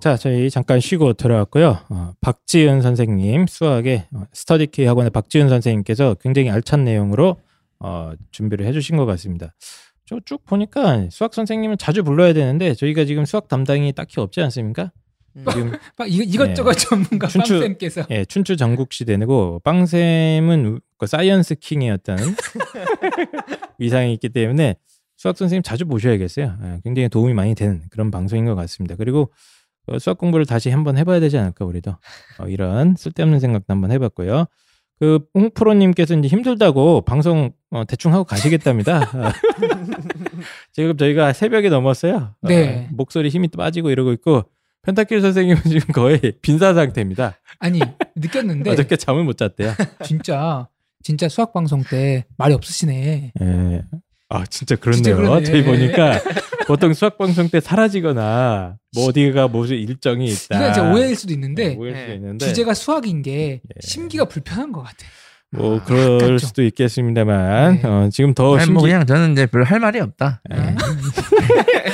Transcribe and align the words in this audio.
자, 0.00 0.16
저희 0.16 0.48
잠깐 0.48 0.78
쉬고 0.80 1.14
들어왔고요. 1.14 1.78
어, 1.88 2.12
박지은 2.20 2.82
선생님 2.82 3.46
수학의 3.48 4.06
어, 4.14 4.22
스터디키 4.32 4.84
학원의 4.84 5.10
박지은 5.10 5.48
선생님께서 5.48 6.14
굉장히 6.20 6.50
알찬 6.50 6.84
내용으로 6.84 7.36
어, 7.80 8.12
준비를 8.30 8.64
해주신 8.66 8.96
것 8.96 9.06
같습니다. 9.06 9.54
저 10.06 10.18
쭉 10.24 10.42
보니까 10.46 11.08
수학 11.10 11.34
선생님은 11.34 11.76
자주 11.78 12.02
불러야 12.04 12.32
되는데 12.32 12.74
저희가 12.74 13.04
지금 13.04 13.24
수학 13.26 13.48
담당이 13.48 13.92
딱히 13.92 14.20
없지 14.20 14.40
않습니까? 14.40 14.92
지금 15.52 15.72
막 15.98 16.08
이, 16.10 16.16
이것저것 16.18 16.72
전문가 16.74 17.26
춘추- 17.26 17.58
빵쌤께서 17.60 18.06
예, 18.10 18.24
춘추 18.24 18.56
전국시대고 18.56 19.60
빵쌤은 19.64 20.80
그 20.96 21.06
science 21.06 21.56
어떤 21.92 22.16
위상이 23.78 24.14
있기 24.14 24.30
때문에 24.30 24.76
수학 25.16 25.36
선생님 25.36 25.62
자주 25.62 25.84
모셔야겠어요. 25.84 26.56
예, 26.62 26.80
굉장히 26.84 27.08
도움이 27.10 27.34
많이 27.34 27.54
되는 27.54 27.82
그런 27.90 28.10
방송인 28.10 28.46
것 28.46 28.54
같습니다. 28.54 28.94
그리고 28.96 29.22
어, 29.22 29.30
수학 29.98 30.18
공부를 30.18 30.46
다시 30.46 30.70
한번 30.70 30.96
해봐야 30.98 31.20
되지 31.20 31.38
않을까 31.38 31.64
우리도 31.64 31.96
어, 32.38 32.46
이런 32.48 32.94
쓸데없는 32.96 33.40
생각도 33.40 33.72
한번 33.72 33.90
해봤고요. 33.92 34.46
그 35.00 35.20
홍프로님께서 35.34 36.14
이제 36.14 36.28
힘들다고 36.28 37.02
방송 37.02 37.52
어, 37.70 37.84
대충 37.84 38.12
하고 38.12 38.24
가시겠답니다. 38.24 39.02
어, 39.02 39.32
지금 40.72 40.96
저희가 40.96 41.32
새벽이 41.32 41.68
넘었어요. 41.70 42.34
어, 42.40 42.48
네. 42.48 42.88
목소리 42.92 43.28
힘이 43.28 43.48
빠지고 43.48 43.90
이러고 43.90 44.12
있고 44.12 44.44
펜타킬 44.82 45.20
선생님은 45.20 45.62
지금 45.64 45.92
거의 45.92 46.20
빈사 46.42 46.74
상태입니다. 46.74 47.38
아니 47.58 47.80
느꼈는데 48.16 48.70
어저께 48.70 48.96
잠을 48.96 49.24
못 49.24 49.36
잤대요. 49.36 49.72
진짜 50.04 50.68
진짜 51.02 51.28
수학 51.28 51.52
방송 51.52 51.82
때 51.84 52.24
말이 52.36 52.54
없으시네. 52.54 53.32
예. 53.40 53.82
아 54.30 54.44
진짜 54.46 54.76
그렇네요. 54.76 55.16
진짜. 55.16 55.42
저희 55.42 55.64
보니까 55.64 56.20
보통 56.68 56.92
수학 56.92 57.16
방송 57.16 57.48
때 57.48 57.60
사라지거나 57.60 58.76
뭐 58.94 59.08
어디가 59.08 59.48
무슨 59.48 59.76
일정이 59.76 60.26
있다. 60.26 60.56
이건 60.56 60.72
진짜 60.74 60.92
오해일 60.92 61.16
수도 61.16 61.32
있는데 61.32 61.68
네, 61.70 61.76
오해일 61.76 61.96
수도 61.96 62.08
네. 62.08 62.14
있는데 62.16 62.46
주제가 62.46 62.74
수학인 62.74 63.22
게 63.22 63.32
예. 63.64 63.80
심기가 63.80 64.26
불편한 64.26 64.70
것 64.70 64.82
같아. 64.82 64.98
뭐 65.50 65.78
아, 65.78 65.84
그럴 65.84 66.14
약간 66.16 66.28
좀. 66.28 66.38
수도 66.38 66.62
있겠습니다만 66.62 67.80
네. 67.80 67.88
어, 67.88 68.08
지금 68.12 68.34
더 68.34 68.54
아니, 68.54 68.64
심기 68.64 68.74
뭐 68.74 68.82
그냥 68.82 69.06
저는 69.06 69.32
이제 69.32 69.46
별로 69.46 69.64
할 69.64 69.80
말이 69.80 69.98
없다. 69.98 70.42
예. 70.52 70.56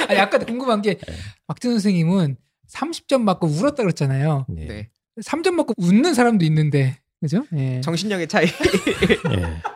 아 0.09 0.15
약간 0.19 0.45
궁금한 0.45 0.83
게 0.83 0.99
박진 1.47 1.71
선생님은 1.71 2.37
30점 2.73 3.21
맞고 3.23 3.47
울었다 3.47 3.83
그랬잖아요. 3.85 4.47
네. 4.49 4.67
네. 4.67 4.89
3점 5.23 5.53
맞고 5.53 5.75
웃는 5.77 6.15
사람도 6.15 6.45
있는데 6.47 6.99
그죠? 7.21 7.45
예. 7.57 7.81
정신력의 7.81 8.27
차이. 8.27 8.47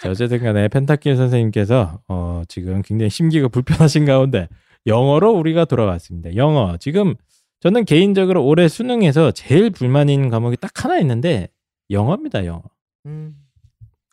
예. 0.00 0.02
자, 0.02 0.10
어쨌든 0.10 0.38
간에 0.38 0.68
펜타킬 0.68 1.16
선생님께서 1.16 2.00
어, 2.08 2.42
지금 2.48 2.82
굉장히 2.82 3.10
심기가 3.10 3.48
불편하신 3.48 4.04
가운데 4.04 4.48
영어로 4.86 5.32
우리가 5.32 5.64
돌아왔습니다. 5.64 6.34
영어. 6.36 6.76
지금 6.78 7.14
저는 7.60 7.84
개인적으로 7.84 8.44
올해 8.44 8.68
수능에서 8.68 9.32
제일 9.32 9.70
불만인 9.70 10.30
과목이 10.30 10.56
딱 10.56 10.84
하나 10.84 10.98
있는데 11.00 11.48
영어입니다. 11.90 12.46
영어. 12.46 12.62
음. 13.06 13.36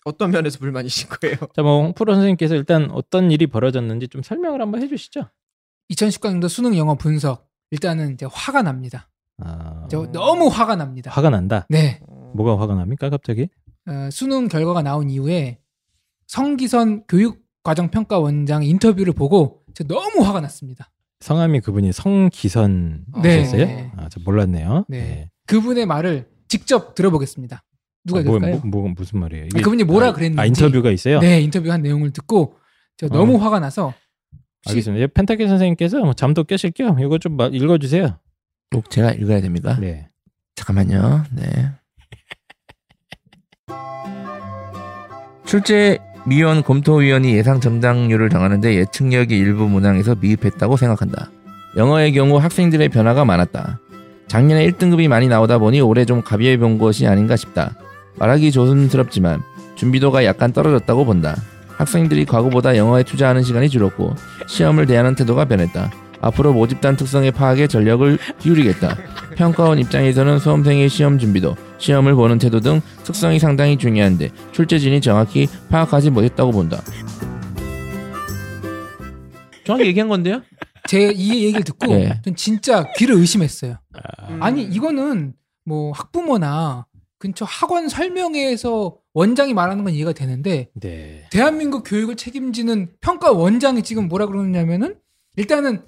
어떤 0.05 0.31
면에서 0.31 0.59
불만이신 0.59 1.09
거예요? 1.09 1.37
자, 1.55 1.63
뭐 1.63 1.81
홍프로 1.81 2.13
선생님께서 2.13 2.55
일단 2.55 2.89
어떤 2.91 3.31
일이 3.31 3.47
벌어졌는지 3.47 4.07
좀 4.07 4.21
설명을 4.21 4.61
한번 4.61 4.81
해주시죠. 4.83 5.29
2019년도 5.91 6.47
수능 6.47 6.77
영어 6.77 6.95
분석 6.95 7.49
일단은 7.71 8.13
이제 8.13 8.27
화가 8.31 8.61
납니다. 8.61 9.09
아, 9.39 9.87
저 9.89 10.09
너무 10.11 10.47
화가 10.47 10.75
납니다. 10.75 11.11
화가 11.11 11.29
난다. 11.31 11.65
네. 11.69 11.99
뭐가 12.35 12.59
화가 12.61 12.75
납니까 12.75 13.09
갑자기? 13.09 13.49
어, 13.87 14.09
수능 14.11 14.47
결과가 14.47 14.81
나온 14.81 15.09
이후에 15.09 15.59
성기선 16.27 17.03
교육과정평가원장 17.07 18.63
인터뷰를 18.63 19.13
보고 19.13 19.61
제가 19.73 19.87
너무 19.93 20.25
화가 20.25 20.41
났습니다. 20.41 20.91
성함이 21.19 21.61
그분이 21.61 21.91
성기선이셨어요? 21.93 23.65
네. 23.65 23.91
아, 23.97 24.09
저 24.09 24.19
몰랐네요. 24.23 24.85
네. 24.87 25.29
그분의 25.47 25.85
말을 25.85 26.27
직접 26.47 26.93
들어보겠습니다. 26.95 27.63
누가 28.05 28.19
아, 28.19 28.23
뭐, 28.23 28.39
될까요? 28.39 28.61
뭐, 28.65 28.81
뭐, 28.83 28.91
무슨 28.95 29.19
말이에요? 29.19 29.45
아, 29.55 29.57
그분이 29.61 29.83
뭐라 29.85 30.09
아, 30.09 30.13
그랬는지. 30.13 30.39
아, 30.41 30.45
인터뷰가 30.45 30.91
있어요? 30.91 31.19
네, 31.19 31.41
인터뷰한 31.41 31.81
내용을 31.81 32.11
듣고 32.11 32.57
제가 32.97 33.15
너무 33.15 33.37
화가 33.43 33.59
나서 33.59 33.87
혹시- 33.87 34.69
알겠습니다. 34.69 35.07
펜타킬 35.13 35.47
선생님께서 35.47 35.99
뭐 36.01 36.13
잠도 36.13 36.43
깨실 36.43 36.71
겸 36.71 36.99
이거 36.99 37.17
좀 37.17 37.35
마- 37.37 37.47
읽어주세요. 37.47 38.19
꼭 38.71 38.89
제가 38.89 39.11
읽어야 39.13 39.41
됩니까? 39.41 39.77
네. 39.79 40.09
잠깐만요. 40.55 41.23
네. 41.33 41.71
출제 45.45 45.99
미원 46.27 46.63
검토위원이 46.63 47.35
예상 47.35 47.59
정당률을 47.59 48.29
정하는데 48.29 48.75
예측력이 48.75 49.37
일부 49.37 49.69
문항에서 49.69 50.15
미흡했다고 50.19 50.75
생각한다. 50.75 51.29
영어의 51.77 52.13
경우 52.13 52.37
학생들의 52.37 52.89
변화가 52.89 53.25
많았다. 53.25 53.79
작년에 54.27 54.67
1등급이 54.67 55.07
많이 55.07 55.27
나오다 55.27 55.59
보니 55.59 55.81
올해 55.81 56.03
좀 56.03 56.23
가벼워 56.23 56.57
본 56.57 56.79
것이 56.79 57.05
아닌가 57.05 57.35
싶다. 57.35 57.75
말하기 58.17 58.51
조심스럽지만 58.51 59.41
준비도가 59.75 60.25
약간 60.25 60.51
떨어졌다고 60.51 61.05
본다. 61.05 61.35
학생들이 61.77 62.25
과거보다 62.25 62.75
영어에 62.75 63.03
투자하는 63.03 63.43
시간이 63.43 63.69
줄었고 63.69 64.15
시험을 64.47 64.87
대하는 64.87 65.13
태도가 65.13 65.45
변했다. 65.45 65.91
앞으로 66.25 66.53
모집단 66.53 66.97
특성의 66.97 67.31
파악에 67.31 67.67
전력을 67.67 68.17
기울이겠다. 68.39 68.97
평가원 69.35 69.77
입장에서는 69.77 70.39
수험생의 70.39 70.89
시험 70.89 71.19
준비도, 71.19 71.55
시험을 71.77 72.15
보는 72.15 72.39
태도 72.39 72.59
등 72.59 72.81
특성이 73.03 73.37
상당히 73.37 73.77
중요한데 73.77 74.29
출제진이 74.51 75.01
정확히 75.01 75.47
파악하지 75.69 76.09
못했다고 76.09 76.51
본다. 76.51 76.81
정확히 79.65 79.85
얘기한 79.87 80.09
건데요? 80.09 80.41
제 80.87 81.11
이 81.11 81.45
얘기를 81.45 81.63
듣고 81.63 81.87
네. 81.87 82.21
전 82.23 82.35
진짜 82.35 82.85
귀를 82.97 83.15
의심했어요. 83.15 83.77
음. 84.29 84.41
아니 84.41 84.63
이거는 84.63 85.33
뭐 85.63 85.91
학부모나 85.91 86.85
근처 87.19 87.45
학원 87.45 87.87
설명회에서 87.87 88.95
원장이 89.13 89.53
말하는 89.53 89.83
건 89.83 89.93
이해가 89.93 90.13
되는데 90.13 90.69
네. 90.73 91.27
대한민국 91.31 91.83
교육을 91.83 92.15
책임지는 92.15 92.89
평가 93.01 93.31
원장이 93.31 93.81
지금 93.83 94.07
뭐라 94.07 94.25
그러느냐면은 94.27 94.95
일단은 95.37 95.81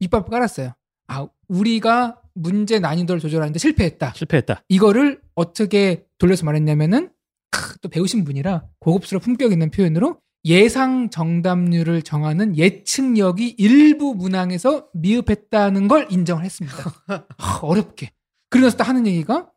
밑밥 0.00 0.30
깔았어요. 0.30 0.72
아 1.08 1.28
우리가 1.48 2.20
문제 2.34 2.78
난이도를 2.78 3.20
조절하는데 3.20 3.58
실패했다. 3.58 4.12
실패했다. 4.14 4.62
이거를 4.68 5.20
어떻게 5.34 6.04
돌려서 6.18 6.44
말했냐면은 6.44 7.10
크, 7.50 7.78
또 7.78 7.88
배우신 7.88 8.24
분이라 8.24 8.64
고급스러운 8.80 9.20
품격 9.20 9.52
있는 9.52 9.70
표현으로 9.70 10.20
예상 10.44 11.10
정답률을 11.10 12.02
정하는 12.02 12.56
예측력이 12.56 13.56
일부 13.58 14.14
문항에서 14.14 14.88
미흡했다는 14.92 15.88
걸 15.88 16.06
인정을 16.10 16.44
했습니다. 16.44 16.76
하, 17.38 17.58
어렵게. 17.62 18.12
그러면서 18.50 18.76
또 18.76 18.84
하는 18.84 19.06
얘기가 19.06 19.50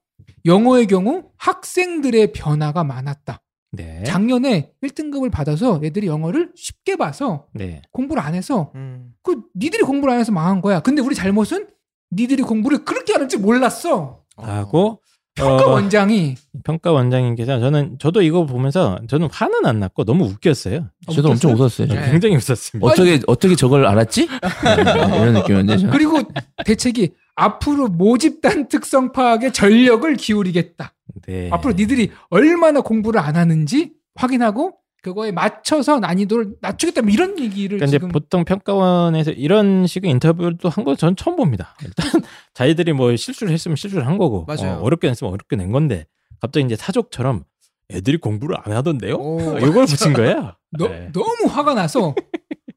영어의 0.46 0.88
경우 0.88 1.30
학생들의 1.38 2.32
변화가 2.34 2.84
많았다. 2.84 3.42
네. 3.72 4.04
작년에 4.04 4.72
1등급을 4.84 5.32
받아서 5.32 5.80
애들이 5.84 6.08
영어를 6.08 6.52
쉽게 6.56 6.96
봐서 6.96 7.46
네. 7.54 7.82
공부를 7.92 8.22
안 8.22 8.34
해서 8.34 8.72
음. 8.76 9.14
그 9.22 9.44
니들이 9.56 9.84
공부를 9.84 10.14
안 10.14 10.20
해서 10.20 10.32
망한 10.32 10.62
거야. 10.62 10.80
근데 10.80 11.02
우리 11.02 11.16
잘못은 11.16 11.68
니들이 12.12 12.42
공부를 12.44 12.84
그렇게 12.86 13.14
하는지 13.14 13.38
몰랐어. 13.38 14.24
하고 14.38 15.02
평가 15.36 15.66
어, 15.66 15.72
원장이 15.72 16.36
평가 16.64 16.92
원장님께서 16.92 17.60
저는 17.60 17.98
저도 18.00 18.22
이거 18.22 18.46
보면서 18.46 19.00
저는 19.08 19.30
화는 19.32 19.66
안 19.66 19.80
났고 19.80 20.04
너무 20.04 20.26
웃겼어요. 20.26 20.90
아, 21.08 21.12
저도 21.12 21.30
엄청 21.30 21.54
웃었어요. 21.54 21.88
네. 21.88 22.12
굉장히 22.12 22.36
웃었습니다. 22.36 22.86
어떻게 22.88 23.20
어떻게 23.28 23.56
저걸 23.56 23.86
알았지? 23.86 24.28
이런 24.64 25.34
느낌이었는데 25.34 25.78
저. 25.78 25.90
그리고 25.92 26.20
대책이 26.66 27.12
앞으로 27.36 27.88
모집단 27.88 28.68
특성 28.68 29.12
파악에 29.12 29.52
전력을 29.52 30.14
기울이겠다. 30.16 30.94
네. 31.28 31.50
앞으로 31.52 31.74
니들이 31.74 32.12
얼마나 32.30 32.82
공부를 32.82 33.20
안 33.20 33.36
하는지 33.36 33.94
확인하고 34.16 34.76
그거에 35.02 35.32
맞춰서 35.32 36.00
난이도를 36.00 36.56
낮추겠다. 36.62 37.02
뭐 37.04 37.10
이런 37.12 37.40
얘기를 37.40 37.78
그러니까 37.78 37.86
이제 37.86 37.98
지금 37.98 38.10
보통 38.10 38.44
평가원에서 38.44 39.32
이런 39.32 39.88
식의 39.88 40.12
인터뷰도 40.12 40.68
한 40.70 40.84
거 40.84 40.96
전 40.96 41.16
처음 41.16 41.38
봅니다. 41.38 41.76
일단 41.84 42.06
자기들이 42.54 42.92
뭐 42.94 43.16
실수를 43.16 43.54
했으면 43.54 43.78
실수를 43.78 44.06
한 44.06 44.18
거고 44.18 44.46
맞아요. 44.46 44.80
어, 44.82 44.90
렵게 44.90 45.08
냈으면 45.08 45.32
어렵게 45.34 45.56
낸 45.56 45.72
건데 45.72 46.06
갑자기 46.42 46.66
이제 46.66 46.76
사족처럼 46.76 47.46
애들이 47.92 48.18
공부를 48.18 48.58
안 48.62 48.74
하던데요? 48.74 49.16
오, 49.16 49.40
어, 49.56 49.60
이걸 49.60 49.86
붙인 49.86 50.12
거예요. 50.14 50.54
너, 50.72 50.88
네. 50.90 51.10
너무 51.14 51.46
화가 51.48 51.74
나서 51.76 52.14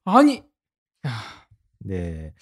아니 0.05 0.43
야, 1.07 1.11
네. 1.81 2.33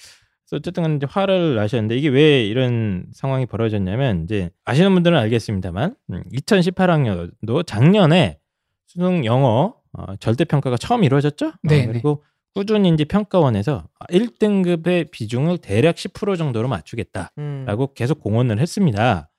어쨌든 0.56 0.82
간에 0.82 0.96
이제 0.96 1.06
화를 1.08 1.54
나셨는데 1.56 1.96
이게 1.96 2.08
왜 2.08 2.44
이런 2.44 3.06
상황이 3.12 3.46
벌어졌냐면 3.46 4.24
이제 4.24 4.50
아시는 4.64 4.92
분들은 4.94 5.16
알겠습니다만 5.18 5.94
2018학년도 6.10 7.66
작년에 7.66 8.38
수능 8.86 9.24
영어 9.24 9.74
어, 9.92 10.16
절대 10.16 10.44
평가가 10.44 10.76
처음 10.76 11.04
이루어졌죠. 11.04 11.48
어, 11.48 11.52
네, 11.62 11.86
그리고 11.86 12.22
꾸준히 12.54 12.88
이제 12.90 13.04
평가원에서 13.04 13.88
1등급의 14.10 15.10
비중을 15.10 15.58
대략 15.58 15.96
10% 15.96 16.36
정도로 16.36 16.68
맞추겠다라고 16.68 17.32
음. 17.38 17.94
계속 17.94 18.20
공언을 18.20 18.58
했습니다. 18.60 19.30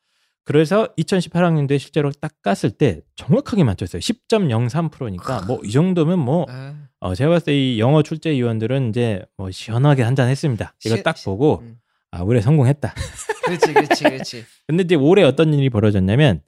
그래서 0.43 0.87
2018학년도에 0.97 1.77
실제로 1.77 2.11
딱 2.11 2.33
깠을 2.43 2.77
때 2.77 3.01
정확하게 3.15 3.63
맞췄어요. 3.63 3.99
10.03%니까 3.99 5.41
뭐 5.45 5.59
이 5.63 5.71
정도면 5.71 6.19
뭐 6.19 6.45
아, 6.49 6.73
어, 7.01 7.15
제가 7.15 7.31
봤을 7.31 7.45
때 7.45 7.53
이 7.53 7.79
영어 7.79 8.01
출제 8.03 8.31
위원들은 8.31 8.89
이제 8.89 9.23
뭐 9.37 9.49
시원하게 9.51 10.03
한잔 10.03 10.29
했습니다. 10.29 10.73
이거 10.85 10.95
시- 10.97 11.03
딱 11.03 11.15
보고 11.25 11.59
음. 11.61 11.77
아 12.11 12.21
올해 12.21 12.41
성공했다. 12.41 12.93
그렇지, 13.45 13.73
그렇지, 13.73 14.03
그렇지. 14.03 14.45
근데 14.67 14.83
이제 14.83 14.95
올해 14.95 15.23
어떤 15.23 15.53
일이 15.53 15.69
벌어졌냐면 15.69 16.41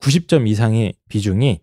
90점 0.00 0.48
이상의 0.48 0.94
비중이 1.08 1.60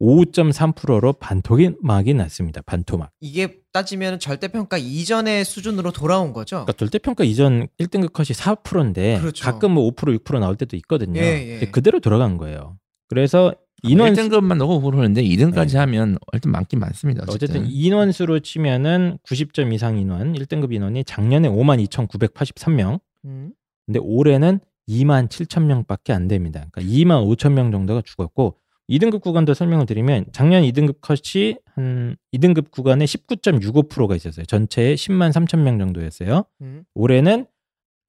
5.3%로 0.00 1.12
반토막이 1.14 2.14
났습니다. 2.14 2.60
반토막. 2.62 3.10
이게 3.20 3.56
따지면 3.72 4.18
절대평가 4.20 4.78
이전의 4.78 5.44
수준으로 5.44 5.90
돌아온 5.92 6.32
거죠. 6.32 6.56
그러니까 6.64 6.72
절대평가 6.74 7.24
이전 7.24 7.66
1등급 7.80 8.12
컷이 8.12 8.28
4%인데 8.28 9.18
그렇죠. 9.20 9.44
가끔 9.44 9.72
뭐 9.72 9.90
5% 9.90 10.18
6% 10.22 10.38
나올 10.38 10.56
때도 10.56 10.76
있거든요. 10.76 11.20
예, 11.20 11.60
예. 11.62 11.66
그대로 11.70 11.98
돌아간 12.00 12.36
거예요. 12.36 12.78
그래서 13.08 13.52
인원 13.82 14.12
1등급만 14.12 14.56
넣고 14.56 14.80
그러는데 14.80 15.22
2등까지 15.22 15.72
네. 15.72 15.78
하면 15.78 16.18
일단 16.32 16.52
많긴 16.52 16.80
많습니다. 16.80 17.24
어쨌든 17.28 17.62
어쨌든, 17.62 17.70
인원수로 17.70 18.40
치면은 18.40 19.18
90점 19.24 19.72
이상 19.72 19.98
인원 19.98 20.32
1등급 20.32 20.72
인원이 20.72 21.04
작년에 21.04 21.48
52,983명 21.48 23.00
음. 23.24 23.52
근데 23.86 24.00
올해는 24.00 24.60
2만 24.88 25.28
7천 25.28 25.64
명밖에 25.64 26.12
안 26.12 26.28
됩니다. 26.28 26.66
그러니까 26.72 26.92
2만 26.94 27.26
5천 27.26 27.52
명 27.52 27.70
정도가 27.70 28.02
죽었고 28.02 28.56
2등급 28.88 29.20
구간도 29.20 29.54
설명을 29.54 29.86
드리면 29.86 30.26
작년 30.32 30.62
2등급 30.62 31.00
컷이 31.00 31.56
한 31.74 32.16
2등급 32.32 32.70
구간에 32.70 33.04
19.65%가 33.04 34.16
있었어요. 34.16 34.46
전체에 34.46 34.94
10만 34.94 35.30
3천 35.30 35.58
명 35.58 35.78
정도였어요. 35.78 36.44
음. 36.62 36.84
올해는 36.94 37.46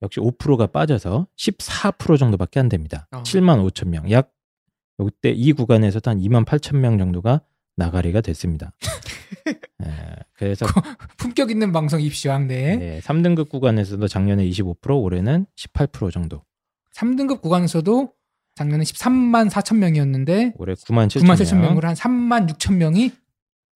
역시 0.02 0.20
5%가 0.20 0.68
빠져서 0.68 1.26
14% 1.36 2.18
정도밖에 2.18 2.60
안 2.60 2.70
됩니다. 2.70 3.06
어. 3.12 3.22
7만 3.22 3.62
5천 3.70 3.88
명. 3.88 4.10
약 4.10 4.32
이때 5.08 5.30
이 5.30 5.52
구간에서도 5.52 6.10
한 6.10 6.18
2만 6.18 6.44
8천 6.44 6.76
명 6.76 6.98
정도가 6.98 7.42
나가리가 7.76 8.20
됐습니다. 8.20 8.72
예, 9.84 10.16
그래서 10.34 10.66
품격 11.16 11.50
있는 11.50 11.72
방송 11.72 12.00
입시왕 12.00 12.48
네. 12.48 12.76
네, 12.76 13.00
3등급 13.00 13.48
구간에서도 13.48 14.06
작년에 14.08 14.44
25% 14.48 15.02
올해는 15.02 15.46
18% 15.56 16.10
정도. 16.12 16.44
3등급 16.94 17.40
구간에서도 17.40 18.12
작년에 18.56 18.84
13만 18.84 19.48
4천 19.48 19.76
명이었는데 19.76 20.54
올해 20.56 20.74
9만 20.74 21.06
7천 21.08 21.22
9만 21.22 21.34
7천 21.34 21.54
명. 21.54 21.62
명으로 21.62 21.88
한 21.88 21.94
3만 21.94 22.50
6천 22.50 22.74
명이 22.76 23.12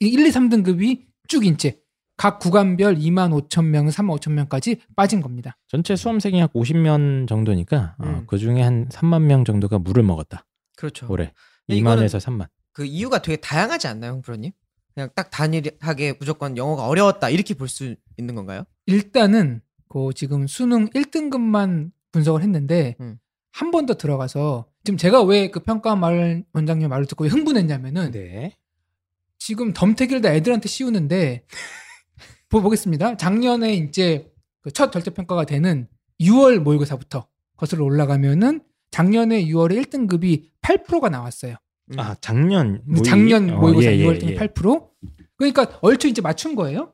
1, 0.00 0.26
2, 0.26 0.30
3등급이 0.30 1.04
쭉 1.28 1.46
이제 1.46 1.80
각 2.16 2.38
구간별 2.38 2.96
2만 2.96 3.48
5천 3.48 3.64
명, 3.66 3.86
3만 3.88 4.18
5천 4.18 4.32
명까지 4.32 4.76
빠진 4.94 5.20
겁니다. 5.20 5.56
전체 5.68 5.96
수험생이 5.96 6.40
약 6.40 6.52
50명 6.52 7.26
정도니까 7.28 7.96
어, 7.98 8.04
음. 8.04 8.24
그 8.26 8.38
중에 8.38 8.62
한 8.62 8.88
3만 8.88 9.22
명 9.22 9.44
정도가 9.44 9.78
물을 9.78 10.02
먹었다. 10.02 10.44
그렇죠. 10.76 11.06
올해 11.08 11.32
근데 11.66 11.78
이거는 11.78 12.06
2만에서 12.06 12.18
3만. 12.20 12.48
그 12.72 12.84
이유가 12.84 13.20
되게 13.22 13.36
다양하지 13.36 13.86
않나요, 13.86 14.12
홍프로님? 14.12 14.52
그냥 14.94 15.08
딱 15.14 15.30
단일하게 15.30 16.14
무조건 16.18 16.56
영어가 16.56 16.86
어려웠다 16.86 17.28
이렇게 17.30 17.54
볼 17.54 17.68
수 17.68 17.94
있는 18.16 18.34
건가요? 18.34 18.64
일단은 18.86 19.60
그 19.88 20.10
지금 20.14 20.46
수능 20.46 20.88
1등급만 20.90 21.90
분석을 22.12 22.42
했는데 22.42 22.96
음. 23.00 23.18
한번 23.52 23.86
더 23.86 23.94
들어가서 23.94 24.66
지금 24.84 24.96
제가 24.98 25.22
왜 25.22 25.48
그 25.50 25.60
평가 25.60 25.94
말 25.96 26.44
원장님 26.52 26.88
말을 26.88 27.06
듣고 27.06 27.24
왜 27.24 27.30
흥분했냐면은 27.30 28.10
네. 28.12 28.56
지금 29.38 29.72
덤태기를 29.72 30.20
다 30.22 30.32
애들한테 30.34 30.68
씌우는데 30.68 31.44
보- 32.48 32.62
보겠습니다. 32.62 33.16
작년에 33.16 33.74
이제 33.74 34.30
그 34.62 34.70
첫 34.70 34.90
절대 34.92 35.10
평가가 35.10 35.44
되는 35.44 35.88
6월 36.20 36.58
모의고사부터 36.58 37.26
거슬러 37.56 37.84
올라가면은 37.84 38.62
작년에 38.90 39.44
6월에 39.46 39.84
1등급이 39.84 40.48
8%가 40.64 41.08
나왔어요. 41.10 41.56
음. 41.92 42.00
아 42.00 42.14
작년 42.20 42.82
모의- 42.86 43.04
작년 43.04 43.50
어, 43.50 43.58
모의고사 43.60 43.92
예, 43.92 43.98
예, 43.98 44.04
6월 44.06 44.18
등급 44.20 44.30
예. 44.30 44.36
8%. 44.38 44.88
그러니까 45.36 45.78
얼추 45.82 46.08
이제 46.08 46.22
맞춘 46.22 46.54
거예요. 46.54 46.92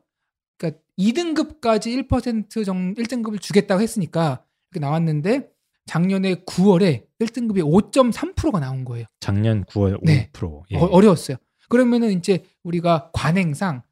그러니까 0.57 0.81
2등급까지 0.99 2.07
1% 2.07 2.65
정도 2.65 3.01
1등급을 3.01 3.39
주겠다고 3.41 3.81
했으니까 3.81 4.43
이렇게 4.71 4.85
나왔는데 4.85 5.49
작년에 5.85 6.35
9월에 6.45 7.05
1등급이 7.19 7.63
5.3%가 7.91 8.59
나온 8.59 8.83
거예요. 8.85 9.05
작년 9.19 9.63
9월 9.65 9.99
네. 10.03 10.29
5%. 10.33 10.63
예. 10.71 10.77
어, 10.77 10.85
어려웠어요. 10.85 11.37
그러면은 11.69 12.11
이제 12.11 12.43
우리가 12.63 13.11
관행상 13.13 13.83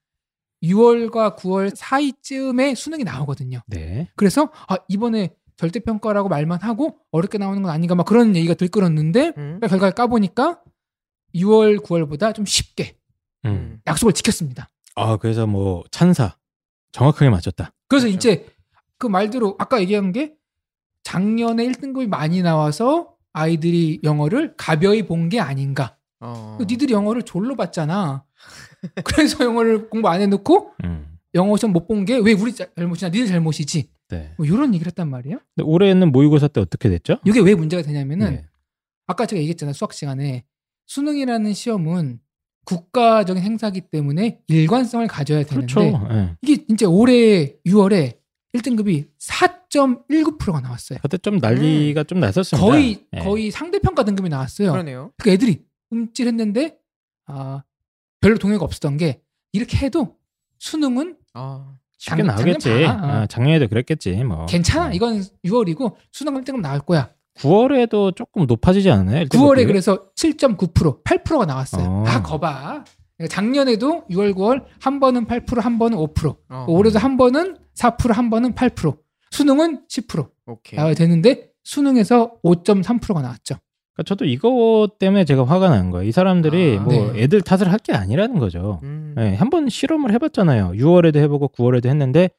6월과 0.63 1.37
9월 1.37 1.73
사이쯤에 1.73 2.75
수능이 2.75 3.05
나오거든요. 3.05 3.61
네. 3.67 4.09
그래서 4.17 4.51
아 4.67 4.75
이번에 4.89 5.29
절대평가라고 5.59 6.29
말만 6.29 6.59
하고 6.61 6.95
어렵게 7.11 7.37
나오는 7.37 7.61
건 7.61 7.69
아닌가 7.69 7.93
막 7.93 8.05
그런 8.05 8.33
얘기가 8.33 8.53
들끓었는데 8.53 9.33
음. 9.37 9.59
결과를 9.59 9.91
까보니까 9.93 10.61
6월 11.35 11.83
9월보다 11.83 12.33
좀 12.33 12.45
쉽게 12.45 12.95
음. 13.43 13.81
약속을 13.85 14.13
지켰습니다. 14.13 14.69
아 14.95 15.17
그래서 15.17 15.45
뭐 15.45 15.83
찬사 15.91 16.37
정확하게 16.93 17.29
맞췄다. 17.29 17.73
그래서 17.89 18.07
그렇죠. 18.07 18.15
이제 18.17 18.45
그 18.97 19.07
말대로 19.07 19.55
아까 19.59 19.81
얘기한 19.81 20.13
게 20.13 20.33
작년에 21.03 21.65
1등급이 21.67 22.07
많이 22.07 22.41
나와서 22.41 23.15
아이들이 23.33 23.99
영어를 24.03 24.53
가벼이 24.55 25.03
본 25.03 25.27
게 25.29 25.41
아닌가. 25.41 25.97
어. 26.21 26.57
니들이 26.61 26.93
영어를 26.93 27.23
졸로 27.23 27.55
봤잖아. 27.57 28.23
그래서 29.03 29.43
영어를 29.43 29.89
공부 29.89 30.07
안 30.07 30.21
해놓고 30.21 30.71
음. 30.85 31.17
영어 31.35 31.57
시험 31.57 31.73
못 31.73 31.85
본 31.87 32.05
게 32.05 32.17
왜 32.17 32.31
우리 32.33 32.55
잘못이냐, 32.55 33.09
니들 33.09 33.27
잘못이지. 33.27 33.89
네. 34.09 34.33
뭐 34.37 34.45
이런 34.45 34.73
얘기를 34.73 34.87
했단 34.87 35.09
말이에요. 35.09 35.39
근데 35.55 35.69
올해는 35.69 36.11
모의고사 36.11 36.49
때 36.49 36.61
어떻게 36.61 36.89
됐죠? 36.89 37.17
이게 37.25 37.39
왜 37.39 37.55
문제가 37.55 37.83
되냐면은 37.83 38.31
네. 38.31 38.45
아까 39.07 39.25
제가 39.25 39.39
얘기했잖아요. 39.39 39.73
수학 39.73 39.93
시간에 39.93 40.43
수능이라는 40.87 41.53
시험은 41.53 42.19
국가적인 42.65 43.41
행사기 43.41 43.81
때문에 43.81 44.41
일관성을 44.47 45.07
가져야 45.07 45.43
되는데 45.43 45.73
그렇죠. 45.73 46.07
예. 46.11 46.35
이게 46.41 46.65
이제 46.69 46.85
올해 46.85 47.55
6월에 47.65 48.17
1등급이 48.53 49.07
4.19%가 49.19 50.59
나왔어요. 50.61 50.99
그때 51.01 51.17
좀 51.17 51.37
난리가 51.37 52.03
좀 52.03 52.19
났었습니다. 52.19 52.65
거의 52.65 53.05
예. 53.13 53.19
거의 53.19 53.51
상대평가 53.51 54.03
등급이 54.03 54.29
나왔어요. 54.29 54.71
그러네요. 54.71 55.11
그 55.17 55.29
애들이 55.31 55.63
움찔했는데 55.91 56.77
아 57.25 57.63
별로 58.21 58.37
동요가 58.37 58.65
없었던 58.65 58.97
게 58.97 59.21
이렇게 59.51 59.77
해도 59.77 60.17
수능은 60.59 61.17
아. 61.33 61.75
쉽게 61.99 62.23
작- 62.23 62.27
나오겠지. 62.27 62.85
아, 62.87 63.27
작년에도 63.27 63.67
그랬겠지. 63.67 64.15
뭐. 64.23 64.45
괜찮아. 64.47 64.87
네. 64.89 64.95
이건 64.95 65.21
6월이고 65.45 65.93
수능 66.11 66.33
1등급 66.41 66.61
나올 66.61 66.79
거야. 66.79 67.11
9월에도 67.37 68.15
조금 68.15 68.45
높아지지 68.47 68.89
않아요? 68.89 69.25
9월에 69.25 69.67
그래서 69.67 70.09
7.9% 70.15 71.03
8%가 71.03 71.45
나왔어요. 71.45 71.85
어. 71.87 72.03
아 72.07 72.21
거봐. 72.23 72.83
그러니까 73.17 73.35
작년에도 73.35 74.03
6월 74.09 74.33
9월 74.33 74.63
한 74.81 74.99
번은 74.99 75.25
8%, 75.27 75.61
한 75.61 75.77
번은 75.77 75.97
5%. 75.97 76.35
어. 76.49 76.65
올해도 76.67 76.99
한 76.99 77.17
번은 77.17 77.57
4%, 77.75 78.13
한 78.13 78.29
번은 78.29 78.55
8%. 78.55 78.97
수능은 79.31 79.83
10% 79.87 80.29
오케이. 80.47 80.77
나와야 80.77 80.95
되는데 80.95 81.49
수능에서 81.63 82.31
5.3%가 82.43 83.21
나왔죠. 83.21 83.55
그러니까 83.99 84.03
저도 84.03 84.25
이거 84.25 84.89
때문에 84.97 85.25
제가 85.25 85.43
화가 85.45 85.69
난 85.69 85.91
거예요. 85.91 86.07
이 86.07 86.11
사람들이 86.11 86.77
아, 86.77 86.81
뭐 86.81 87.11
네. 87.11 87.23
애들 87.23 87.41
탓을 87.41 87.69
할 87.71 87.79
게 87.79 87.93
아니라는 87.93 88.39
거죠. 88.39 88.79
음. 88.83 89.13
네, 89.15 89.35
한번 89.35 89.69
실험을 89.69 90.11
해봤잖아요. 90.13 90.71
6월에도 90.75 91.17
해보고 91.17 91.49
9월에도 91.49 91.87
했는데 91.87 92.29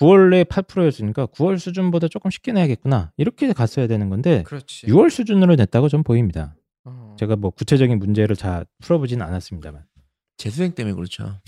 9월에 0.00 0.44
8%였으니까 0.44 1.26
9월 1.26 1.58
수준보다 1.58 2.08
조금 2.08 2.30
쉽게 2.30 2.52
내야겠구나. 2.52 3.12
이렇게 3.16 3.52
갔어야 3.52 3.86
되는 3.86 4.08
건데 4.08 4.42
그렇지. 4.44 4.86
6월 4.86 5.10
수준으로 5.10 5.54
냈다고 5.56 5.88
전 5.88 6.02
보입니다. 6.02 6.54
어. 6.84 7.14
제가 7.18 7.36
뭐 7.36 7.50
구체적인 7.50 7.98
문제를 7.98 8.34
다 8.36 8.64
풀어보지는 8.82 9.24
않았습니다만 9.24 9.82
재수생 10.38 10.72
때문에 10.72 10.94
그렇죠. 10.94 11.38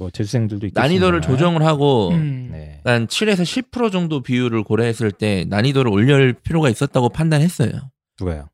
뭐 0.00 0.10
재수생들도 0.10 0.66
있겠 0.68 0.80
난이도를 0.80 1.20
조정을 1.20 1.62
하고 1.62 2.08
음. 2.10 2.48
네. 2.52 2.80
한 2.84 3.06
7에서 3.06 3.42
10% 3.42 3.92
정도 3.92 4.22
비율을 4.22 4.64
고려했을 4.64 5.12
때 5.12 5.44
난이도를 5.48 5.90
올릴 5.92 6.32
필요가 6.32 6.68
있었다고 6.68 7.10
판단했어요. 7.10 7.70
누가요? 8.18 8.48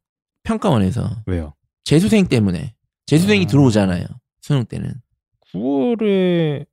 평가원에서 0.46 1.22
왜요? 1.26 1.54
재수생 1.84 2.26
때문에 2.26 2.74
재수생이 3.06 3.44
아. 3.44 3.46
들어오잖아요. 3.46 4.04
수능 4.40 4.64
때는 4.64 4.92
9월에 5.52 6.66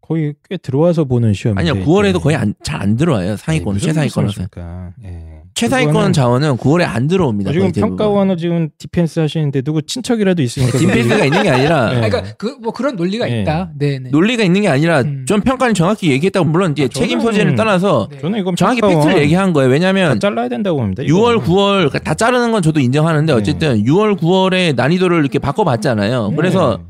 거의 0.00 0.34
꽤 0.48 0.56
들어와서 0.58 1.04
보는 1.04 1.32
시험인데 1.32 1.70
아니요 1.70 1.84
9월에도 1.84 2.20
거의 2.22 2.36
잘 2.62 2.82
안 2.82 2.96
들어와요 2.96 3.36
상위권 3.36 3.78
최상위권에서 3.78 4.42
예. 5.04 5.42
최상위권 5.54 6.12
자원은 6.12 6.56
9월에 6.56 6.82
안 6.84 7.06
들어옵니다. 7.06 7.50
어, 7.50 7.52
지금. 7.52 7.70
평가원은 7.72 8.36
지금 8.36 8.68
defense 8.78 9.20
하시는데 9.20 9.62
누구 9.62 9.82
친척이라도 9.82 10.42
있으니까 10.42 10.78
defense가 10.78 11.24
있는 11.26 11.42
게 11.42 11.50
아니라 11.50 11.90
네. 11.90 11.96
아, 11.96 12.08
그러니까 12.08 12.34
그 12.36 12.54
뭐 12.64 12.72
그런 12.72 12.96
논리가 12.96 13.26
네. 13.26 13.42
있다. 13.42 13.70
네, 13.78 13.98
네. 13.98 14.08
논리가 14.10 14.42
있는 14.42 14.62
게 14.62 14.68
아니라 14.68 15.02
음. 15.02 15.24
전 15.28 15.42
평가는 15.42 15.74
정확히 15.74 16.10
얘기했다고 16.10 16.46
물론 16.48 16.72
이제 16.72 16.84
아, 16.84 16.88
책임 16.88 17.20
소재를 17.20 17.54
떠나서 17.54 18.08
네. 18.10 18.18
저는 18.18 18.40
이건 18.40 18.56
정확히 18.56 18.80
팩트를 18.80 19.18
얘기한 19.18 19.52
거예요. 19.52 19.68
다 19.68 19.72
왜냐하면 19.72 20.18
잘라야 20.18 20.48
된다고 20.48 20.78
봅니다. 20.78 21.02
6월, 21.02 21.08
이거는. 21.08 21.38
9월 21.40 21.74
그러니까 21.76 21.98
다 22.00 22.14
자르는 22.14 22.52
건 22.52 22.62
저도 22.62 22.80
인정하는데 22.80 23.32
네. 23.32 23.38
어쨌든 23.38 23.84
6월, 23.84 24.18
9월에 24.18 24.74
난이도를 24.74 25.18
이렇게 25.20 25.38
바꿔봤잖아요. 25.38 26.28
네. 26.30 26.36
그래서 26.36 26.80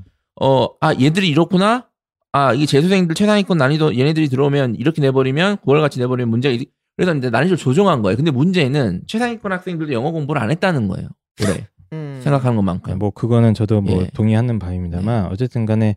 어, 0.41 0.69
아 0.81 0.95
얘들이 0.95 1.29
이렇구나. 1.29 1.87
아 2.33 2.53
이게 2.53 2.67
재수생들 2.67 3.15
최상위권 3.15 3.59
난이도 3.59 3.97
얘네들이 3.99 4.29
들어오면 4.29 4.77
이렇게 4.77 5.01
내버리면 5.03 5.59
9월 5.67 5.81
같이 5.81 5.99
내버리면 6.01 6.31
문제가 6.31 6.55
있... 6.55 6.69
그래서 6.97 7.15
이제 7.15 7.31
난이도를 7.31 7.57
조정한 7.59 8.03
거예요. 8.03 8.17
근데 8.17 8.31
문제는 8.31 9.03
최상위권 9.07 9.53
학생들도 9.53 9.93
영어 9.93 10.11
공부를 10.13 10.41
안 10.41 10.51
했다는 10.51 10.89
거예요. 10.89 11.09
올해 11.43 11.67
음. 11.93 12.21
생각하는 12.23 12.57
것만큼. 12.57 12.93
네, 12.93 12.97
뭐 12.97 13.11
그거는 13.11 13.55
저도 13.55 13.81
뭐 13.81 14.03
예. 14.03 14.07
동의하는 14.15 14.59
바입니다만 14.59 15.27
어쨌든 15.27 15.67
간에 15.67 15.97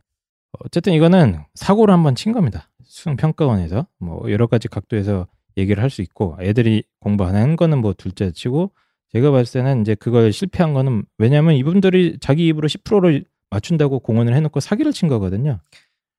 어쨌든 0.59 0.93
이거는 0.93 1.39
사고를 1.55 1.93
한번 1.93 2.15
친 2.15 2.31
겁니다. 2.31 2.69
수능 2.83 3.15
평가원에서 3.17 3.85
뭐 3.99 4.31
여러 4.31 4.47
가지 4.47 4.67
각도에서 4.67 5.27
얘기를 5.57 5.81
할 5.83 5.89
수 5.89 6.01
있고 6.01 6.37
애들이 6.41 6.83
공부 6.99 7.25
안 7.25 7.35
하는 7.35 7.55
거는 7.55 7.79
뭐 7.79 7.93
둘째 7.93 8.31
치고 8.31 8.71
제가 9.13 9.31
봤을 9.31 9.61
때는 9.61 9.81
이제 9.81 9.95
그걸 9.95 10.31
실패한 10.33 10.73
거는 10.73 11.03
왜냐하면 11.17 11.55
이분들이 11.55 12.17
자기 12.19 12.47
입으로 12.47 12.67
10%를 12.67 13.25
맞춘다고 13.49 13.99
공언을 13.99 14.33
해놓고 14.35 14.59
사기를 14.59 14.91
친 14.93 15.07
거거든요. 15.07 15.59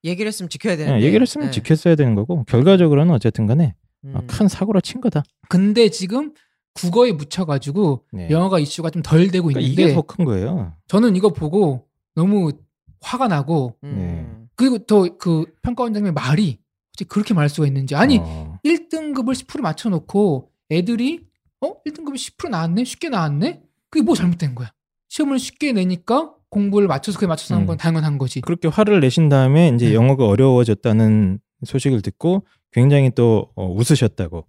얘기를 0.05 0.29
했으면 0.29 0.49
지켜야 0.49 0.75
예, 0.75 0.77
되는데. 0.77 1.03
얘기를 1.05 1.23
했으면 1.23 1.49
네. 1.49 1.51
지켰어야 1.53 1.95
되는 1.97 2.15
거고 2.15 2.45
결과적으로는 2.45 3.13
어쨌든 3.15 3.47
간에 3.47 3.75
음. 4.05 4.13
아, 4.17 4.23
큰 4.27 4.49
사고를 4.49 4.81
친 4.83 5.01
거다. 5.01 5.23
근데 5.49 5.89
지금 5.91 6.33
국어에 6.75 7.13
묻혀가지고 7.13 8.05
네. 8.13 8.31
영어가 8.31 8.59
이슈가 8.59 8.91
좀 8.91 9.03
덜 9.03 9.29
되고 9.31 9.49
그러니까 9.49 9.61
있는데 9.61 9.83
이게 9.83 9.95
더 9.95 10.03
큰 10.03 10.25
거예요. 10.25 10.75
저는 10.87 11.17
이거 11.17 11.31
보고 11.31 11.87
너무 12.15 12.53
화가 13.01 13.29
나고 13.29 13.77
음. 13.85 14.49
그리고 14.57 14.79
또 14.79 15.07
그 15.19 15.45
평가원장님의 15.63 16.13
말이 16.13 16.59
어떻게 16.95 17.05
그렇게 17.09 17.35
말할 17.35 17.49
수가 17.49 17.67
있는지 17.67 17.95
아니 17.95 18.19
어, 18.21 18.59
1등급을 18.65 19.33
10% 19.35 19.61
맞춰놓고 19.61 20.51
애들이 20.71 21.27
어 21.61 21.75
1등급이 21.87 22.15
10% 22.15 22.49
나왔네 22.51 22.85
쉽게 22.85 23.09
나왔네 23.09 23.63
그게 23.91 24.03
뭐 24.05 24.15
잘못된 24.15 24.55
거야 24.55 24.73
시험을 25.09 25.39
쉽게 25.39 25.73
내니까 25.73 26.33
공부를 26.51 26.87
맞춰서 26.89 27.19
그에 27.19 27.27
맞춰서 27.29 27.55
한건 27.57 27.75
음. 27.75 27.79
당연한 27.79 28.19
거지 28.19 28.41
그렇게 28.41 28.69
화를 28.69 29.01
내신 29.01 29.29
다음에 29.29 29.69
이제 29.75 29.89
네. 29.89 29.95
영어가 29.95 30.27
어려워졌다는 30.27 31.39
소식을 31.65 32.03
듣고 32.03 32.45
굉장히 32.79 33.11
또 33.11 33.51
어, 33.57 33.67
웃으셨다고. 33.67 34.47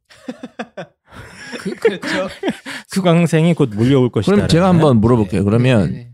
그, 1.59 1.73
그, 1.75 1.99
그렇죠. 1.99 2.29
수강생이 2.87 3.55
곧 3.55 3.73
몰려올 3.73 4.11
것이다. 4.11 4.35
그럼 4.35 4.47
제가 4.47 4.69
한번 4.69 4.97
물어볼게요. 5.01 5.43
그러면 5.43 5.91
네, 5.91 6.11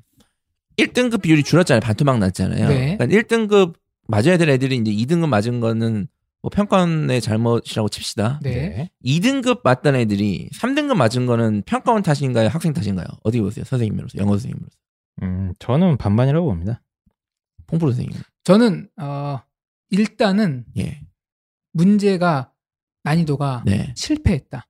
네, 0.78 0.86
1등급 0.86 1.22
비율이 1.22 1.44
줄었잖아요. 1.44 1.82
반토막 1.82 2.20
났잖아요. 2.20 2.70
네. 2.70 2.98
그러니까 2.98 3.06
1등급 3.06 3.74
맞아야 4.08 4.38
될 4.38 4.50
애들이 4.50 4.78
이제 4.78 4.92
2등급 4.92 5.28
맞은 5.28 5.60
거는 5.60 6.08
뭐 6.42 6.50
평가원의 6.50 7.20
잘못이라고 7.20 7.90
칩시다. 7.90 8.40
네. 8.44 8.52
네. 8.54 8.90
2등급 9.04 9.60
맞던 9.64 9.96
애들이 9.96 10.50
3등급 10.56 10.96
맞은 10.96 11.26
거는 11.26 11.64
평가원 11.66 12.02
탓인가요? 12.02 12.48
학생 12.48 12.72
탓인가요? 12.72 13.08
어디 13.24 13.42
보세요? 13.42 13.66
선생님으로서, 13.66 14.18
영어 14.20 14.32
선생님으로서. 14.34 14.78
음, 15.24 15.54
저는 15.60 15.98
반반이라고 15.98 16.48
봅니다. 16.48 16.82
홍프로 17.70 17.92
선생님. 17.92 18.22
저는 18.46 18.88
어 19.02 19.42
일단은 19.90 20.66
예. 20.78 21.02
문제가 21.76 22.50
난이도가 23.04 23.64
네. 23.66 23.92
실패했다 23.96 24.66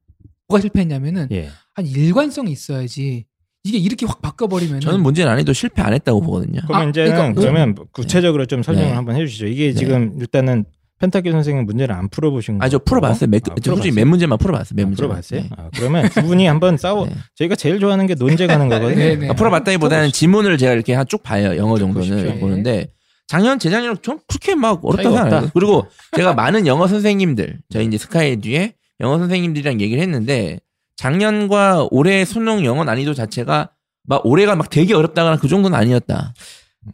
뭐가 0.50 0.62
실패했냐면은 0.62 1.28
예. 1.32 1.50
한 1.74 1.86
일관성이 1.86 2.52
있어야지 2.52 3.26
이게 3.64 3.78
이렇게 3.78 4.06
확 4.06 4.22
바꿔버리면 4.22 4.80
저는 4.82 5.02
문제 5.02 5.24
난이도 5.26 5.54
실패 5.54 5.82
안 5.82 5.94
했다고 5.94 6.22
보거든요. 6.22 6.62
그러면 6.68 6.88
아, 6.88 6.90
이제는 6.90 7.12
그러니까 7.14 7.42
그러면 7.42 7.76
구체적으로 7.92 8.46
좀 8.46 8.62
설명을 8.62 8.90
네. 8.90 8.94
한번 8.96 9.16
해주시죠. 9.16 9.48
이게 9.48 9.68
네. 9.68 9.74
지금 9.74 10.18
일단은 10.20 10.66
펜타키 11.00 11.32
선생님 11.32 11.66
문제를 11.66 11.94
안 11.96 12.08
풀어보신 12.10 12.60
아, 12.62 12.70
저 12.70 12.78
거고. 12.78 12.86
풀어봤어요. 12.92 13.30
몇, 13.30 13.38
아, 13.50 13.56
저 13.62 13.72
솔직히 13.72 13.90
풀어봤어요? 13.92 13.96
몇 13.96 14.06
문제만 14.10 14.38
풀어봤어요. 14.38 14.76
몇 14.76 14.84
아, 14.84 14.86
문제. 14.86 15.02
풀어봤어요. 15.02 15.42
아, 15.58 15.70
그러면 15.76 16.10
두 16.10 16.22
분이 16.24 16.46
한번 16.46 16.78
싸워. 16.78 17.06
네. 17.10 17.16
저희가 17.36 17.56
제일 17.56 17.80
좋아하는 17.80 18.06
게 18.08 18.14
논쟁하는 18.16 18.70
거거든요. 18.70 18.96
네, 19.00 19.16
네. 19.16 19.30
아, 19.30 19.34
풀어봤다기보다는 19.34 20.12
지문을 20.12 20.58
제가 20.60 20.74
이렇게 20.74 20.94
한 20.94 21.06
쭉 21.08 21.24
봐요. 21.24 21.58
영어 21.58 21.78
정도는. 21.80 22.40
보는데 22.40 22.92
작년 23.28 23.58
재작년 23.60 23.98
좀 24.02 24.20
그렇게 24.28 24.56
막 24.56 24.84
어렵다 24.86 25.04
생각해요. 25.04 25.50
그리고 25.54 25.88
제가 26.16 26.34
많은 26.34 26.68
영어 26.68 26.88
선생님들 26.88 27.60
저희 27.70 27.86
이제 27.86 27.98
스카이 27.98 28.38
뒤에 28.38 28.76
영어 29.00 29.18
선생님들이랑 29.18 29.82
얘기를 29.82 30.02
했는데 30.02 30.60
작년과 30.98 31.88
올해 31.92 32.24
수능 32.26 32.64
영어 32.66 32.84
난이도 32.84 33.14
자체가 33.14 33.72
막 34.04 34.26
올해가 34.26 34.56
막 34.56 34.70
되게 34.70 34.94
어렵다거나 34.94 35.38
그 35.38 35.48
정도는 35.48 35.78
아니었다. 35.78 36.34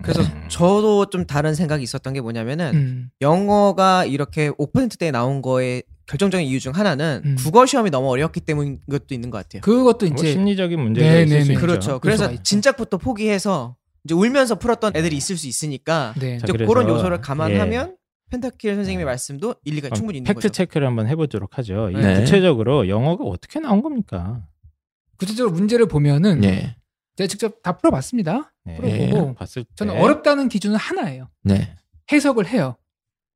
그래서 0.01 0.21
음. 0.21 0.45
저도 0.47 1.07
좀 1.09 1.25
다른 1.25 1.53
생각이 1.53 1.83
있었던 1.83 2.13
게 2.13 2.21
뭐냐면은 2.21 2.71
음. 2.73 3.09
영어가 3.19 4.05
이렇게 4.05 4.49
5%대에 4.51 5.11
나온 5.11 5.41
거에 5.41 5.83
결정적인 6.05 6.47
이유 6.47 6.59
중 6.59 6.73
하나는 6.73 7.21
음. 7.25 7.35
국어 7.37 7.65
시험이 7.65 7.89
너무 7.89 8.09
어렵기 8.09 8.39
때문인 8.41 8.79
것도 8.89 9.13
있는 9.13 9.29
것 9.29 9.37
같아요. 9.39 9.61
그것도 9.61 10.07
뭐 10.07 10.15
이제 10.15 10.31
심리적인 10.31 10.79
문제가 10.79 11.07
네, 11.07 11.23
있을 11.23 11.37
네, 11.37 11.41
수 11.41 11.47
네. 11.49 11.53
있죠. 11.53 11.61
그렇죠. 11.65 11.99
그래서. 11.99 12.31
진작부터 12.41 12.97
포기해서 12.97 13.75
이제 14.03 14.13
울면서 14.15 14.55
풀었던 14.55 14.93
애들이 14.95 15.15
있을 15.17 15.37
수 15.37 15.47
있으니까 15.47 16.13
네. 16.19 16.37
자, 16.39 16.45
이제 16.45 16.53
그래서, 16.53 16.67
그런 16.73 16.87
요소를 16.89 17.21
감안하면 17.21 17.89
예. 17.91 17.95
펜타킬 18.31 18.75
선생님의 18.75 19.05
말씀도 19.05 19.55
일리가 19.63 19.89
그럼 19.89 19.95
충분히 19.97 20.17
있는 20.19 20.27
팩트 20.27 20.47
거죠. 20.47 20.49
체크를 20.51 20.87
한번 20.87 21.07
해보도록 21.07 21.57
하죠. 21.57 21.89
이 21.91 21.95
네. 21.95 22.19
구체적으로 22.21 22.87
영어가 22.87 23.23
어떻게 23.25 23.59
나온 23.59 23.81
겁니까? 23.81 24.47
구체적으로 25.17 25.53
문제를 25.53 25.87
보면은 25.87 26.39
네. 26.41 26.75
제가 27.17 27.27
직접 27.27 27.61
다 27.61 27.77
풀어봤습니다. 27.77 28.53
네. 28.65 28.75
풀어보고 28.77 29.33
봤을 29.35 29.63
때 29.65 29.69
저는 29.75 29.97
어렵다는 29.99 30.47
기준은 30.49 30.77
하나예요. 30.77 31.29
네. 31.43 31.75
해석을 32.11 32.47
해요. 32.47 32.77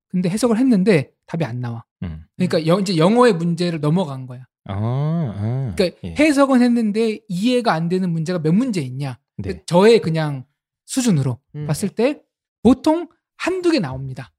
근데 0.10 0.30
해석을 0.30 0.58
했는데 0.58 1.12
답이 1.28 1.44
안 1.46 1.60
나와. 1.60 1.84
음. 2.04 2.24
그러니까 2.38 2.66
영- 2.66 2.80
이제 2.82 2.98
영어의 2.98 3.34
문제를 3.34 3.82
넘어간 3.82 4.26
거야. 4.28 4.48
아, 4.64 4.74
아. 4.74 5.74
그러니까 5.76 5.98
예. 6.06 6.16
해석은 6.18 6.62
했는데 6.62 7.20
이해가 7.28 7.74
안 7.74 7.90
되는 7.90 8.10
문제가 8.12 8.40
몇 8.40 8.54
문제 8.54 8.82
있냐. 8.82 9.20
네. 9.38 9.62
저의 9.66 10.00
그냥 10.00 10.46
수준으로 10.86 11.40
음. 11.56 11.68
봤을 11.68 11.90
때 11.90 12.22
보통 12.64 13.08
한두 13.38 13.72
개 13.72 13.80
나옵니다. 13.80 14.32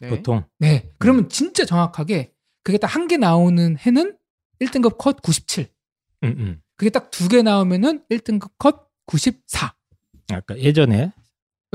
네. 0.00 0.08
보통 0.08 0.44
네. 0.58 0.90
그러면 0.98 1.28
진짜 1.28 1.64
정확하게 1.64 2.32
그게 2.62 2.78
딱 2.78 2.94
한 2.96 3.08
개 3.08 3.16
나오는 3.16 3.76
해는 3.78 4.16
1등급 4.60 4.96
컷 4.98 5.20
97. 5.22 5.66
음, 6.24 6.34
음. 6.38 6.60
그게 6.76 6.90
딱 6.90 7.10
두 7.10 7.28
개 7.28 7.42
나오면은 7.42 8.04
1등급 8.10 8.52
컷 8.58 8.88
94. 9.06 9.74
아까 10.32 10.58
예전에 10.58 10.96
예, 10.96 11.12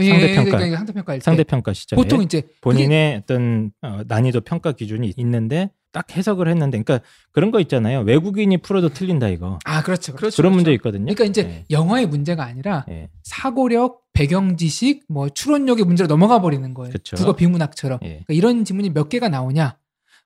상대평가. 0.07 0.57
그러니까 0.57 0.77
상대평가일 0.77 1.19
때. 1.19 1.23
상대평가 1.23 1.73
시점에 1.73 2.01
보통 2.01 2.21
이제 2.21 2.43
본인의 2.61 3.17
어떤 3.23 3.71
어, 3.81 4.01
난이도 4.07 4.41
평가 4.41 4.71
기준이 4.71 5.13
있는데 5.17 5.71
딱 5.91 6.15
해석을 6.15 6.47
했는데 6.47 6.81
그러니까 6.81 7.05
그런 7.31 7.51
거 7.51 7.59
있잖아요. 7.61 8.01
외국인이 8.01 8.57
풀어도 8.57 8.89
틀린다 8.89 9.29
이거. 9.29 9.57
아 9.65 9.81
그렇죠. 9.81 10.13
그렇죠. 10.13 10.35
그런 10.37 10.51
그렇죠. 10.51 10.55
문제 10.55 10.73
있거든요. 10.73 11.05
그러니까 11.05 11.25
이제 11.25 11.43
네. 11.43 11.65
영어의 11.71 12.05
문제가 12.07 12.43
아니라 12.43 12.85
예. 12.89 13.09
사고력, 13.23 14.01
배경 14.13 14.55
지식, 14.57 15.03
뭐 15.07 15.29
추론력의 15.29 15.85
문제로 15.85 16.07
넘어가 16.07 16.41
버리는 16.41 16.73
거예요. 16.73 16.91
그쵸. 16.91 17.15
국어 17.15 17.35
비문학처럼. 17.35 17.99
예. 18.03 18.07
그러니까 18.07 18.33
이런 18.33 18.65
지문이 18.65 18.91
몇 18.91 19.09
개가 19.09 19.29
나오냐? 19.29 19.77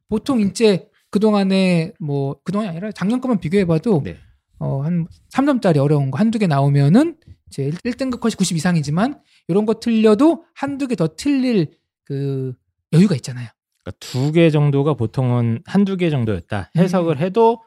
보통 0.09 0.41
이제 0.41 0.87
그 1.09 1.19
동안에 1.19 1.93
뭐 1.99 2.35
그동안이 2.43 2.69
아니라 2.69 2.91
작년 2.91 3.21
것만 3.21 3.39
비교해봐도 3.39 4.01
네. 4.03 4.17
어한 4.59 5.07
3점짜리 5.31 5.77
어려운 5.77 6.11
거 6.11 6.17
한두 6.17 6.39
개 6.39 6.47
나오면은 6.47 7.15
이제 7.53 7.69
1등급 7.69 8.19
컷이 8.19 8.35
90 8.35 8.57
이상이지만 8.57 9.21
이런 9.47 9.65
거 9.65 9.75
틀려도 9.79 10.45
한두 10.55 10.87
개 10.87 10.95
더 10.95 11.07
틀릴 11.15 11.71
그 12.03 12.53
여유가 12.93 13.15
있잖아요. 13.15 13.47
그러니까 13.83 13.97
두 13.99 14.31
개 14.31 14.49
정도가 14.49 14.93
보통은 14.95 15.61
한두 15.65 15.97
개 15.97 16.09
정도였다. 16.09 16.71
해석을 16.77 17.19
해도 17.19 17.61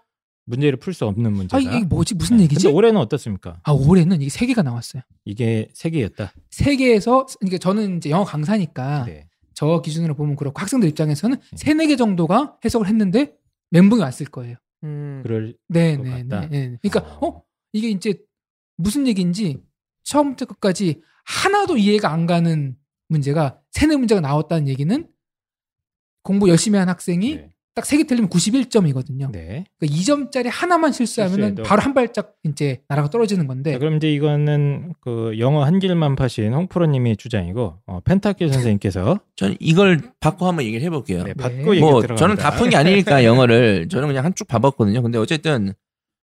문제를 0.46 0.78
풀 0.78 0.94
수 0.94 1.06
없는 1.06 1.32
문제다. 1.32 1.58
음. 1.58 1.58
아 1.58 1.60
이게 1.76 1.84
뭐지 1.84 2.14
무슨 2.14 2.36
네. 2.38 2.44
얘기지? 2.44 2.68
올해는 2.68 3.00
어떻습니까? 3.00 3.60
아 3.64 3.72
올해는 3.72 4.20
이게 4.22 4.30
세 4.30 4.46
개가 4.46 4.62
나왔어요. 4.62 5.02
이게 5.24 5.68
세 5.74 5.90
개였다. 5.90 6.32
세 6.50 6.76
개에서 6.76 7.26
그러니까 7.40 7.58
저는 7.58 7.98
이제 7.98 8.10
영어 8.10 8.24
강사니까 8.24 9.04
네. 9.06 9.28
저 9.54 9.80
기준으로 9.82 10.14
보면 10.14 10.36
그렇고 10.36 10.60
학생들 10.60 10.88
입장에서는 10.88 11.38
세네 11.56 11.86
개 11.88 11.96
정도가 11.96 12.58
해석을 12.64 12.86
했는데 12.88 13.34
멘붕이 13.70 14.00
왔을 14.00 14.26
거예요. 14.26 14.56
음. 14.84 15.20
그럴 15.24 15.56
네, 15.68 15.96
것 15.96 16.02
네, 16.04 16.10
같다. 16.28 16.40
네, 16.48 16.68
네. 16.68 16.78
그러니까 16.82 17.18
어 17.26 17.42
이게 17.72 17.88
이제 17.90 18.14
무슨 18.76 19.06
얘기인지 19.08 19.58
처음부터 20.06 20.46
끝까지 20.46 21.02
하나도 21.24 21.76
이해가 21.76 22.10
안 22.12 22.26
가는 22.26 22.76
문제가 23.08 23.58
세네 23.72 23.96
문제가 23.96 24.20
나왔다는 24.20 24.68
얘기는 24.68 25.06
공부 26.22 26.48
열심히 26.48 26.78
한 26.78 26.88
학생이 26.88 27.34
네. 27.36 27.50
딱세개 27.74 28.04
틀리면 28.04 28.30
91점이거든요. 28.30 29.30
네. 29.32 29.66
그러니까 29.78 29.98
2점짜리 30.00 30.48
하나만 30.50 30.92
실수하면. 30.92 31.56
바로 31.56 31.82
한 31.82 31.92
발짝 31.92 32.34
이제 32.44 32.80
나라가 32.88 33.10
떨어지는 33.10 33.46
건데 33.46 33.72
자, 33.72 33.78
그럼 33.78 33.96
이제 33.96 34.10
이거는 34.10 34.94
그 35.02 35.38
영어 35.38 35.62
한 35.62 35.78
길만 35.78 36.16
파신 36.16 36.54
홍프로님이 36.54 37.16
주장이고 37.18 37.74
어, 37.86 38.00
펜타키 38.00 38.48
선생님께서 38.50 39.20
저는 39.36 39.56
이걸 39.60 40.00
받고 40.20 40.46
한번 40.46 40.64
얘기를 40.64 40.82
해볼게요. 40.86 41.24
네, 41.24 41.34
네. 41.34 41.34
받고 41.34 41.74
얘기 41.76 41.80
뭐 41.84 42.00
들어갑니다. 42.00 42.16
저는 42.16 42.36
다 42.36 42.52
푼 42.56 42.70
게 42.70 42.76
아니니까 42.76 43.24
영어를 43.24 43.88
저는 43.90 44.08
그냥 44.08 44.24
한 44.24 44.32
쭉 44.34 44.48
봐봤거든요. 44.48 45.02
근데 45.02 45.18
어쨌든 45.18 45.74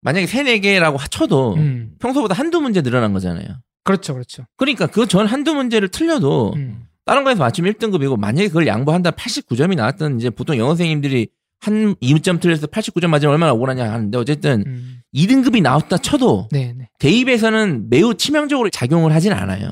만약에 0.00 0.26
세네 0.26 0.60
개라고 0.60 0.96
쳐도 1.10 1.54
음. 1.56 1.94
평소보다 1.98 2.34
한두 2.34 2.60
문제 2.62 2.80
늘어난 2.80 3.12
거잖아요. 3.12 3.46
그렇죠, 3.84 4.14
그렇죠. 4.14 4.44
그러니까 4.56 4.86
그 4.86 5.06
전 5.06 5.26
한두 5.26 5.54
문제를 5.54 5.88
틀려도 5.88 6.52
음. 6.56 6.84
다른 7.04 7.24
거에서 7.24 7.40
맞추면 7.40 7.72
1등급이고 7.74 8.16
만약에 8.18 8.48
그걸 8.48 8.66
양보한다 8.66 9.10
89점이 9.12 9.74
나왔던 9.76 10.18
이제 10.20 10.30
보통 10.30 10.56
영어 10.56 10.70
선생님들이 10.70 11.28
한 11.60 11.94
2점 11.96 12.40
틀려서 12.40 12.66
89점 12.68 13.08
맞으면 13.08 13.32
얼마나 13.32 13.52
억울하냐 13.52 13.92
하는데 13.92 14.16
어쨌든 14.18 14.64
음. 14.66 15.00
2등급이 15.14 15.62
나왔다 15.62 15.98
쳐도 15.98 16.48
네, 16.52 16.74
네. 16.76 16.88
대입에서는 16.98 17.88
매우 17.90 18.14
치명적으로 18.14 18.70
작용을 18.70 19.12
하진 19.12 19.32
않아요. 19.32 19.70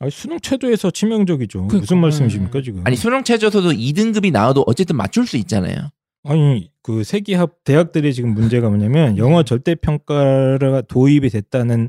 아니, 0.00 0.10
수능 0.10 0.38
최저에서 0.40 0.90
치명적이죠. 0.90 1.58
그러니까. 1.66 1.78
무슨 1.80 1.98
말씀이십니까 1.98 2.62
지금? 2.62 2.82
아니 2.84 2.96
수능 2.96 3.22
최저서도 3.24 3.72
2등급이 3.72 4.32
나와도 4.32 4.64
어쨌든 4.66 4.96
맞출 4.96 5.26
수 5.26 5.36
있잖아요. 5.38 5.76
아니 6.24 6.70
그 6.82 7.04
세기합 7.04 7.64
대학들이 7.64 8.12
지금 8.12 8.34
문제가 8.34 8.68
뭐냐면 8.68 9.16
영어 9.18 9.42
절대 9.42 9.74
평가가 9.74 10.82
도입이 10.88 11.28
됐다는 11.30 11.88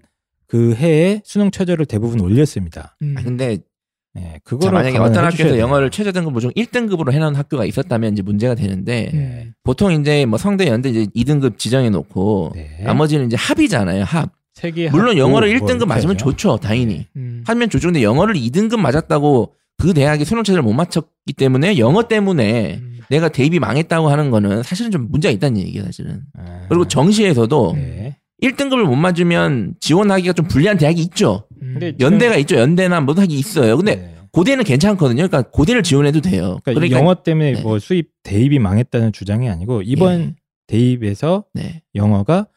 그 0.52 0.76
해에 0.76 1.22
수능 1.24 1.50
최저를 1.50 1.86
대부분 1.86 2.20
올렸습니다. 2.20 2.98
음. 3.02 3.16
아, 3.18 3.24
근데 3.24 3.60
예, 4.18 4.22
자, 4.22 4.38
그거를 4.44 4.74
만약에 4.74 4.98
어떤 4.98 5.24
학교에서. 5.24 5.58
영어를 5.58 5.90
최저 5.92 6.12
등급을 6.12 6.42
중 6.42 6.52
1등급으로 6.52 7.14
해놓은 7.14 7.36
학교가 7.36 7.64
있었다면 7.64 8.12
이제 8.12 8.22
문제가 8.22 8.54
되는데 8.54 9.12
음. 9.14 9.54
보통 9.64 9.94
이제 9.94 10.26
뭐 10.26 10.38
성대 10.38 10.68
연대 10.68 10.90
이제 10.90 11.06
2등급 11.16 11.58
지정해 11.58 11.90
놓고 11.90 12.52
네. 12.54 12.82
나머지는 12.84 13.28
이제 13.28 13.38
합이잖아요. 13.38 14.04
합. 14.04 14.34
세계 14.54 14.90
물론 14.90 15.12
학부 15.12 15.20
영어를 15.20 15.58
뭐 15.58 15.68
1등급 15.68 15.76
이렇게 15.78 15.86
맞으면 15.86 16.16
하죠. 16.16 16.26
좋죠. 16.26 16.58
당연히. 16.58 17.08
음. 17.16 17.46
하면 17.48 17.70
좋죠. 17.70 17.88
근데 17.88 18.04
영어를 18.04 18.36
2등급 18.36 18.78
맞았다고 18.78 19.54
그 19.78 19.94
대학이 19.94 20.26
수능 20.26 20.44
체제를 20.44 20.64
못 20.64 20.74
맞췄기 20.74 21.32
때문에 21.38 21.78
영어 21.78 22.10
때문에 22.10 22.80
음. 22.82 23.00
내가 23.10 23.28
대입이 23.30 23.60
망했다고 23.60 24.10
하는 24.10 24.32
거는 24.32 24.64
사실은 24.64 24.90
좀 24.92 25.08
문제가 25.10 25.32
있다는 25.32 25.60
얘기예요, 25.62 25.86
사실은. 25.86 26.24
아, 26.38 26.66
그리고 26.68 26.88
정시에서도 26.88 27.74
네. 27.76 28.01
1등급을 28.42 28.84
못 28.84 28.96
맞으면 28.96 29.76
지원하기가 29.80 30.34
좀 30.34 30.48
불리한 30.48 30.78
대학이 30.78 31.02
있죠. 31.04 31.48
음. 31.62 31.78
근데 31.80 31.94
연대가 32.00 32.36
있죠. 32.38 32.56
연대나 32.56 33.02
모든 33.02 33.24
학이 33.24 33.38
있어요. 33.38 33.78
근데 33.78 33.96
네. 33.96 34.16
고대는 34.32 34.64
괜찮거든요. 34.64 35.28
그러니까 35.28 35.50
고대를 35.52 35.84
지원해도 35.84 36.22
돼요. 36.22 36.60
그러니까, 36.64 36.74
그러니까, 36.74 37.00
영어 37.00 37.16
때문에 37.16 37.54
네. 37.54 37.62
뭐 37.62 37.80
수입 37.80 38.10
대입이 38.24 38.60
망했다는 38.60 39.12
주장이 39.12 39.50
아니고 39.50 39.82
이번 39.84 40.20
예. 40.20 40.36
대입에서 40.68 41.46
네. 41.54 41.84
영어가 41.96 42.48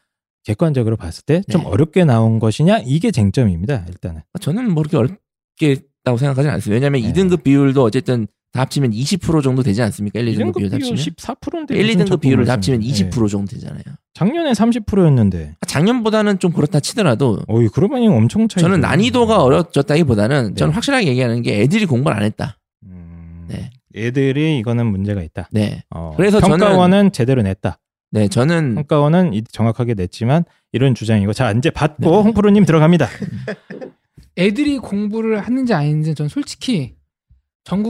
객관적으로 0.45 0.95
봤을 0.95 1.23
때좀 1.25 1.61
네. 1.61 1.67
어렵게 1.67 2.05
나온 2.05 2.39
것이냐 2.39 2.79
이게 2.85 3.11
쟁점입니다. 3.11 3.85
일단은. 3.89 4.21
저는 4.39 4.71
뭐 4.71 4.83
그렇게 4.83 4.97
어렵겠다고 4.97 6.17
생각하지는 6.17 6.53
않습니다. 6.55 6.75
왜냐하면 6.75 7.01
네. 7.01 7.11
2등급 7.11 7.43
비율도 7.43 7.83
어쨌든 7.83 8.27
다 8.55 8.61
합치면 8.61 8.91
20% 8.91 9.43
정도 9.43 9.63
되지 9.63 9.81
않습니까? 9.81 10.17
1, 10.21 10.27
2등급 10.33 10.55
비율 10.55 10.69
다 10.69 10.77
합치면. 10.77 10.95
14%인데 10.97 11.75
1, 11.75 11.87
2등급 11.97 12.21
비율을 12.21 12.45
다 12.45 12.53
합치면 12.53 12.79
20% 12.79 13.29
정도 13.29 13.51
되잖아요. 13.51 13.83
작년에 14.13 14.53
30%였는데. 14.53 15.57
작년보다는 15.67 16.39
좀 16.39 16.53
그렇다 16.53 16.79
치더라도 16.79 17.39
어이 17.49 17.67
그러면 17.67 18.07
엄청 18.13 18.47
차이. 18.47 18.61
저는 18.61 18.79
난이도가 18.79 19.43
어려졌다기보다는 19.43 20.47
네. 20.51 20.53
저는 20.55 20.73
확실하게 20.73 21.07
얘기하는 21.07 21.41
게 21.41 21.59
애들이 21.63 21.85
공부를 21.85 22.15
안 22.15 22.23
했다. 22.23 22.57
음, 22.85 23.45
네. 23.49 23.71
애들이 23.93 24.57
이거는 24.59 24.85
문제가 24.85 25.21
있다. 25.21 25.49
네. 25.51 25.83
어, 25.89 26.13
그래서 26.15 26.39
평가원은 26.39 27.11
제대로 27.11 27.41
냈다. 27.41 27.77
네, 28.11 28.29
저는 28.29 28.75
평가원은 28.75 29.33
이- 29.33 29.43
정확하게 29.51 29.95
냈지만 29.95 30.45
이런 30.71 30.95
주장이고 30.95 31.33
자 31.33 31.51
이제 31.51 31.69
받고 31.71 32.03
네. 32.03 32.07
홍프로님 32.07 32.63
들어갑니다. 32.63 33.09
애들이 34.37 34.77
공부를 34.77 35.41
하는지 35.41 35.73
아닌지 35.73 36.15
전 36.15 36.29
솔직히 36.29 36.95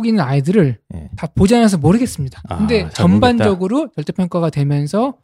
있는 0.05 0.21
아이들을 0.21 0.79
예. 0.95 1.09
다 1.17 1.27
보지 1.27 1.55
않아서 1.55 1.77
모르겠습니다. 1.77 2.41
아, 2.47 2.57
근데 2.57 2.81
잘 2.83 2.91
전반적으로 2.91 3.89
절대평가가 3.95 4.49
되면서 4.49 5.17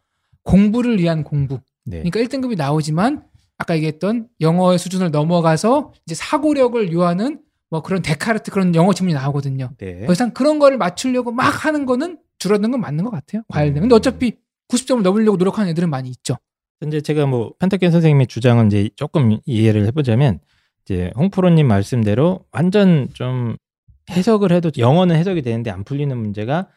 공부를 0.44 1.00
위한 1.00 1.24
공부. 1.24 1.60
네. 1.86 2.04
그러니까 2.04 2.20
1등급이 2.20 2.58
나오지만 2.58 3.24
아까 3.58 3.76
얘기했던 3.76 4.28
영어의 4.40 4.80
수준을 4.80 5.12
넘어가서 5.12 5.94
이제 6.06 6.16
사고력을 6.16 6.92
요하는 6.92 7.42
뭐 7.70 7.82
그런 7.82 8.02
데카르트 8.02 8.52
그런 8.52 8.76
영어 8.76 8.94
지문이 8.94 9.14
나오거든요. 9.14 9.70
네. 9.78 10.06
더 10.06 10.12
이상 10.12 10.32
그런 10.32 10.60
거를 10.60 10.78
맞추려고 10.78 11.32
막 11.32 11.66
하는 11.66 11.86
거는 11.86 12.18
줄어든 12.40 12.72
건 12.72 12.82
맞는 12.82 13.04
것 13.06 13.12
같아요. 13.12 13.44
과일들. 13.48 13.80
음. 13.80 13.82
근데 13.84 13.96
어차피 13.96 14.34
90점을 14.68 15.02
넘으려고 15.02 15.38
노력하는 15.38 15.70
애들은 15.72 15.90
많이 15.90 16.10
있죠. 16.10 16.38
이제 16.86 17.00
제가 17.00 17.28
뭐 17.28 17.54
펜타켄 17.60 17.92
선생님의 17.92 18.28
주장은 18.28 18.68
이제 18.68 18.90
조금 18.96 19.38
이해를 19.46 19.86
해보자면 19.88 20.40
이제 20.84 21.12
홍프로님 21.16 21.68
말씀대로 21.68 22.40
완전 22.52 23.08
좀 23.14 23.56
해석을 24.12 24.52
해도 24.52 24.70
영어는 24.78 25.16
해석이 25.16 25.42
되는데 25.42 25.72
안 25.72 25.84
풀리는 25.84 26.16
문제가 26.18 26.68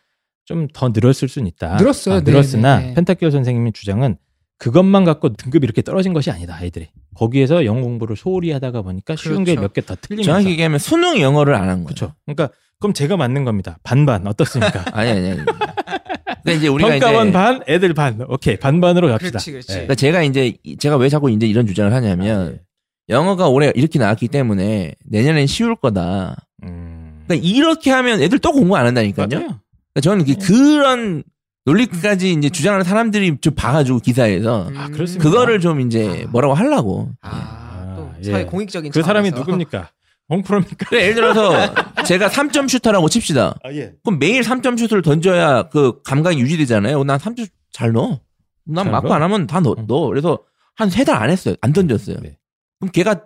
좀 0.46 0.68
더 0.74 0.88
늘었을 0.90 1.28
수는 1.28 1.46
있다. 1.48 1.76
늘었어요. 1.76 2.16
아, 2.16 2.20
네, 2.20 2.30
늘었으나 2.30 2.78
네, 2.80 2.86
네. 2.88 2.94
펜타켈 2.94 3.30
선생님의 3.30 3.72
주장은 3.72 4.16
그것만 4.58 5.04
갖고 5.04 5.32
등급이 5.32 5.64
이렇게 5.64 5.82
떨어진 5.82 6.12
것이 6.12 6.30
아니다. 6.30 6.54
아이들이 6.54 6.88
거기에서 7.16 7.64
영어 7.64 7.80
공부를 7.82 8.14
소홀히 8.16 8.50
하다 8.52 8.70
보니까 8.82 9.16
쉬운 9.16 9.42
게 9.44 9.54
그렇죠. 9.54 9.62
몇개 9.62 9.80
더 9.82 9.96
틀리면서 10.00 10.26
정확히 10.30 10.50
얘기하면 10.50 10.78
수능 10.78 11.18
영어를 11.20 11.54
안 11.54 11.62
한 11.62 11.68
거예요. 11.78 11.84
그렇죠. 11.86 12.14
그러니까 12.26 12.50
그럼 12.78 12.92
제가 12.92 13.16
맞는 13.16 13.44
겁니다. 13.44 13.78
반반 13.82 14.26
어떻습니까? 14.26 14.84
아니 14.92 15.10
아니 15.10 15.30
아니. 15.30 15.40
근데 16.42 16.56
이제 16.56 16.68
우리가 16.68 16.90
평가원 16.90 17.28
이제 17.28 17.32
반, 17.32 17.60
애들 17.66 17.94
반. 17.94 18.20
오케이 18.28 18.56
반반으로 18.56 19.08
갑시다. 19.08 19.30
그렇지, 19.30 19.50
그렇지. 19.50 19.68
예. 19.70 19.74
그러니까 19.76 19.94
제가 19.94 20.22
이제 20.24 20.52
이- 20.62 20.76
제가 20.76 20.96
왜 20.98 21.08
자꾸 21.08 21.30
이제 21.30 21.46
이런 21.46 21.66
주장을 21.66 21.90
하냐면 21.92 22.40
아, 22.48 22.50
예. 22.52 22.60
영어가 23.08 23.48
올해 23.48 23.72
이렇게 23.74 23.98
나왔기 23.98 24.28
때문에 24.28 24.94
내년엔 25.06 25.46
쉬울 25.46 25.74
거다. 25.76 26.36
음. 26.64 26.93
그러니까 27.26 27.48
이렇게 27.48 27.90
하면 27.90 28.20
애들 28.22 28.38
또 28.38 28.52
공부 28.52 28.76
안 28.76 28.86
한다니까요. 28.86 29.28
그러니까 29.28 29.60
저는 30.02 30.24
그- 30.24 30.36
그런 30.38 31.22
논리까지 31.66 32.32
이제 32.32 32.50
주장하는 32.50 32.84
사람들이 32.84 33.38
좀 33.40 33.54
봐가지고 33.54 34.00
기사에서 34.00 34.68
음. 34.68 34.76
아, 34.76 34.88
그렇습니까? 34.88 35.22
그거를 35.30 35.60
좀 35.60 35.80
이제 35.80 36.26
뭐라고 36.30 36.52
하려고. 36.54 37.10
아, 37.22 37.94
또 37.96 38.02
아, 38.02 38.14
사회 38.22 38.40
예. 38.40 38.44
공익적인 38.44 38.92
그 38.92 39.02
사람이 39.02 39.30
차원에서. 39.30 39.50
누굽니까? 39.50 39.90
홍프로입니까? 40.28 40.86
그래 40.88 41.02
예를 41.04 41.14
들어서 41.14 41.52
제가 42.06 42.28
3점 42.28 42.68
슈터라고 42.68 43.08
칩시다. 43.08 43.54
아 43.62 43.72
예. 43.72 43.92
그럼 44.02 44.18
매일 44.18 44.42
3점 44.42 44.78
슛을 44.78 45.02
던져야 45.02 45.68
그 45.70 46.02
감각이 46.02 46.38
유지되잖아요. 46.38 47.04
난 47.04 47.18
3점 47.18 47.48
잘 47.72 47.92
넣어. 47.92 48.20
난잘 48.66 48.92
맞고 48.92 49.08
넣어? 49.08 49.16
안 49.16 49.22
하면 49.22 49.46
다 49.46 49.60
넣어. 49.60 49.74
응. 49.78 49.86
넣어. 49.86 50.08
그래서 50.08 50.38
한 50.76 50.88
세 50.90 51.04
달 51.04 51.22
안 51.22 51.30
했어요. 51.30 51.54
안 51.60 51.72
던졌어요. 51.72 52.16
네. 52.22 52.36
그럼 52.80 52.90
걔가 52.92 53.22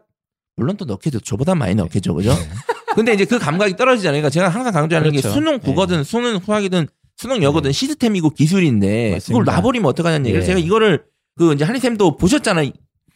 물론 0.57 0.77
또 0.77 0.85
넣겠죠. 0.85 1.21
저보다 1.21 1.55
많이 1.55 1.75
넣겠죠. 1.75 2.15
그죠? 2.15 2.31
네. 2.89 2.95
근데 2.95 3.15
이제 3.15 3.25
그 3.25 3.39
감각이 3.39 3.77
떨어지잖아요. 3.77 4.21
그러니까 4.21 4.31
제가 4.31 4.49
항상 4.49 4.73
강조하는 4.73 5.13
게 5.13 5.21
그렇죠. 5.21 5.35
수능 5.35 5.59
국어든 5.59 6.05
수능 6.05 6.41
수학이든 6.41 6.87
수능 7.17 7.43
영어든 7.43 7.71
네. 7.71 7.73
시스템이고 7.73 8.31
기술인데 8.31 9.13
맞습니다. 9.13 9.41
그걸 9.41 9.55
놔버리면 9.55 9.89
어떡하냐는 9.89 10.27
얘기를 10.27 10.43
예. 10.43 10.47
제가 10.47 10.59
이거를 10.59 11.05
그 11.37 11.53
이제 11.53 11.65
한희쌤도 11.65 12.17
보셨잖아요. 12.17 12.71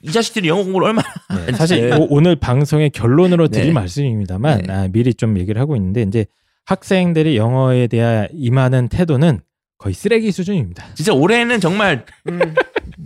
이 0.05 0.11
자식들이 0.11 0.49
영어 0.49 0.65
공부를 0.65 0.89
얼마나 0.89 1.07
네, 1.47 1.53
사실 1.53 1.89
네. 1.89 1.97
오, 1.97 2.21
늘 2.21 2.35
방송의 2.35 2.91
결론으로 2.91 3.49
드릴 3.49 3.67
네. 3.67 3.73
말씀입니다만 3.73 4.63
네. 4.63 4.73
아, 4.73 4.89
미리 4.89 5.15
좀 5.15 5.39
얘기를 5.39 5.61
하고 5.61 5.77
있는데 5.77 6.03
이제 6.03 6.27
학생들이 6.65 7.37
영어에 7.37 7.87
대한 7.87 8.29
임하는 8.33 8.89
태도는 8.89 9.41
거의 9.79 9.95
쓰레기 9.95 10.33
수준입니다. 10.33 10.95
진짜 10.95 11.13
올해는 11.13 11.61
정말 11.61 12.05
음. 12.29 12.41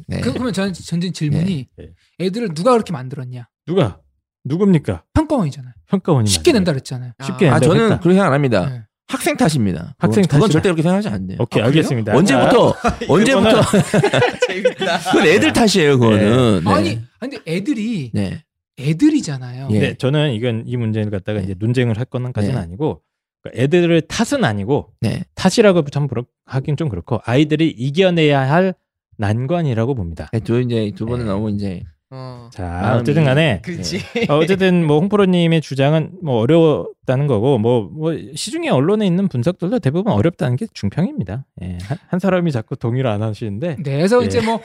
네. 0.09 0.21
그, 0.21 0.33
그러면 0.33 0.53
전 0.53 0.73
전진 0.73 1.13
질문이 1.13 1.69
네. 1.77 1.89
애들을 2.21 2.55
누가 2.55 2.73
그렇게 2.73 2.93
만들었냐? 2.93 3.49
누가 3.67 4.01
누굽니까? 4.45 5.03
평가원이잖아요. 5.27 5.73
평가원이 5.89 6.29
쉽게. 6.29 6.53
낸다 6.53 6.73
그랬잖아요. 6.73 7.13
쉽게 7.25 7.49
아 7.49 7.53
낸다고 7.55 7.73
저는 7.75 7.85
했다. 7.87 7.99
그렇게 8.01 8.15
생각 8.15 8.27
안 8.29 8.33
합니다. 8.35 8.67
네. 8.71 8.83
학생 9.09 9.37
탓입니다. 9.37 9.95
학생 9.99 10.23
그건, 10.23 10.39
그건. 10.41 10.51
절대 10.51 10.69
그렇게 10.69 10.83
생각하지 10.83 11.09
안 11.09 11.27
돼요. 11.29 11.39
오케이 11.41 11.63
아? 11.63 11.67
알겠습니다. 11.67 12.17
언제부터 12.17 12.75
언제부터 13.09 13.63
재밌다. 14.49 14.99
그건 14.99 15.27
애들 15.27 15.53
탓이에요. 15.53 15.99
그거는. 15.99 16.65
네. 16.65 16.71
아니, 16.71 16.89
아니 17.21 17.31
근데 17.37 17.39
애들이 17.47 18.11
네. 18.13 18.31
네. 18.31 18.43
애들이잖아요. 18.79 19.69
예. 19.71 19.79
네, 19.79 19.95
저는 19.95 20.33
이건 20.35 20.65
이 20.67 20.77
문제를 20.77 21.11
갖다가 21.11 21.39
네. 21.39 21.45
이제 21.45 21.55
논쟁을 21.59 21.97
할 21.99 22.05
거는까지는 22.05 22.57
네. 22.57 22.61
아니고 22.61 23.01
그러니까 23.43 23.63
애들을 23.63 24.03
탓은 24.03 24.45
아니고 24.45 24.91
네. 25.01 25.23
탓이라고 25.35 25.83
참 25.91 26.09
그렇- 26.09 26.25
하긴 26.45 26.77
좀 26.77 26.89
그렇고 26.89 27.21
아이들이 27.25 27.69
이겨내야 27.71 28.51
할 28.51 28.75
난관이라고 29.19 29.95
봅니다. 29.95 30.29
네, 30.33 30.41
두 30.41 30.61
이제 30.61 30.93
두 30.95 31.07
번은 31.07 31.25
네. 31.25 31.31
너무 31.31 31.51
이제 31.51 31.83
어. 32.11 32.49
자 32.53 32.63
마음이- 32.63 33.01
어쨌든 33.01 33.25
간에 33.25 33.61
그렇지. 33.65 33.99
어, 34.31 34.37
어쨌든 34.37 34.87
뭐 34.87 35.01
홍프로님의 35.01 35.61
주장은 35.61 36.13
뭐 36.23 36.39
어려웠다는 36.41 37.27
거고 37.27 37.59
뭐, 37.59 37.83
뭐 37.93 38.15
시중에 38.35 38.69
언론에 38.69 39.07
있는 39.07 39.27
분석들도 39.29 39.81
대부분 39.81 40.13
어렵다는 40.13 40.57
게 40.57 40.67
중평입니다. 40.73 41.45
예, 41.63 41.79
한, 41.83 41.99
한 42.09 42.21
사람이 42.21 42.53
자꾸 42.53 42.77
동의를 42.77 43.11
안 43.11 43.23
하시는데 43.23 43.77
네, 43.83 43.97
그래서 43.97 44.23
예. 44.23 44.27
이제 44.27 44.41
뭐 44.41 44.61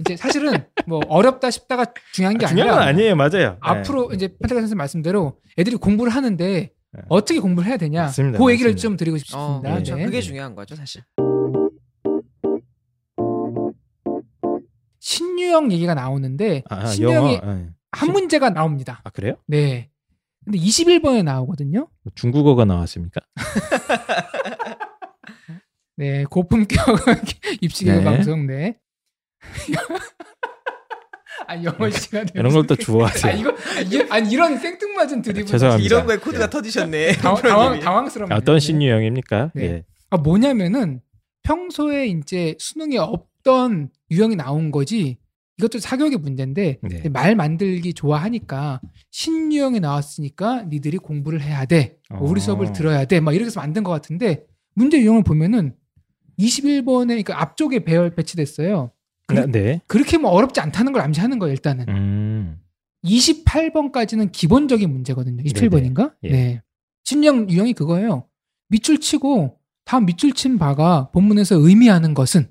이제 0.00 0.16
사실은 0.16 0.52
뭐 0.86 1.00
어렵다 1.08 1.50
싶다가 1.50 1.84
중요한 2.14 2.38
게 2.38 2.46
중요한 2.46 2.70
아니라 2.70 2.80
건 2.80 2.88
아니에요, 2.88 3.16
맞아요. 3.16 3.56
앞으로 3.60 4.10
이제 4.14 4.28
펜타가 4.40 4.60
선생 4.62 4.78
말씀대로 4.78 5.34
애들이 5.58 5.76
공부를 5.76 6.10
하는데 6.14 6.70
네. 6.90 7.02
어떻게 7.10 7.38
공부를 7.38 7.68
해야 7.68 7.76
되냐? 7.76 8.04
맞습니다, 8.04 8.38
그 8.38 8.50
얘기를 8.50 8.72
맞습니다. 8.72 8.80
좀 8.82 8.96
드리고 8.96 9.16
어, 9.16 9.18
싶습니다. 9.18 9.60
그렇죠. 9.72 9.96
네. 9.96 10.04
그게 10.06 10.22
중요한 10.22 10.54
거죠, 10.54 10.74
사실. 10.74 11.02
신유형 15.38 15.72
얘기가 15.72 15.94
나오는데 15.94 16.64
아, 16.68 16.86
신유형이 16.86 17.34
영어 17.36 17.58
예. 17.60 17.68
한 17.92 18.12
문제가 18.12 18.50
나옵니다. 18.50 19.00
아 19.04 19.10
그래요? 19.10 19.36
네. 19.46 19.88
근데 20.44 20.58
21번에 20.58 21.22
나오거든요. 21.22 21.88
뭐 22.02 22.12
중국어가 22.14 22.64
나왔습니까? 22.64 23.20
네, 25.96 26.24
고품격 26.24 26.78
입시교육 27.60 27.98
네. 27.98 28.04
방송 28.04 28.46
네. 28.46 28.78
아 31.46 31.62
영어 31.62 31.88
시간 31.90 32.26
이런 32.34 32.52
걸 32.52 32.66
또 32.66 32.74
좋아하세요. 32.76 33.32
아 33.32 33.36
이거 33.36 33.50
아, 33.50 33.80
이, 33.80 34.06
아니 34.10 34.30
이런 34.30 34.58
생뚱맞은 34.58 35.22
죄송합니다. 35.22 35.84
이런 35.84 36.06
거에 36.06 36.16
코드가 36.18 36.50
터지셨네. 36.50 37.12
당황, 37.12 37.42
당황, 37.42 37.80
당황스럽네요. 37.80 38.36
어떤 38.36 38.60
신유형입니까? 38.60 39.52
네. 39.54 39.62
예. 39.64 39.84
아 40.10 40.16
뭐냐면은 40.18 41.00
평소에 41.44 42.08
이제 42.08 42.54
수능에 42.58 42.98
없던 42.98 43.88
유형이 44.10 44.36
나온 44.36 44.70
거지 44.70 45.16
이것도 45.58 45.78
사교육의 45.80 46.18
문제인데 46.18 46.78
네. 46.82 47.08
말 47.08 47.34
만들기 47.34 47.92
좋아하니까 47.94 48.80
신유형이 49.10 49.80
나왔으니까 49.80 50.62
니들이 50.64 50.98
공부를 50.98 51.42
해야 51.42 51.64
돼 51.64 51.98
뭐 52.10 52.28
우리 52.30 52.40
어. 52.40 52.42
수업을 52.44 52.72
들어야 52.72 53.04
돼 53.04 53.20
막 53.20 53.34
이렇게 53.34 53.46
해서 53.46 53.60
만든 53.60 53.82
것 53.82 53.90
같은데 53.90 54.44
문제 54.74 55.00
유형을 55.00 55.24
보면은 55.24 55.74
21번에 56.38 57.08
그러니까 57.08 57.40
앞쪽에 57.42 57.84
배열 57.84 58.14
배치됐어요 58.14 58.92
네. 59.34 59.46
네. 59.46 59.80
그렇게 59.86 60.16
뭐 60.16 60.30
어렵지 60.30 60.60
않다는 60.60 60.92
걸 60.92 61.02
암시하는 61.02 61.38
거예요 61.38 61.52
일단은 61.52 61.86
음. 61.88 62.58
28번까지는 63.04 64.32
기본적인 64.32 64.90
문제거든요 64.90 65.42
27번인가 65.44 66.14
예. 66.24 66.30
네 66.30 66.62
신유형 67.04 67.48
유형이 67.50 67.72
그거예요. 67.72 68.26
밑줄 68.68 69.00
치고 69.00 69.58
다음 69.86 70.04
밑줄 70.04 70.32
친 70.34 70.58
바가 70.58 71.10
본문에서 71.12 71.56
의미하는 71.56 72.12
것은 72.12 72.50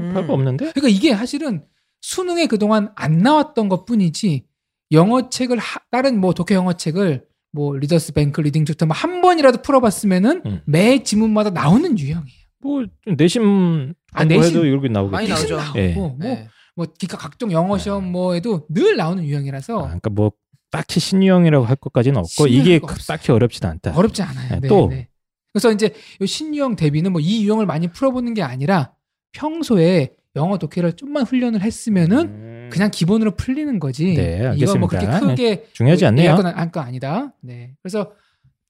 음. 0.00 0.12
별거 0.14 0.32
없는데? 0.32 0.70
그러니까 0.72 0.88
이게 0.88 1.14
사실은 1.16 1.64
수능에 2.02 2.46
그동안 2.46 2.92
안 2.96 3.18
나왔던 3.18 3.68
것 3.70 3.86
뿐이지 3.86 4.44
영어 4.92 5.30
책을 5.30 5.56
하- 5.58 5.80
다른 5.90 6.20
뭐 6.20 6.34
독해 6.34 6.54
영어 6.54 6.74
책을 6.74 7.24
뭐 7.52 7.76
Reader's 7.76 8.12
Bank 8.12 8.40
Reading 8.40 8.64
Tutor 8.66 8.86
뭐 8.86 8.94
한 8.94 9.20
번이라도 9.22 9.62
풀어봤으면은 9.62 10.42
음. 10.44 10.60
매 10.66 11.02
지문마다 11.02 11.50
나오는 11.50 11.98
유형이에요. 11.98 12.42
뭐 12.60 12.84
내신 13.16 13.94
아, 14.12 14.24
내신. 14.24 14.40
공부해도 14.42 14.66
이렇게 14.66 14.88
나오겠지. 14.88 15.12
많이 15.12 15.28
나오죠. 15.28 15.56
나오고 15.56 15.78
예. 15.78 15.94
뭐, 15.94 16.16
네. 16.18 16.48
뭐 16.76 16.86
기가 16.98 17.16
각종 17.16 17.50
영어 17.52 17.78
시험 17.78 18.10
뭐에도 18.12 18.66
늘 18.68 18.96
나오는 18.96 19.24
유형이라서 19.24 19.78
아, 19.78 19.82
그러니까 19.86 20.10
뭐 20.10 20.32
딱히 20.70 21.00
신유형이라고 21.00 21.64
할 21.66 21.76
것까지는 21.76 22.18
없고 22.18 22.46
이게. 22.48 22.80
딱히 23.06 23.30
어렵지는 23.32 23.70
않다. 23.72 23.94
어렵지 23.96 24.22
않아요. 24.22 24.48
네, 24.54 24.60
네, 24.60 24.68
또. 24.68 24.88
네. 24.88 25.08
그래서 25.52 25.70
이제 25.70 25.92
이 26.20 26.26
신유형 26.26 26.76
대비는 26.76 27.12
뭐 27.12 27.20
이 27.20 27.44
유형을 27.44 27.66
많이 27.66 27.88
풀어보는 27.88 28.32
게 28.34 28.42
아니라 28.42 28.92
평소에 29.32 30.14
영어 30.36 30.58
독해를 30.58 30.94
좀만 30.94 31.24
훈련을 31.24 31.60
했으면은 31.60 32.18
음, 32.26 32.68
그냥 32.72 32.90
기본으로 32.90 33.32
풀리는 33.32 33.78
거지. 33.78 34.14
네, 34.14 34.52
이거 34.56 34.76
뭐 34.76 34.88
그렇게. 34.88 35.06
크게 35.06 35.66
중요하지 35.72 36.06
않네요. 36.06 36.34
안거 36.34 36.80
아니다. 36.80 37.34
네. 37.40 37.74
그래서 37.82 38.12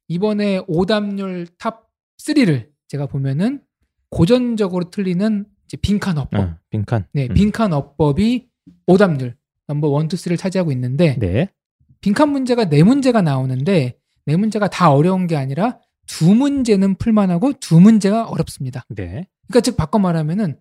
이번에 0.09 0.61
오답률 0.67 1.47
top 1.59 1.89
3를 2.19 2.69
제가 2.89 3.07
보면은 3.07 3.63
고전적으로 4.11 4.91
틀리는 4.91 5.47
이제 5.67 5.77
빈칸 5.77 6.19
어법. 6.19 6.41
어, 6.41 6.57
빈칸. 6.71 7.07
네, 7.13 7.29
음. 7.29 7.35
빈칸 7.35 7.73
어법이 7.73 8.49
오답률 8.87 9.37
number 9.69 10.01
1, 10.01 10.07
2, 10.07 10.09
3를 10.09 10.39
차지하고 10.39 10.73
있는데 10.73 11.17
네. 11.19 11.49
빈칸 12.01 12.29
문제가 12.29 12.69
네 12.69 12.83
문제가 12.83 13.23
나오는데 13.23 13.97
네 14.27 14.37
문제가 14.37 14.69
다 14.69 14.93
어려운 14.93 15.27
게 15.27 15.37
아니라 15.37 15.79
두 16.07 16.35
문제는 16.35 16.97
풀만하고 16.97 17.55
두 17.55 17.81
문제가 17.81 18.27
어렵습니다. 18.27 18.85
네. 18.89 19.27
그러니까 19.47 19.61
즉 19.63 19.77
바꿔 19.77 19.99
말하면은 19.99 20.57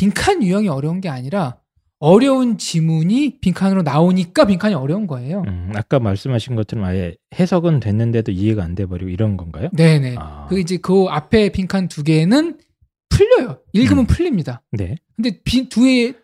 빈칸 0.00 0.42
유형이 0.42 0.68
어려운 0.68 1.00
게 1.00 1.08
아니라 1.08 1.56
어려운 1.98 2.58
지문이 2.58 3.38
빈칸으로 3.40 3.80
나오니까 3.80 4.44
빈칸이 4.44 4.74
어려운 4.74 5.06
거예요. 5.06 5.42
음, 5.46 5.72
아까 5.74 5.98
말씀하신 5.98 6.54
것처럼 6.54 6.84
아예 6.84 7.14
해석은 7.34 7.80
됐는데도 7.80 8.30
이해가 8.32 8.62
안 8.62 8.74
돼 8.74 8.84
버리고 8.84 9.08
이런 9.08 9.38
건가요? 9.38 9.70
네네. 9.72 10.16
아. 10.18 10.46
그 10.50 10.60
이제 10.60 10.76
그 10.76 11.06
앞에 11.08 11.48
빈칸 11.48 11.88
두 11.88 12.02
개는 12.02 12.58
풀려요. 13.08 13.60
읽으면 13.72 14.04
음. 14.04 14.06
풀립니다. 14.06 14.62
네. 14.72 14.96
근데 15.16 15.40
빈, 15.44 15.70
두 15.70 15.80
개의 15.82 16.14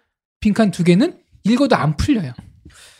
빈칸 0.40 0.70
두 0.70 0.84
개는 0.84 1.16
읽어도 1.44 1.74
안 1.76 1.96
풀려요. 1.96 2.32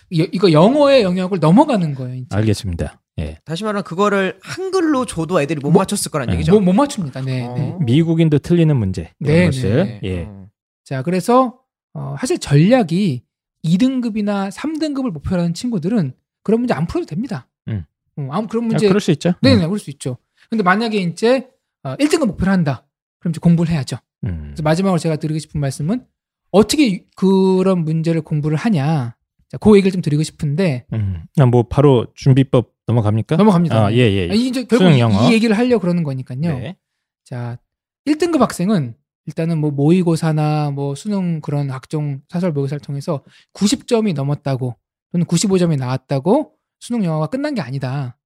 이- 0.09 0.29
이거 0.33 0.51
영어의 0.53 1.03
영역을 1.03 1.39
넘어가는 1.41 1.95
거예요. 1.95 2.15
이제. 2.15 2.27
알겠습니다. 2.31 2.99
예. 3.19 3.37
다시 3.45 3.65
말하면 3.65 3.85
그거를 3.85 4.39
한글로 4.43 5.05
줘도 5.05 5.43
애들이 5.43 5.61
못 5.61 5.71
뭐- 5.71 5.83
맞췄을 5.83 6.11
거란 6.11 6.29
네. 6.29 6.35
얘기죠. 6.37 6.53
뭐, 6.53 6.61
못 6.63 6.73
맞춥니다. 6.73 7.21
네, 7.21 7.45
어. 7.47 7.55
네. 7.55 7.77
미국인도 7.85 8.39
틀리는 8.39 8.75
문제 8.75 9.11
이런 9.21 9.35
네, 9.37 9.45
것을 9.47 9.77
네. 9.85 10.01
예. 10.05 10.23
어. 10.27 10.47
자, 10.85 11.03
그래서 11.03 11.61
어, 11.95 12.17
사실 12.19 12.39
전략이 12.39 13.23
2등급이나 13.65 14.51
3등급을 14.51 15.11
목표로 15.11 15.43
하는 15.43 15.55
친구들은 15.55 16.13
그런 16.43 16.61
문제 16.61 16.75
안 16.75 16.87
풀어도 16.87 17.07
됩니다. 17.07 17.49
음. 17.69 17.85
어, 18.17 18.29
아무 18.31 18.49
그런 18.49 18.65
아, 18.65 18.67
문제 18.69 18.89
그럴 18.89 19.01
수 19.01 19.11
있죠. 19.13 19.35
네네 19.43 19.67
그럴 19.67 19.79
수 19.79 19.91
있죠. 19.91 20.19
근데 20.51 20.63
만약에 20.63 20.99
이제 20.99 21.49
어, 21.83 21.95
1등급 21.97 22.27
목표로 22.27 22.51
한다. 22.51 22.87
그럼 23.21 23.31
이제 23.31 23.41
공부를 23.41 23.73
해야죠. 23.73 23.97
음. 24.25 24.43
그래서 24.47 24.63
마지막으로 24.63 24.99
제가 24.99 25.17
드리고 25.17 25.39
싶은 25.39 25.61
말씀은 25.61 26.05
어떻게 26.51 27.07
그런 27.17 27.85
문제를 27.85 28.23
공부를 28.23 28.57
하냐. 28.57 29.17
자, 29.49 29.59
그 29.59 29.77
얘기를 29.77 29.91
좀 29.93 30.03
드리고 30.03 30.23
싶은데 30.23 30.87
음. 30.93 31.25
아, 31.39 31.47
뭐 31.47 31.65
바로 31.65 32.07
준비법 32.15 32.73
넘어갑니까? 32.87 33.37
넘어갑니다. 33.37 33.87
아, 33.87 33.93
예, 33.93 33.99
예. 33.99 34.31
아, 34.31 34.35
이제 34.35 34.65
결국 34.65 34.91
이. 34.91 34.99
이 34.99 35.33
얘기를 35.33 35.57
하려고 35.57 35.81
그러는 35.81 36.03
거니까요. 36.03 36.41
네. 36.41 36.77
자, 37.25 37.59
1등급 38.07 38.39
학생은 38.39 38.95
일단은 39.27 39.59
뭐 39.59 39.71
모의고사나 39.71 40.71
뭐 40.73 40.95
수능 40.95 41.41
그런 41.41 41.69
각종 41.69 42.21
사설 42.29 42.53
모의고사를 42.53 42.81
통해서 42.81 43.23
90점이 43.55 44.15
넘었다고 44.15 44.77
또는 45.13 45.27
95점이 45.27 45.79
나왔다고 45.79 46.53
수능 46.81 47.05
영어가 47.05 47.29
끝난 47.29 47.55
게 47.55 47.61
아니다. 47.61 48.19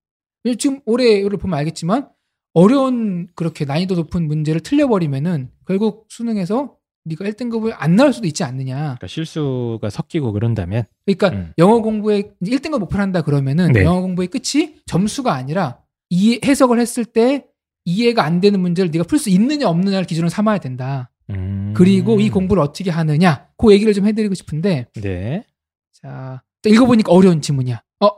지금 0.59 0.81
올해를 0.87 1.37
보면 1.37 1.59
알겠지만 1.59 2.09
어려운 2.55 3.29
그렇게 3.35 3.65
난이도 3.65 3.97
높은 3.97 4.27
문제를 4.27 4.61
틀려버리면은 4.63 5.51
결국 5.67 6.07
수능에서 6.09 6.77
네가 7.05 7.25
1등급을 7.25 7.75
안 7.77 7.97
나올 7.97 8.13
수도 8.13 8.27
있지 8.27 8.45
않느냐. 8.45 8.75
그러니까 8.77 9.07
실수가 9.07 9.91
섞이고 9.91 10.33
그런다면 10.33 10.85
그러니까 11.05 11.29
음. 11.29 11.53
영어 11.59 11.81
공부에 11.81 12.33
1등급 12.43 12.79
목표를 12.81 13.03
한다 13.03 13.23
그러면은 13.23 13.73
네. 13.73 13.85
영어 13.85 14.01
공부의 14.01 14.29
끝이 14.29 14.77
점수가 14.87 15.33
아니라 15.33 15.81
이 16.11 16.41
해석을 16.45 16.81
했을 16.81 17.05
때 17.05 17.47
이해가 17.87 18.25
안 18.25 18.41
되는 18.41 18.61
문제를 18.61 18.91
네가 18.91 19.05
풀 19.05 19.19
수 19.19 19.31
있느냐 19.31 19.69
없느냐를 19.69 20.07
기준으로 20.07 20.29
삼아야 20.29 20.59
된다. 20.59 21.11
음. 21.31 21.73
그리고 21.75 22.21
이 22.21 22.29
공부를 22.29 22.63
어떻게 22.63 22.91
하느냐 22.91 23.49
그 23.57 23.73
얘기를 23.73 23.93
좀 23.95 24.07
해드리고 24.07 24.35
싶은데 24.35 24.89
네. 24.95 25.45
자또 25.93 26.69
읽어보니까 26.69 27.13
어려운 27.13 27.41
지문이야. 27.41 27.83
어 28.05 28.09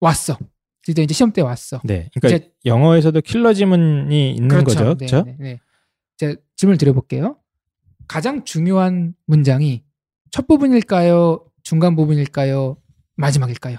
왔어. 0.00 0.38
드디어 0.82 1.02
이제 1.04 1.12
시험 1.14 1.32
때 1.32 1.42
왔어. 1.42 1.80
네. 1.84 2.08
그러니까 2.14 2.36
이제- 2.46 2.52
영어에서도 2.64 3.20
킬러 3.20 3.52
지문이 3.52 4.34
있는 4.34 4.64
거죠. 4.64 4.94
네, 4.96 5.06
그렇죠? 5.06 5.22
네, 5.24 5.36
네. 5.38 5.60
자 6.16 6.34
질문을 6.56 6.78
드려볼게요. 6.78 7.36
가장 8.08 8.44
중요한 8.44 9.14
문장이 9.26 9.82
첫 10.30 10.46
부분일까요? 10.46 11.44
중간 11.64 11.96
부분일까요? 11.96 12.76
마지막일까요? 13.16 13.78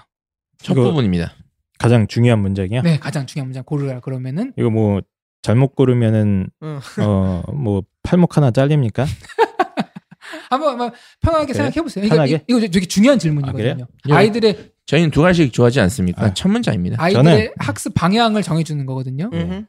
첫 0.61 0.73
부분입니다. 0.73 1.33
가장 1.79 2.07
중요한 2.07 2.41
문장이야. 2.41 2.81
네, 2.81 2.97
가장 2.99 3.25
중요한 3.25 3.47
문장 3.49 3.63
고르라 3.63 3.99
그러면은 4.01 4.51
이거 4.57 4.69
뭐 4.69 5.01
잘못 5.47 5.75
고르면은 5.75 6.49
응. 6.61 6.79
어뭐 6.99 7.83
팔목 8.03 8.35
하나 8.35 8.51
잘립니까? 8.51 9.05
한번, 10.49 10.69
한번 10.71 10.91
편하게? 11.21 11.53
생각해 11.53 11.81
보세요. 11.81 12.03
네. 12.03 12.09
편하게? 12.09 12.43
이거, 12.47 12.59
되게 12.59 12.85
중요한 12.85 13.15
아, 13.15 13.19
질문이거든요. 13.19 13.87
아, 14.11 14.21
이들의 14.21 14.71
저희는 14.85 15.11
두 15.11 15.21
가지씩 15.21 15.53
좋아하지 15.53 15.79
않습니까? 15.81 16.25
아. 16.25 16.33
첫 16.33 16.49
문장입니다. 16.49 17.01
아이들의 17.01 17.23
저는- 17.49 17.53
학습 17.59 17.93
방향을 17.93 18.43
정해주는 18.43 18.85
거거든요. 18.85 19.29
음흠. 19.33 19.65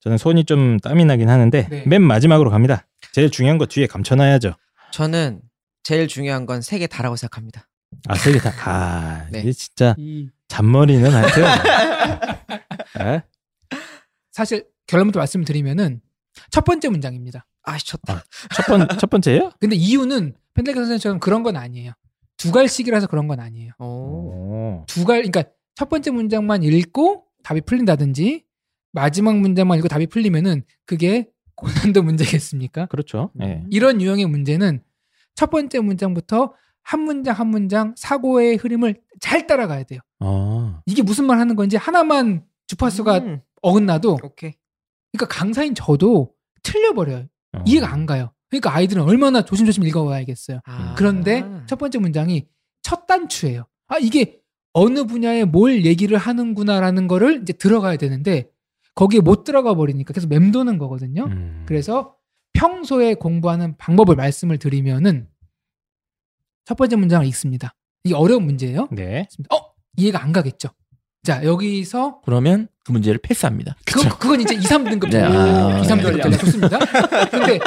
저는 0.00 0.16
손이 0.16 0.44
좀 0.44 0.78
땀이 0.78 1.04
나긴 1.04 1.28
하는데 1.28 1.68
네. 1.68 1.84
맨 1.86 2.00
마지막으로 2.02 2.50
갑니다. 2.50 2.86
제일 3.12 3.30
중요한 3.30 3.58
거 3.58 3.66
뒤에 3.66 3.86
감춰놔야죠. 3.86 4.54
저는 4.92 5.40
제일 5.82 6.08
중요한 6.08 6.46
건 6.46 6.60
세 6.62 6.78
개 6.78 6.86
다라고 6.86 7.16
생각합니다. 7.16 7.68
아, 8.08 8.14
세 8.14 8.32
개 8.32 8.38
다. 8.38 8.52
아, 8.64 9.26
네. 9.32 9.40
이게 9.40 9.52
진짜 9.52 9.94
이 9.98 10.28
잔머리는 10.48 11.10
하여튼. 11.10 11.44
아, 12.94 13.22
사실 14.32 14.64
결론부터 14.88 15.20
말씀드리면은 15.20 16.00
첫 16.50 16.64
번째 16.64 16.88
문장입니다. 16.88 17.46
아, 17.62 17.78
쳤다. 17.78 18.24
첫, 18.54 18.66
번, 18.66 18.88
첫 18.98 19.08
번째예요? 19.10 19.52
근데 19.60 19.76
이유는 19.76 20.34
펜데가 20.54 20.80
선생님처럼 20.80 21.20
그런 21.20 21.42
건 21.42 21.56
아니에요. 21.56 21.92
두 22.36 22.50
갈씩이라서 22.50 23.06
그런 23.06 23.28
건 23.28 23.40
아니에요. 23.40 23.72
오. 23.78 24.84
두 24.86 25.04
갈, 25.04 25.22
그러니까 25.22 25.44
첫 25.74 25.88
번째 25.88 26.10
문장만 26.10 26.62
읽고 26.62 27.24
답이 27.42 27.62
풀린다든지 27.62 28.44
마지막 28.92 29.36
문장만 29.36 29.78
읽고 29.78 29.88
답이 29.88 30.06
풀리면은 30.06 30.62
그게 30.86 31.28
고난도 31.56 32.02
문제겠습니까? 32.02 32.86
그렇죠. 32.86 33.30
음. 33.40 33.42
예. 33.42 33.64
이런 33.70 34.00
유형의 34.00 34.26
문제는 34.26 34.82
첫 35.34 35.50
번째 35.50 35.80
문장부터 35.80 36.54
한 36.82 37.00
문장 37.00 37.34
한 37.34 37.48
문장 37.48 37.94
사고의 37.96 38.56
흐름을 38.56 39.00
잘 39.20 39.46
따라가야 39.46 39.84
돼요. 39.84 40.00
어. 40.20 40.80
이게 40.86 41.02
무슨 41.02 41.26
말 41.26 41.38
하는 41.38 41.54
건지 41.54 41.76
하나만 41.76 42.44
주파수가 42.66 43.18
음, 43.18 43.40
어긋나도 43.62 44.18
오케이. 44.22 44.54
그러니까 45.12 45.26
강사인 45.34 45.74
저도 45.74 46.32
틀려버려요. 46.62 47.26
어. 47.56 47.64
이해가 47.66 47.92
안 47.92 48.06
가요. 48.06 48.32
그러니까 48.50 48.74
아이들은 48.74 49.02
얼마나 49.02 49.42
조심조심 49.42 49.84
읽어와야겠어요. 49.84 50.60
아. 50.64 50.94
그런데 50.96 51.44
첫 51.66 51.78
번째 51.78 51.98
문장이 51.98 52.46
첫 52.82 53.06
단추예요. 53.06 53.66
아 53.88 53.98
이게 53.98 54.40
어느 54.72 55.04
분야에 55.04 55.44
뭘 55.44 55.84
얘기를 55.84 56.16
하는구나라는 56.18 57.08
거를 57.08 57.42
이제 57.42 57.52
들어가야 57.52 57.96
되는데 57.96 58.50
거기에 58.94 59.20
못 59.20 59.44
들어가 59.44 59.74
버리니까 59.74 60.12
계속 60.12 60.28
맴도는 60.28 60.78
거거든요. 60.78 61.24
음. 61.24 61.64
그래서 61.66 62.16
평소에 62.52 63.14
공부하는 63.14 63.76
방법을 63.76 64.16
말씀을 64.16 64.58
드리면은 64.58 65.28
첫 66.64 66.76
번째 66.76 66.96
문장을 66.96 67.26
읽습니다. 67.28 67.74
이게 68.04 68.14
어려운 68.14 68.44
문제예요. 68.44 68.88
네. 68.90 69.26
어 69.54 69.58
이해가 69.96 70.22
안 70.22 70.32
가겠죠. 70.32 70.68
자 71.22 71.44
여기서 71.44 72.20
그러면 72.24 72.68
그 72.88 72.92
문제를 72.92 73.20
패스합니다. 73.22 73.76
그건, 73.84 74.08
그건 74.18 74.40
이제 74.40 74.54
2, 74.54 74.58
3등급 74.60 75.10
네, 75.10 75.20
아, 75.22 75.78
2, 75.78 75.82
3등급 75.86 76.30
네. 76.30 76.38
좋습니다. 76.38 76.78
근데 77.30 77.58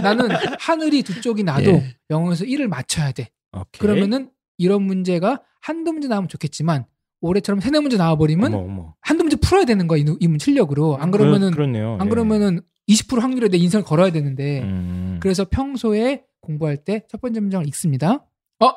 나는 0.00 0.28
하늘이 0.60 1.02
두 1.02 1.20
쪽이 1.20 1.42
나도 1.42 1.70
예. 1.72 1.96
영어에서 2.10 2.44
1을 2.44 2.68
맞춰야 2.68 3.10
돼. 3.10 3.28
오케이. 3.52 3.80
그러면은 3.80 4.30
이런 4.56 4.82
문제가 4.82 5.42
한두 5.60 5.92
문제 5.92 6.06
나오면 6.06 6.28
좋겠지만 6.28 6.86
올해처럼 7.20 7.60
세네 7.60 7.80
문제 7.80 7.96
나와버리면 7.96 8.54
어머, 8.54 8.64
어머. 8.64 8.94
한두 9.00 9.24
문제 9.24 9.36
풀어야 9.36 9.64
되는 9.64 9.88
거야 9.88 10.00
이, 10.20 10.28
문 10.28 10.38
실력으로 10.38 10.96
안 10.98 11.10
그러면은 11.10 11.50
그렇, 11.50 11.66
네요 11.66 11.98
안 12.00 12.08
그러면은 12.08 12.60
20% 12.88 13.20
확률에 13.20 13.48
내 13.48 13.58
인생을 13.58 13.84
걸어야 13.84 14.12
되는데 14.12 14.62
음. 14.62 15.18
그래서 15.20 15.44
평소에 15.44 16.22
공부할 16.40 16.76
때 16.84 17.02
첫 17.10 17.20
번째 17.20 17.40
문장을 17.40 17.66
읽습니다. 17.66 18.24
어 18.60 18.70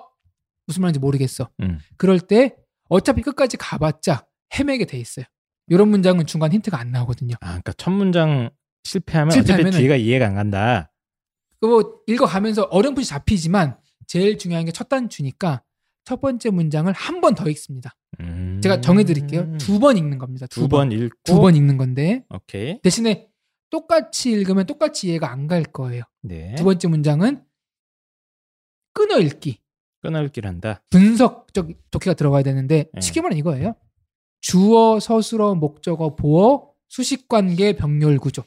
무슨 0.65 0.81
말인지 0.81 0.99
모르겠어. 0.99 1.49
음. 1.61 1.77
그럴 1.97 2.19
때 2.19 2.55
어차피 2.89 3.21
끝까지 3.21 3.57
가봤자 3.57 4.25
헤매게 4.57 4.85
돼 4.85 4.97
있어요. 4.97 5.25
이런 5.71 5.87
문장은 5.87 6.25
중간 6.25 6.51
힌트가 6.51 6.77
안 6.77 6.91
나오거든요. 6.91 7.35
아, 7.39 7.47
그러니까 7.47 7.71
첫 7.77 7.91
문장 7.91 8.49
실패하면 8.83 9.33
실패하면은- 9.33 9.67
어차피 9.67 9.77
뒤가 9.83 9.95
이해가 9.95 10.27
안 10.27 10.35
간다. 10.35 10.91
그거 11.61 12.01
읽어가면서 12.07 12.63
어렴풋이 12.63 13.07
잡히지만 13.07 13.77
제일 14.05 14.37
중요한 14.37 14.65
게 14.65 14.71
첫 14.73 14.89
단추니까 14.89 15.63
첫 16.03 16.19
번째 16.19 16.49
문장을 16.49 16.91
한 16.91 17.21
번 17.21 17.35
더 17.35 17.47
읽습니다. 17.49 17.95
음. 18.19 18.59
제가 18.61 18.81
정해드릴게요. 18.81 19.57
두 19.59 19.79
번 19.79 19.95
읽는 19.97 20.17
겁니다. 20.17 20.45
두 20.47 20.67
번 20.67 20.91
읽고 20.91 21.15
두 21.23 21.39
번 21.39 21.55
읽는 21.55 21.77
건데 21.77 22.25
오케이. 22.29 22.81
대신에 22.81 23.29
똑같이 23.69 24.31
읽으면 24.31 24.65
똑같이 24.65 25.07
이해가 25.07 25.31
안 25.31 25.47
갈 25.47 25.63
거예요. 25.63 26.03
네. 26.23 26.53
두 26.55 26.65
번째 26.65 26.87
문장은 26.89 27.43
끊어 28.93 29.19
읽기. 29.19 29.59
끊어 30.01 30.21
읽기를 30.23 30.49
한다. 30.49 30.83
분석적 30.89 31.69
독해가 31.91 32.15
들어가야 32.15 32.43
되는데 32.43 32.89
네. 32.93 33.01
쉽게 33.01 33.21
말하면 33.21 33.37
이거예요. 33.37 33.75
주어, 34.41 34.99
서술어, 34.99 35.55
목적어, 35.55 36.15
보어, 36.15 36.67
수식 36.89 37.27
관계, 37.29 37.73
병렬 37.75 38.17
구조. 38.17 38.43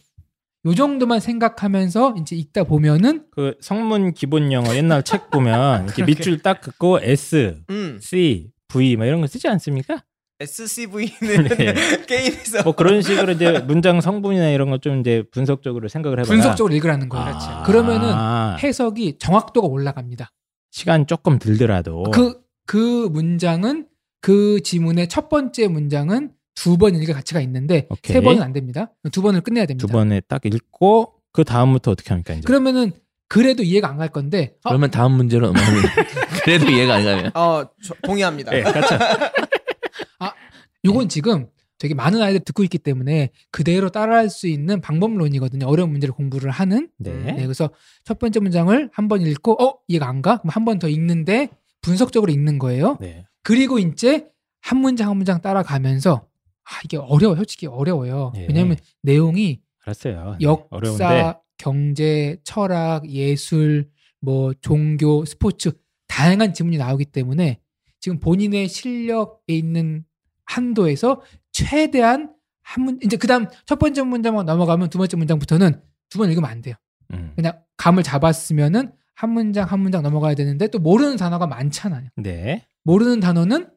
요 0.67 0.75
정도만 0.75 1.21
생각하면서 1.21 2.15
이제 2.21 2.35
읽다 2.37 2.65
보면은 2.65 3.27
그 3.31 3.55
성문 3.61 4.15
기본 4.15 4.51
영어 4.51 4.75
옛날 4.75 5.03
책 5.03 5.31
보면 5.31 5.85
이렇게 5.85 6.05
밑줄 6.05 6.41
딱 6.43 6.61
긋고 6.63 7.01
S, 7.03 7.61
음. 7.71 7.99
C, 8.01 8.51
V 8.69 8.97
뭐 8.97 9.05
이런 9.07 9.21
거 9.21 9.27
쓰지 9.27 9.47
않습니까? 9.49 10.03
SCV는 10.41 11.45
네. 11.57 11.75
게임에서 12.09 12.63
뭐 12.65 12.75
그런 12.75 13.03
식으로 13.03 13.33
이제 13.33 13.61
문장 13.61 14.01
성분이나 14.01 14.49
이런 14.51 14.69
거 14.71 14.79
좀 14.79 15.01
이제 15.01 15.23
분석적으로 15.31 15.89
생각을 15.89 16.19
해봐라. 16.21 16.35
분석적으로 16.35 16.75
읽으라는 16.75 17.09
거예요. 17.09 17.27
아, 17.27 17.63
그러면은 17.63 18.09
아, 18.11 18.57
해석이 18.61 19.19
정확도가 19.19 19.69
올라갑니다. 19.69 20.33
시간 20.73 21.07
조금 21.07 21.39
들더라도 21.39 22.05
그, 22.11 22.41
그 22.67 23.09
문장은 23.13 23.87
그 24.25 24.61
지문의 24.63 25.09
첫 25.09 25.29
번째 25.29 25.69
문장은 25.69 26.33
두 26.55 26.77
번 26.79 26.95
읽을 26.95 27.15
가치가 27.15 27.41
있는데 27.41 27.87
오케이. 27.91 28.15
세 28.15 28.21
번은 28.21 28.43
안 28.43 28.53
됩니다. 28.53 28.93
두 29.13 29.21
번을 29.23 29.41
끝내야 29.41 29.67
됩니다. 29.67 29.87
두 29.87 29.93
번에 29.93 30.21
딱 30.21 30.45
읽고 30.47 31.13
그 31.33 31.43
다음부터 31.45 31.91
어떻게 31.91 32.11
합니까 32.11 32.33
이제? 32.35 32.43
그러면은 32.47 32.93
그래도 33.29 33.63
이해가 33.65 33.89
안 33.89 33.97
갈 33.99 34.09
건데 34.11 34.55
어, 34.65 34.69
그러면 34.71 34.91
다음 34.91 35.13
문제로 35.13 35.47
넘어가면 35.49 35.83
그래도 36.45 36.67
이해가 36.71 36.95
안 36.95 37.05
가면 37.05 37.31
어 37.35 37.65
저- 37.83 37.95
동의합니다. 38.05 38.51
네, 38.53 38.63
그렇죠. 38.63 38.97
요건 40.85 41.09
지금 41.09 41.49
되게 41.79 41.95
많은 41.95 42.21
아이들 42.23 42.41
듣고 42.41 42.63
있기 42.65 42.79
때문에 42.79 43.31
그대로 43.51 43.89
따라할 43.91 44.29
수 44.31 44.47
있는 44.47 44.81
방법론이거든요. 44.81 45.67
어려운 45.67 45.91
문제를 45.91 46.15
공부를 46.15 46.51
하는. 46.51 46.89
네. 46.99 47.11
네, 47.13 47.43
그래서 47.43 47.71
첫 48.05 48.19
번째 48.19 48.41
문장을 48.41 48.91
한 48.93 49.09
번 49.09 49.23
읽고 49.23 49.63
어 49.63 49.79
이해가 49.89 50.07
안 50.09 50.23
가? 50.23 50.39
그럼 50.39 50.51
한 50.51 50.65
번 50.65 50.79
더 50.79 50.89
읽는데 50.89 51.49
분석적으로 51.81 52.31
읽는 52.33 52.59
거예요. 52.59 52.97
네. 53.01 53.25
그리고 53.45 53.79
이제 53.79 54.27
한 54.61 54.79
문장 54.79 55.09
한 55.11 55.17
문장 55.17 55.41
따라가면서 55.41 56.27
아 56.65 56.71
이게 56.85 56.97
어려워 56.97 57.37
솔직히 57.37 57.67
어려워요. 57.67 58.33
예. 58.37 58.47
왜냐하면 58.49 58.77
내용이 59.03 59.61
알았어요. 59.85 60.37
네, 60.41 60.45
역사, 60.45 60.67
어려운데 60.71 61.35
경제, 61.59 62.37
철학, 62.43 63.09
예술, 63.09 63.89
뭐 64.21 64.53
종교, 64.61 65.25
스포츠 65.25 65.71
다양한 66.09 66.55
지문이 66.55 66.79
나오기 66.79 67.05
때문에 67.07 67.61
지금 68.01 68.19
본인의 68.19 68.69
실력에 68.69 69.55
있는 69.55 70.05
한도에서 70.47 71.23
최대한 71.53 72.33
한 72.63 72.85
문 72.85 72.99
이제 73.05 73.19
그다음 73.19 73.47
첫 73.67 73.79
번째 73.79 74.03
문장만 74.03 74.47
넘어가면 74.47 74.89
두 74.89 74.97
번째 74.99 75.17
문장부터는 75.19 75.83
두 76.09 76.19
번 76.19 76.31
읽으면 76.31 76.49
안 76.49 76.63
돼요. 76.63 76.75
음. 77.13 77.33
그냥 77.37 77.61
감을 77.77 78.03
잡았으면은 78.03 78.93
한 79.15 79.31
문장 79.31 79.67
한 79.69 79.81
문장 79.81 80.03
넘어가야 80.03 80.35
되는데 80.35 80.69
또 80.69 80.79
모르는 80.79 81.17
단어가 81.17 81.47
많잖아요. 81.47 82.09
네. 82.17 82.67
모르는 82.83 83.21
단어는 83.21 83.69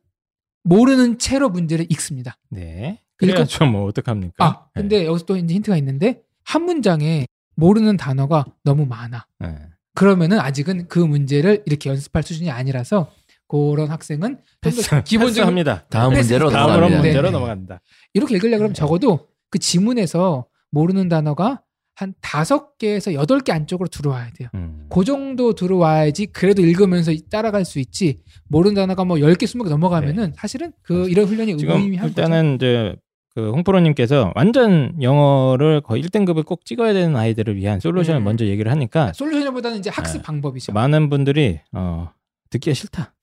모르는 0.63 1.17
채로 1.19 1.49
문제를 1.49 1.85
읽습니다. 1.91 2.37
네. 2.49 3.01
그래야죠 3.17 3.65
뭐 3.65 3.85
어떡합니까? 3.85 4.45
아, 4.45 4.67
근데 4.73 5.05
여기서 5.05 5.25
또 5.25 5.37
이제 5.37 5.53
힌트가 5.53 5.77
있는데 5.77 6.21
한 6.43 6.63
문장에 6.63 7.25
모르는 7.55 7.97
단어가 7.97 8.45
너무 8.63 8.85
많아. 8.85 9.25
네. 9.39 9.57
그러면은 9.95 10.39
아직은 10.39 10.87
그 10.87 10.99
문제를 10.99 11.63
이렇게 11.65 11.89
연습할 11.89 12.21
수준이 12.21 12.51
아니라서 12.51 13.11
그런 13.47 13.89
학생은 13.89 14.35
좀 14.35 14.43
패스, 14.61 14.81
더 14.83 15.01
기본적으로 15.03 15.47
합니다. 15.47 15.85
다음 15.89 16.11
패스, 16.11 16.33
문제로 16.33 16.51
넘어갑니다. 16.51 17.01
문제로 17.01 17.27
네. 17.29 17.31
넘어간다. 17.31 17.81
이렇게 18.13 18.35
읽으려고 18.35 18.57
그러면 18.59 18.73
적어도 18.73 19.27
그 19.49 19.57
지문에서 19.57 20.45
모르는 20.69 21.09
단어가 21.09 21.61
한 21.97 22.13
다섯 22.21 22.77
개에서 22.77 23.15
여덟 23.15 23.39
개 23.39 23.51
안쪽으로 23.51 23.87
들어와야 23.89 24.29
돼요. 24.29 24.49
음. 24.53 24.85
그 24.87 25.03
정도 25.03 25.53
들어와야지 25.53 26.27
그래도 26.27 26.61
읽으면서 26.61 27.11
따라갈 27.31 27.65
수 27.65 27.79
있지. 27.79 28.19
모르는 28.49 28.75
단어가 28.75 29.03
뭐 29.03 29.17
10개, 29.17 29.45
20개 29.45 29.67
넘어가면은 29.67 30.33
사실은 30.35 30.73
그 30.83 31.09
이런 31.09 31.25
훈련이 31.25 31.57
네. 31.57 31.65
의미한 31.65 32.09
거죠. 32.09 32.21
일단은 32.21 32.55
이제 32.55 32.95
그 33.33 33.49
홍프로님께서 33.49 34.31
완전 34.35 34.93
영어를 35.01 35.81
거의 35.81 36.03
1등급을 36.03 36.45
꼭 36.45 36.65
찍어야 36.65 36.93
되는 36.93 37.15
아이들을 37.15 37.55
위한 37.55 37.79
솔루션을 37.79 38.21
음. 38.21 38.25
먼저 38.25 38.45
얘기를 38.45 38.71
하니까 38.71 39.11
솔루션보다는 39.13 39.79
이제 39.79 39.89
학습 39.89 40.17
네. 40.17 40.23
방법이죠. 40.23 40.73
많은 40.73 41.09
분들이 41.09 41.61
어 41.71 42.11
듣기가 42.51 42.75
싫다. 42.75 43.15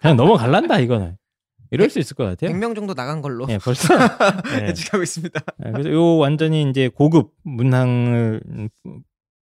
그냥 0.00 0.16
넘어갈란다 0.16 0.78
이거는. 0.78 1.16
이럴 1.72 1.90
수 1.90 1.98
있을 1.98 2.14
것 2.16 2.24
같아요. 2.24 2.50
100명 2.50 2.74
정도 2.76 2.94
나간 2.94 3.20
걸로 3.22 3.46
예, 3.48 3.58
벌써. 3.58 3.94
예. 4.60 4.68
예측하고 4.68 5.02
있습니다. 5.02 5.40
예, 5.66 5.70
그래서 5.72 5.90
요 5.90 6.16
완전히 6.18 6.68
이제 6.68 6.88
고급 6.88 7.32
문항을 7.44 8.42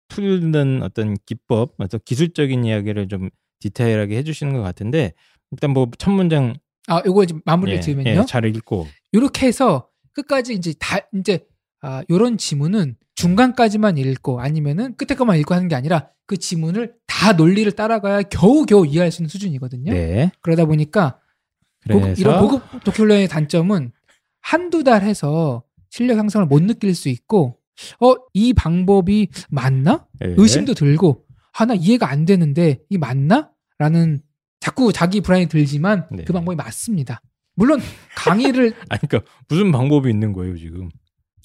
풀는 0.09 0.83
어떤 0.83 1.17
기법, 1.27 1.75
어떤 1.79 2.01
기술적인 2.05 2.65
이야기를 2.65 3.09
좀 3.09 3.31
디테일하게 3.61 4.17
해주시는 4.19 4.53
것 4.55 4.63
같은데 4.63 5.13
일단 5.51 5.71
뭐 5.71 5.87
첫 5.99 6.11
문장 6.11 6.55
아, 6.87 7.03
요거 7.07 7.25
이제 7.25 7.35
마무리를 7.45 7.79
예, 7.79 7.81
지으면요. 7.81 8.11
예, 8.11 8.25
잘 8.27 8.45
읽고 8.45 8.87
이렇게 9.13 9.47
해서 9.47 9.89
끝까지 10.13 10.55
이제 10.55 10.75
다 10.79 10.99
이제 11.19 11.47
아 11.81 12.03
요런 12.11 12.37
지문은 12.39 12.97
중간까지만 13.15 13.97
읽고 13.99 14.41
아니면은 14.41 14.95
끝에 14.97 15.17
것만 15.17 15.39
읽고 15.39 15.55
하는 15.55 15.69
게 15.69 15.75
아니라 15.75 16.11
그 16.27 16.37
지문을 16.37 16.95
다 17.07 17.33
논리를 17.33 17.71
따라가야 17.73 18.23
겨우겨우 18.25 18.87
이해할 18.87 19.11
수 19.11 19.23
있는 19.23 19.29
수준이거든요. 19.29 19.93
네. 19.93 20.31
그러다 20.43 20.65
보니까 20.67 21.19
그래서 21.85 22.01
고급, 22.01 22.19
이런 22.19 22.41
고급 22.41 22.85
독해훈련의 22.85 23.29
단점은 23.29 23.93
한두 24.41 24.85
달 24.85 25.03
해서 25.03 25.63
실력 25.91 26.19
향상을 26.19 26.47
못 26.47 26.63
느낄 26.63 26.95
수 26.95 27.09
있고 27.09 27.59
어 28.01 28.15
이 28.35 28.53
방법이 28.53 29.29
맞나? 29.51 30.07
예. 30.25 30.35
의심도 30.37 30.75
들고 30.75 31.25
하나 31.53 31.75
이해가 31.75 32.09
안 32.09 32.25
되는데 32.25 32.79
이 32.91 32.99
맞나? 32.99 33.51
라는 33.79 34.23
자꾸 34.61 34.93
자기 34.93 35.21
불안이 35.21 35.47
들지만 35.47 36.07
네. 36.11 36.25
그 36.25 36.33
방법이 36.33 36.57
맞습니다. 36.57 37.21
물론 37.57 37.81
강의를 38.17 38.75
아니 38.89 39.01
그러니까 39.09 39.31
무슨 39.49 39.71
방법이 39.73 40.09
있는 40.11 40.33
거예요 40.33 40.57
지금? 40.57 40.89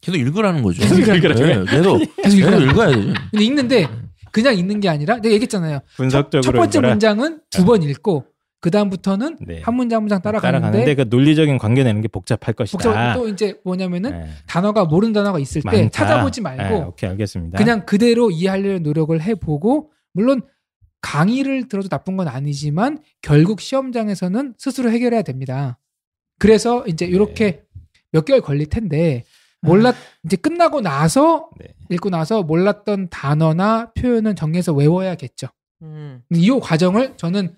계속 0.01 0.17
읽으라는 0.17 0.63
거죠. 0.63 0.81
계속 0.81 0.99
읽으라고 0.99 1.39
네, 1.41 1.65
계속 1.65 1.97
계속 1.97 2.21
계속 2.23 2.37
읽으라는 2.37 2.69
읽어야 2.69 2.87
되죠. 2.95 3.13
근데 3.31 3.43
읽는데 3.45 3.87
그냥 4.31 4.57
읽는 4.57 4.79
게 4.79 4.89
아니라 4.89 5.15
내가 5.17 5.33
얘기했잖아요. 5.33 5.79
첫, 5.79 5.95
분석적으로 5.97 6.41
첫 6.43 6.51
번째 6.53 6.77
읽어라. 6.79 6.93
문장은 6.93 7.41
두 7.49 7.65
번 7.65 7.83
읽고 7.83 8.25
그 8.61 8.71
다음부터는 8.71 9.37
네. 9.41 9.61
한 9.61 9.75
문장 9.75 9.97
한 9.97 10.03
문장 10.03 10.21
따라가는데, 10.21 10.59
따라가는데 10.59 10.95
그 10.95 11.05
논리적인 11.09 11.57
관계 11.57 11.83
내는 11.83 12.01
게 12.01 12.07
복잡할 12.07 12.53
것이다. 12.53 12.77
복잡 12.77 13.13
또 13.13 13.27
이제 13.29 13.59
뭐냐면은 13.63 14.11
네. 14.11 14.29
단어가 14.47 14.85
모르는 14.85 15.13
단어가 15.13 15.39
있을 15.39 15.61
때 15.61 15.83
많다. 15.83 15.89
찾아보지 15.89 16.41
네, 16.41 16.55
말고 16.55 16.89
오케이 16.89 17.09
알겠습니다. 17.09 17.57
그냥 17.57 17.85
그대로 17.85 18.31
이해하려는 18.31 18.83
노력을 18.83 19.19
해보고 19.21 19.91
물론 20.13 20.41
강의를 21.01 21.69
들어도 21.69 21.87
나쁜 21.87 22.17
건 22.17 22.27
아니지만 22.27 22.99
결국 23.21 23.61
시험장에서는 23.61 24.55
스스로 24.57 24.91
해결해야 24.91 25.21
됩니다. 25.21 25.77
그래서 26.37 26.85
이제 26.87 27.05
네. 27.05 27.11
이렇게 27.11 27.63
몇 28.11 28.25
개월 28.25 28.41
걸릴 28.41 28.67
텐데 28.67 29.23
몰랐 29.61 29.95
이제 30.25 30.35
끝나고 30.35 30.81
나서 30.81 31.49
네. 31.59 31.67
읽고 31.89 32.09
나서 32.09 32.43
몰랐던 32.43 33.09
단어나 33.09 33.91
표현은 33.93 34.35
정리해서 34.35 34.73
외워야겠죠. 34.73 35.47
음. 35.81 36.21
이 36.33 36.49
과정을 36.49 37.13
저는 37.15 37.55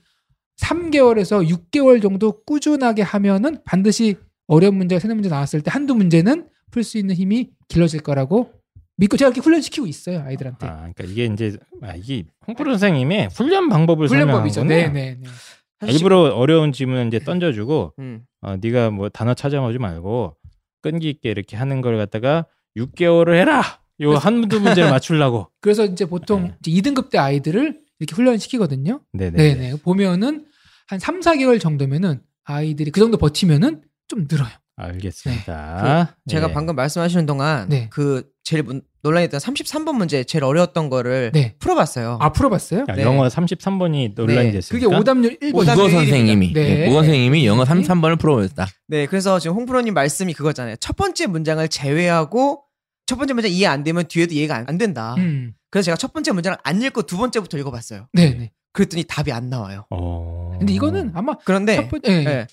3개월에서 0.60 1.48
6개월 1.48 2.02
정도 2.02 2.44
꾸준하게 2.44 3.02
하면은 3.02 3.60
반드시 3.66 4.16
어려운 4.48 4.76
문제가 4.76 5.00
세네 5.00 5.14
문제 5.14 5.30
나왔을 5.30 5.62
때 5.62 5.72
한두 5.72 5.96
문제는 5.96 6.48
풀 6.72 6.84
수 6.84 6.98
있는 6.98 7.16
힘이 7.16 7.50
길러질 7.68 8.02
거라고 8.02 8.52
믿고 8.98 9.18
제가 9.18 9.30
이렇게 9.30 9.42
훈련시키고 9.42 9.88
있어요 9.88 10.22
아이들한테 10.24 10.68
아, 10.68 10.78
그러니까 10.94 11.04
이게 11.06 11.26
이제 11.26 11.58
아, 11.82 11.96
이게 11.96 12.24
홍프로 12.48 12.72
선생님의 12.72 13.30
훈련 13.34 13.70
방법을 13.70 14.08
훈련법이죠. 14.08 14.62
설명하는 14.62 14.94
네네 14.94 15.18
네. 15.22 15.92
일부러 15.92 16.36
어려운 16.36 16.72
질문 16.72 17.08
이제 17.08 17.20
던져주고 17.20 17.94
음. 18.00 18.24
어, 18.42 18.56
네가 18.62 18.92
뭐 18.92 19.10
단어 19.10 19.34
찾아오지 19.34 19.80
말고 19.80 20.36
끈기 20.82 21.10
있게 21.10 21.32
이렇게 21.32 21.58
하는 21.58 21.82
걸 21.82 21.98
갖다가 21.98 22.46
6개월을 22.78 23.36
해라. 23.36 23.64
요 24.02 24.14
한두 24.14 24.60
문제를 24.60 24.90
맞추려고. 24.90 25.48
그래서 25.62 25.86
이제 25.86 26.06
보통 26.06 26.44
네. 26.44 26.56
이제 26.66 26.92
2등급 26.92 27.10
때 27.12 27.18
아이들을 27.20 27.81
이렇게 28.02 28.16
훈련 28.16 28.38
시키거든요. 28.40 29.02
네네. 29.14 29.32
네네. 29.56 29.76
보면은 29.84 30.46
한 30.88 31.00
3, 31.00 31.20
4개월 31.22 31.62
정도면은 31.62 32.22
아이들이 32.44 32.90
그 32.92 33.00
정도 33.00 33.18
버티면은 33.18 33.82
좀 34.08 34.28
늘어요. 34.30 34.50
알겠습니다. 34.76 36.16
제가 36.28 36.50
예. 36.50 36.54
방금 36.54 36.76
말씀하시는 36.76 37.26
동안 37.26 37.70
네. 37.70 37.88
그 37.92 38.24
제일 38.44 38.64
문- 38.64 38.82
논란이 39.04 39.28
됐던 39.30 39.40
33번 39.40 39.96
문제 39.96 40.24
제일 40.24 40.44
어려웠던 40.44 40.90
거를 40.90 41.32
네. 41.34 41.56
풀어봤어요. 41.60 42.18
아 42.20 42.32
풀어봤어요? 42.32 42.86
자, 42.88 42.94
네. 42.96 43.04
영어 43.04 43.28
33번이 43.28 44.14
논란이 44.16 44.48
네. 44.48 44.52
됐습니다. 44.54 44.88
그게 44.88 45.00
오답률 45.00 45.38
1번. 45.40 45.54
오답- 45.56 45.76
국어 45.76 45.88
일입니다. 45.88 45.98
선생님이 46.00 46.54
네. 46.54 46.82
예, 46.82 46.86
국어 46.88 47.04
선생님이 47.04 47.46
영어 47.46 47.64
33번을 47.64 48.20
풀어보였다. 48.20 48.68
네, 48.88 49.06
그래서 49.06 49.40
지금 49.40 49.56
홍프로님 49.58 49.94
말씀이 49.94 50.34
그거잖아요. 50.34 50.76
첫 50.80 50.96
번째 50.96 51.28
문장을 51.28 51.66
제외하고 51.68 52.64
첫 53.06 53.16
번째 53.18 53.34
문장 53.34 53.52
이해 53.52 53.68
안 53.68 53.84
되면 53.84 54.06
뒤에도 54.08 54.34
이해가 54.34 54.56
안, 54.56 54.66
안 54.68 54.78
된다. 54.78 55.16
음. 55.20 55.54
그래서 55.72 55.86
제가 55.86 55.98
첫 55.98 56.14
번째 56.14 56.34
문장을 56.34 56.58
안 56.64 56.82
읽고 56.82 57.04
두 57.04 57.18
번째부터 57.18 57.58
읽어봤어요. 57.58 58.08
네, 58.14 58.36
네. 58.36 58.52
그랬더니 58.74 59.06
답이 59.06 59.32
안 59.32 59.50
나와요. 59.50 59.86
어... 59.90 60.56
근데 60.60 60.74
이거는 60.74 61.12
아마 61.16 61.36
그런데 61.44 61.78
첫 61.78 61.90
번, 61.90 62.02
예. 62.06 62.24
네. 62.24 62.48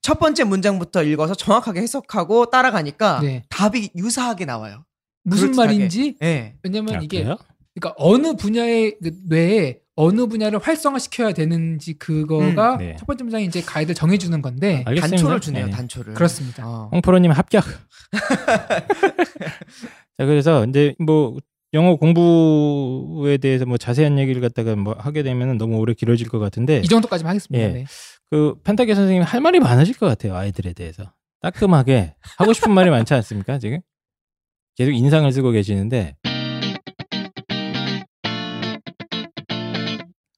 첫 0.00 0.18
번째 0.18 0.44
문장부터 0.44 1.02
읽어서 1.02 1.34
정확하게 1.34 1.80
해석하고 1.80 2.50
따라가니까 2.50 3.20
네. 3.20 3.42
답이 3.48 3.90
유사하게 3.96 4.44
나와요. 4.44 4.84
무슨 5.24 5.52
그럴듯하게. 5.52 5.78
말인지 5.78 6.16
네. 6.20 6.56
왜냐면 6.62 6.96
아, 6.96 7.00
이게 7.00 7.22
그래요? 7.22 7.36
그러니까 7.74 7.94
어느 7.98 8.34
분야의 8.36 8.98
그 9.02 9.10
뇌에 9.26 9.80
어느 9.96 10.26
분야를 10.26 10.58
활성화시켜야 10.58 11.32
되는지 11.32 11.94
그거가 11.94 12.74
음, 12.74 12.78
네. 12.78 12.96
첫 12.98 13.06
번째 13.06 13.24
문장이 13.24 13.44
이제 13.46 13.60
가이드 13.62 13.94
정해주는 13.94 14.42
건데 14.42 14.82
알겠습니다. 14.86 15.16
단초를 15.16 15.40
주네요, 15.40 15.66
네. 15.66 15.72
단초를. 15.72 16.14
그렇습니다. 16.14 16.66
어. 16.66 16.88
홍프로님 16.92 17.30
합격. 17.30 17.64
자 20.18 20.26
그래서 20.26 20.64
이제 20.66 20.94
뭐 20.98 21.36
영어 21.74 21.96
공부에 21.96 23.36
대해서 23.36 23.66
뭐 23.66 23.76
자세한 23.76 24.18
얘기를 24.18 24.40
갖다가 24.40 24.76
뭐 24.76 24.94
하게 24.96 25.24
되면 25.24 25.58
너무 25.58 25.76
오래 25.78 25.92
길어질 25.92 26.28
것 26.28 26.38
같은데 26.38 26.80
이 26.84 26.88
정도까지만 26.88 27.30
하겠습니다. 27.30 27.64
예. 27.64 27.72
네. 27.72 27.84
그 28.30 28.54
펜타게 28.62 28.94
선생님 28.94 29.22
할 29.24 29.40
말이 29.40 29.58
많으실 29.58 29.98
것 29.98 30.06
같아요 30.06 30.36
아이들에 30.36 30.72
대해서 30.72 31.12
따끔하게 31.40 32.14
하고 32.38 32.52
싶은 32.52 32.72
말이 32.72 32.90
많지 32.90 33.12
않습니까 33.14 33.58
지금 33.58 33.80
계속 34.76 34.92
인상을 34.92 35.30
쓰고 35.32 35.50
계시는데 35.50 36.16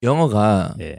영어가 0.03 0.75
네 0.79 0.97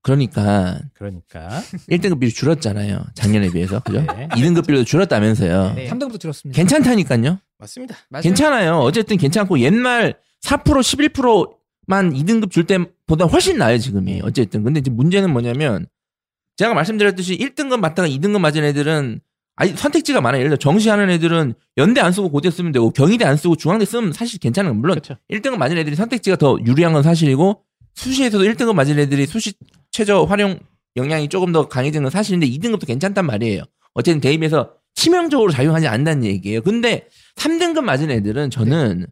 그러니까 0.00 0.80
그러니까 0.94 1.48
1등급 1.88 2.20
비율 2.20 2.32
줄었잖아요. 2.32 3.04
작년에 3.14 3.50
비해서. 3.50 3.78
그죠? 3.80 4.00
네. 4.00 4.28
2등급 4.32 4.66
비율도 4.66 4.84
줄었다면서요. 4.84 5.74
네. 5.74 5.88
3등부터 5.88 6.20
들었습니다. 6.20 6.56
괜찮다니까요. 6.56 7.38
맞습니다. 7.62 7.96
괜찮아요. 8.22 8.78
어쨌든 8.78 9.16
괜찮고 9.16 9.60
옛날 9.60 10.14
4% 10.42 11.12
11%만 11.14 12.12
2등급 12.12 12.50
줄 12.50 12.64
때보다 12.66 13.26
훨씬 13.26 13.58
나아요, 13.58 13.78
지금이. 13.78 14.20
어쨌든. 14.24 14.64
근데 14.64 14.80
이제 14.80 14.90
문제는 14.90 15.30
뭐냐면 15.30 15.86
제가 16.56 16.74
말씀드렸듯이 16.74 17.38
1등급 17.38 17.78
맞다가 17.80 18.08
2등급 18.08 18.40
맞은 18.40 18.64
애들은 18.64 19.20
아니 19.54 19.76
선택지가 19.76 20.20
많아요. 20.20 20.40
예를 20.40 20.50
들어 20.50 20.58
정시하는 20.58 21.10
애들은 21.10 21.54
연대 21.76 22.00
안 22.00 22.12
쓰고 22.12 22.30
고대 22.30 22.50
쓰면 22.50 22.72
되고 22.72 22.90
경희대 22.90 23.24
안 23.24 23.36
쓰고 23.36 23.56
중앙대 23.56 23.84
쓰면 23.84 24.12
사실 24.12 24.40
괜찮은 24.40 24.70
건 24.70 24.80
물론 24.80 24.94
그렇죠 24.98 25.20
1등급 25.30 25.58
맞은 25.58 25.76
애들이 25.76 25.94
선택지가 25.94 26.36
더 26.36 26.58
유리한 26.66 26.92
건 26.92 27.02
사실이고 27.02 27.62
수시에서도 27.94 28.44
1등급 28.44 28.74
맞은 28.74 28.98
애들이 28.98 29.26
수시 29.26 29.52
최저 29.90 30.24
활용 30.24 30.58
역량이 30.96 31.28
조금 31.28 31.52
더 31.52 31.68
강해지는 31.68 32.04
건 32.04 32.10
사실인데 32.10 32.48
2등급도 32.48 32.86
괜찮단 32.86 33.26
말이에요. 33.26 33.62
어쨌든 33.94 34.20
대입에서 34.20 34.70
치명적으로 34.94 35.52
작용하지 35.52 35.86
않는다는 35.86 36.24
얘기예요. 36.24 36.62
근데 36.62 37.06
3등급 37.36 37.82
맞은 37.82 38.10
애들은 38.10 38.50
저는 38.50 39.06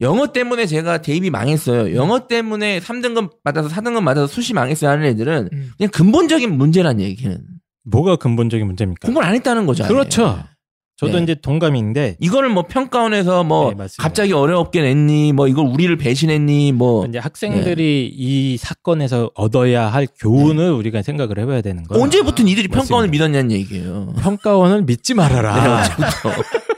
영어 0.00 0.28
때문에 0.28 0.66
제가 0.66 1.02
대입이 1.02 1.30
망했어요. 1.30 1.94
영어 1.94 2.26
때문에 2.26 2.80
3등급 2.80 3.32
맞아서 3.44 3.68
4등급 3.68 4.02
맞아서 4.02 4.26
수시 4.26 4.54
망했어요 4.54 4.90
하는 4.90 5.04
애들은 5.06 5.50
음. 5.52 5.70
그냥 5.76 5.90
근본적인 5.90 6.56
문제란 6.56 7.00
얘기는 7.00 7.38
뭐가 7.84 8.16
근본적인 8.16 8.66
문제입니까 8.66 9.06
공부를 9.06 9.28
안 9.28 9.34
했다는 9.34 9.66
거죠. 9.66 9.84
그렇죠 9.86 10.42
저도 10.96 11.16
네. 11.16 11.22
이제 11.22 11.34
동감인데 11.34 12.16
이거를 12.20 12.50
뭐 12.50 12.64
평가원에서 12.64 13.42
뭐 13.42 13.72
네. 13.74 13.86
갑자기 13.98 14.34
어렵게 14.34 14.82
냈니 14.82 15.32
뭐 15.32 15.48
이걸 15.48 15.66
우리를 15.66 15.96
배신했니 15.96 16.72
뭐 16.72 17.06
이제 17.06 17.18
학생들이 17.18 18.12
이 18.14 18.58
사건에서 18.58 19.30
얻어야 19.34 19.86
할 19.86 20.06
교훈을 20.18 20.70
우리가 20.72 21.00
생각을 21.00 21.38
해봐야 21.38 21.62
되는 21.62 21.84
거예요. 21.84 22.02
언제부터 22.04 22.42
니들이 22.42 22.68
맞습니다. 22.68 22.80
평가원을 22.82 23.08
믿었냐는 23.08 23.50
얘기예요. 23.52 24.12
평가원을 24.20 24.82
믿지 24.82 25.14
말아라. 25.14 25.84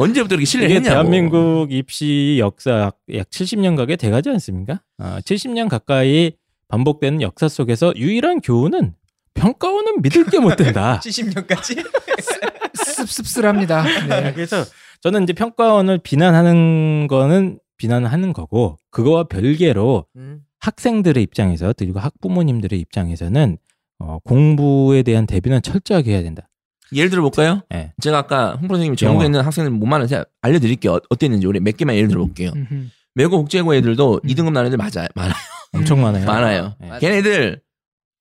네, 0.00 0.04
언제부터 0.04 0.34
이렇게 0.34 0.42
이게 0.42 0.44
신뢰했냐고. 0.46 0.84
대한민국 0.88 1.66
입시 1.72 2.36
역사 2.40 2.70
약, 2.80 2.98
약 3.14 3.28
70년 3.30 3.76
가까이 3.76 3.96
돼가지 3.96 4.30
않습니까? 4.30 4.80
아, 4.98 5.20
70년 5.20 5.68
가까이 5.68 6.32
반복되는 6.68 7.20
역사 7.22 7.48
속에서 7.48 7.92
유일한 7.96 8.40
교훈은 8.40 8.94
평가원은 9.34 10.02
믿을 10.02 10.24
게 10.26 10.38
못 10.38 10.56
된다. 10.56 11.00
70년까지? 11.04 11.84
씁씁쓸합니다. 12.74 13.82
네. 14.08 14.32
그래서 14.34 14.64
저는 15.00 15.22
이제 15.24 15.32
평가원을 15.32 15.98
비난하는 15.98 17.06
거는 17.08 17.58
비난하는 17.76 18.32
거고 18.32 18.76
그거와 18.90 19.24
별개로 19.24 20.04
음. 20.16 20.42
학생들의 20.60 21.22
입장에서 21.22 21.72
그리고 21.76 22.00
학부모님들의 22.00 22.78
입장에서는 22.78 23.56
어, 24.00 24.18
공부에 24.24 25.02
대한 25.02 25.26
대비는 25.26 25.62
철저하게 25.62 26.12
해야 26.12 26.22
된다. 26.22 26.49
예를 26.94 27.10
들어 27.10 27.22
볼까요? 27.22 27.62
예. 27.72 27.92
제가 28.00 28.18
아까 28.18 28.52
홍보 28.60 28.74
선생님이. 28.74 28.96
전국에 28.96 29.26
있는 29.26 29.40
학생들 29.40 29.70
못 29.70 29.86
많은 29.86 30.06
제가 30.06 30.24
알려드릴게요. 30.42 30.92
어- 30.94 31.00
어땠는지 31.10 31.46
우리 31.46 31.60
몇 31.60 31.76
개만 31.76 31.96
예를 31.96 32.08
들어 32.08 32.20
볼게요. 32.24 32.50
음흠. 32.54 32.86
외고 33.16 33.38
국제고 33.38 33.74
애들도 33.74 34.20
음. 34.24 34.28
2등급 34.28 34.52
나는 34.52 34.66
애들 34.68 34.78
맞아요. 34.78 35.08
많아요. 35.14 35.34
엄청 35.74 36.00
많아요. 36.02 36.26
많아요. 36.26 36.74
예. 36.82 36.98
걔네들 37.00 37.60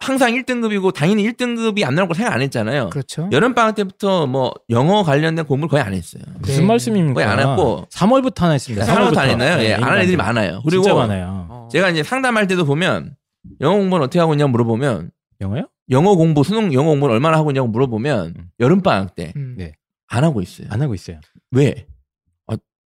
항상 0.01 0.32
1등급이고 0.34 0.93
당연히 0.93 1.23
1등급이 1.29 1.84
안 1.84 1.93
나올 1.95 2.08
거 2.08 2.13
생각 2.13 2.34
안 2.34 2.41
했잖아요. 2.41 2.89
그렇죠. 2.89 3.27
여름 3.34 3.53
방학 3.53 3.75
때부터 3.75 4.27
뭐 4.27 4.53
영어 4.69 5.03
관련된 5.03 5.45
공부를 5.45 5.69
거의 5.69 5.84
안 5.84 5.93
했어요. 5.93 6.23
무슨 6.39 6.62
네. 6.62 6.67
말씀입니까? 6.67 7.13
거의 7.15 7.25
안 7.27 7.39
했고. 7.39 7.86
3월부터 7.91 8.43
안 8.43 8.51
했습니다. 8.53 8.86
3월부터 8.86 9.17
안 9.17 9.29
했나요? 9.32 9.58
네, 9.58 9.65
예, 9.65 9.73
안 9.73 9.84
하는 9.84 9.99
애들이. 10.03 10.15
많아요. 10.15 10.62
그리고 10.63 10.84
진짜 10.84 10.95
많아요. 10.95 11.47
어. 11.49 11.67
제가 11.71 11.89
이제 11.89 12.01
상담할 12.03 12.47
때도 12.47 12.63
보면 12.65 13.15
영어 13.60 13.75
공부는 13.77 14.05
어떻게 14.05 14.19
하고 14.19 14.34
있냐고 14.34 14.51
물어보면 14.51 15.12
영어요? 15.41 15.67
영어 15.89 16.15
공부 16.15 16.43
수능 16.43 16.73
영어 16.73 16.89
공부를 16.91 17.15
얼마나 17.15 17.38
하고 17.38 17.52
있냐고 17.52 17.67
물어보면 17.67 18.34
음. 18.38 18.49
여름 18.60 18.82
방학 18.82 19.15
때안 19.15 19.34
음. 19.36 19.56
네. 19.58 19.73
하고 20.08 20.41
있어요. 20.41 20.67
안 20.71 20.82
하고 20.82 20.93
있어요. 20.93 21.19
왜? 21.52 21.88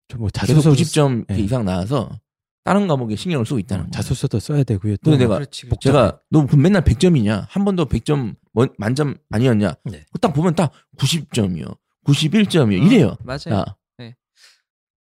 저뭐 0.10 0.28
계속 0.28 0.32
자소서 0.32 0.72
90점 0.72 1.26
네. 1.28 1.40
이상 1.40 1.66
나와서 1.66 2.10
다른 2.64 2.88
과목에 2.88 3.16
신경을 3.16 3.46
쓰고 3.46 3.60
있다는 3.60 3.86
거예요. 3.86 3.92
자소서도 3.92 4.40
써야 4.40 4.64
되고요. 4.64 4.98
또 4.98 5.16
내가 5.18 5.36
그렇지. 5.36 5.68
제가 5.82 6.20
너 6.30 6.46
맨날 6.58 6.84
100점이냐? 6.84 7.46
한 7.50 7.66
번도 7.66 7.86
100점 7.88 8.36
뭐- 8.52 8.68
만점 8.78 9.16
아니었냐? 9.32 9.74
네. 9.86 10.06
딱 10.22 10.34
보면 10.34 10.56
딱 10.56 10.72
90점이요. 10.98 11.78
91점이요. 12.06 12.86
이래요. 12.86 13.08
어, 13.08 13.18
맞아요. 13.24 13.38
자. 13.40 13.66
네. 13.98 14.16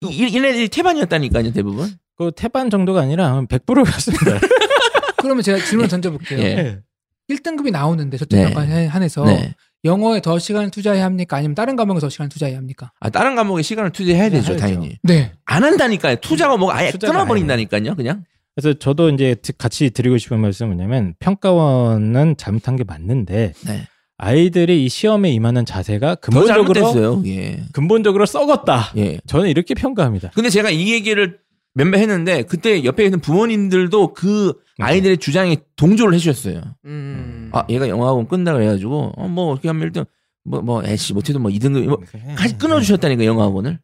이, 0.02 0.06
이- 0.08 0.36
얘네들이 0.36 0.68
태반이었다니까요, 0.68 1.52
대부분. 1.52 1.90
그 2.16 2.30
태반 2.34 2.70
정도가 2.70 3.00
아니라 3.00 3.40
100%였습니다. 3.42 4.38
그러면 5.18 5.42
제가 5.42 5.58
질문 5.58 5.84
을 5.84 5.88
던져볼게요. 5.90 6.38
예. 6.40 6.80
1등급이 7.30 7.70
나오는데 7.70 8.16
저점 8.18 8.40
네. 8.40 8.46
평가에 8.52 8.86
한해서 8.86 9.24
네. 9.24 9.54
영어에 9.84 10.20
더 10.20 10.38
시간을 10.38 10.70
투자해야 10.70 11.04
합니까? 11.04 11.36
아니면 11.36 11.54
다른 11.54 11.76
과목에 11.76 11.98
더 12.00 12.08
시간을 12.08 12.28
투자해야 12.28 12.56
합니까? 12.56 12.92
아, 13.00 13.10
다른 13.10 13.34
과목에 13.34 13.62
시간을 13.62 13.90
투자해야 13.90 14.24
네, 14.24 14.30
되죠, 14.30 14.52
해야죠. 14.52 14.60
당연히. 14.64 14.98
네. 15.02 15.32
안 15.44 15.64
한다니까요. 15.64 16.16
투자가 16.16 16.56
뭐 16.56 16.72
아예 16.72 16.90
끊어버린다니까요, 16.92 17.96
그냥. 17.96 18.24
그래서 18.54 18.78
저도 18.78 19.08
이제 19.10 19.34
드- 19.36 19.52
같이 19.54 19.90
드리고 19.90 20.18
싶은 20.18 20.38
말씀은 20.38 20.76
뭐냐면 20.76 21.14
평가원은 21.20 22.36
잘못한 22.36 22.76
게 22.76 22.84
맞는데 22.84 23.54
네. 23.66 23.88
아이들이 24.18 24.84
이 24.84 24.88
시험에 24.88 25.30
임하는 25.30 25.64
자세가 25.64 26.16
더 26.16 26.20
근본적으로 26.20 26.74
잘못됐어요, 26.74 27.22
예. 27.26 27.64
근본적으로 27.72 28.24
썩었다. 28.26 28.92
예. 28.98 29.18
저는 29.26 29.48
이렇게 29.48 29.74
평가합니다. 29.74 30.30
근데 30.34 30.48
제가 30.48 30.70
이 30.70 30.92
얘기를 30.92 31.38
몇번 31.74 32.00
했는데, 32.00 32.42
그때 32.42 32.84
옆에 32.84 33.04
있는 33.04 33.20
부모님들도 33.20 34.12
그 34.14 34.54
아이들의 34.78 35.18
주장에 35.18 35.56
동조를 35.76 36.14
해주셨어요. 36.14 36.62
음. 36.84 37.50
아, 37.52 37.64
얘가 37.68 37.88
영어학원 37.88 38.28
끝나 38.28 38.52
그래가지고, 38.52 39.12
어, 39.16 39.28
뭐, 39.28 39.52
어떻게 39.52 39.68
하면 39.68 39.90
1등, 39.90 40.06
뭐, 40.44 40.60
뭐, 40.60 40.84
애씨, 40.84 41.14
못해도 41.14 41.38
뭐 41.38 41.50
2등급, 41.50 41.86
뭐, 41.86 41.98
같이 42.36 42.58
끊어주셨다니까, 42.58 43.24
영어학원을. 43.24 43.78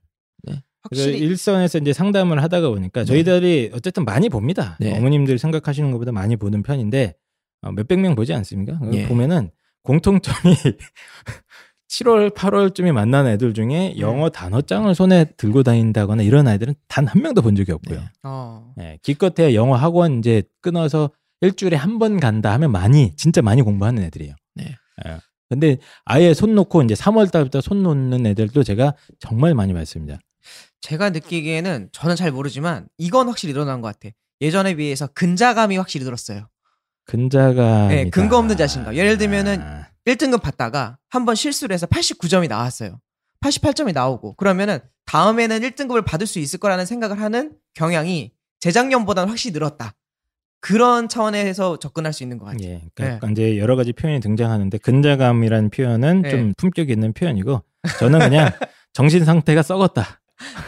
그래서 0.89 1.05
확실히 1.05 1.19
일선에서 1.27 1.79
이제 1.79 1.93
상담을 1.93 2.43
하다가 2.43 2.69
보니까 2.71 3.05
저희들이 3.05 3.71
어쨌든 3.75 4.05
많이 4.05 4.29
봅니다. 4.29 4.77
네. 4.81 4.97
어머님들 4.97 5.39
생각하시는 5.39 5.91
것보다 5.91 6.13
많이 6.13 6.37
보는 6.37 6.63
편인데 6.63 7.15
어, 7.63 7.73
몇백 7.73 7.99
명 7.99 8.15
보지 8.15 8.33
않습니까? 8.35 8.79
예. 8.93 9.07
보면은 9.09 9.51
공통점이 9.83 10.55
7월, 11.89 12.31
8월쯤에 12.35 12.93
만난 12.93 13.27
애들 13.27 13.55
중에 13.55 13.95
음. 13.97 13.99
영어 13.99 14.29
단어장을 14.29 14.95
손에 14.95 15.25
들고 15.37 15.63
다닌다거나 15.63 16.23
이런 16.23 16.47
아이들은 16.47 16.75
단 16.87 17.07
한 17.09 17.23
명도 17.23 17.41
본 17.43 17.57
적이 17.57 17.73
없고요. 17.73 17.99
네. 18.01 18.07
어. 18.25 18.75
예, 18.81 18.99
기껏해 19.03 19.55
영어 19.55 19.75
학원 19.77 20.19
이제 20.19 20.43
끊어서 20.61 21.11
일주일에 21.41 21.77
한 21.77 21.99
번 21.99 22.21
간다 22.21 22.53
하면 22.53 22.73
많이 22.73 23.15
진짜 23.17 23.41
많이 23.41 23.63
공부하는 23.63 24.03
애들이에요. 24.05 24.35
네. 24.57 24.77
예. 25.07 25.19
근데 25.49 25.79
아예 26.05 26.35
손 26.35 26.55
놓고 26.55 26.83
이제 26.83 26.93
3월 26.95 27.31
달부터 27.33 27.63
손 27.63 27.83
놓는 27.83 28.27
애들도 28.27 28.63
제가 28.65 28.95
정말 29.19 29.55
많이 29.55 29.73
봤습니다. 29.73 30.19
제가 30.83 31.09
느끼기에는 31.11 31.89
저는 31.93 32.17
잘 32.17 32.31
모르지만 32.33 32.89
이건 32.99 33.29
확실히 33.29 33.53
일어난 33.53 33.81
것 33.81 33.89
같아. 33.99 34.15
예전에 34.43 34.75
비해서 34.75 35.07
근자감이 35.07 35.79
확실히 35.79 36.05
늘었어요. 36.05 36.49
근자가 37.07 37.89
네, 37.89 38.11
근거 38.11 38.37
없는 38.37 38.57
자신감. 38.59 38.95
예를 38.95 39.17
들면은 39.17 39.63
1등급 40.09 40.43
받다가 40.43 40.99
한번 41.09 41.35
실수를 41.35 41.75
해서 41.75 41.87
89점이 41.87 42.49
나왔어요. 42.49 43.01
88점이 43.45 43.93
나오고 43.93 44.35
그러면은 44.35 44.79
다음에는 45.07 45.61
1등급을 45.61 46.05
받을 46.05 46.27
수 46.27 46.39
있을 46.39 46.59
거라는 46.59 46.87
생각을 46.87 47.21
하는 47.21 47.53
경향이 47.75 48.33
재작년보다는 48.61 49.29
확실히 49.29 49.53
늘었다. 49.53 49.95
그런 50.61 51.09
차원에서 51.09 51.79
접근할 51.79 52.13
수 52.13 52.25
있는 52.25 52.39
것 52.39 52.47
같아요. 52.47 52.69
예, 52.69 52.83
그러니까 52.95 53.31
이제 53.31 53.59
여러 53.59 53.77
가지 53.77 53.93
표현이 53.93 54.21
등장하는데 54.21 54.77
근자감이라는 54.79 55.71
표현은 55.71 56.23
네. 56.23 56.31
좀 56.31 56.53
품격 56.57 56.91
있는 56.91 57.13
표현이고 57.13 57.63
저는 58.01 58.19
그냥 58.19 58.51
정신 58.93 59.25
상태가 59.25 59.63
썩었다. 59.63 60.21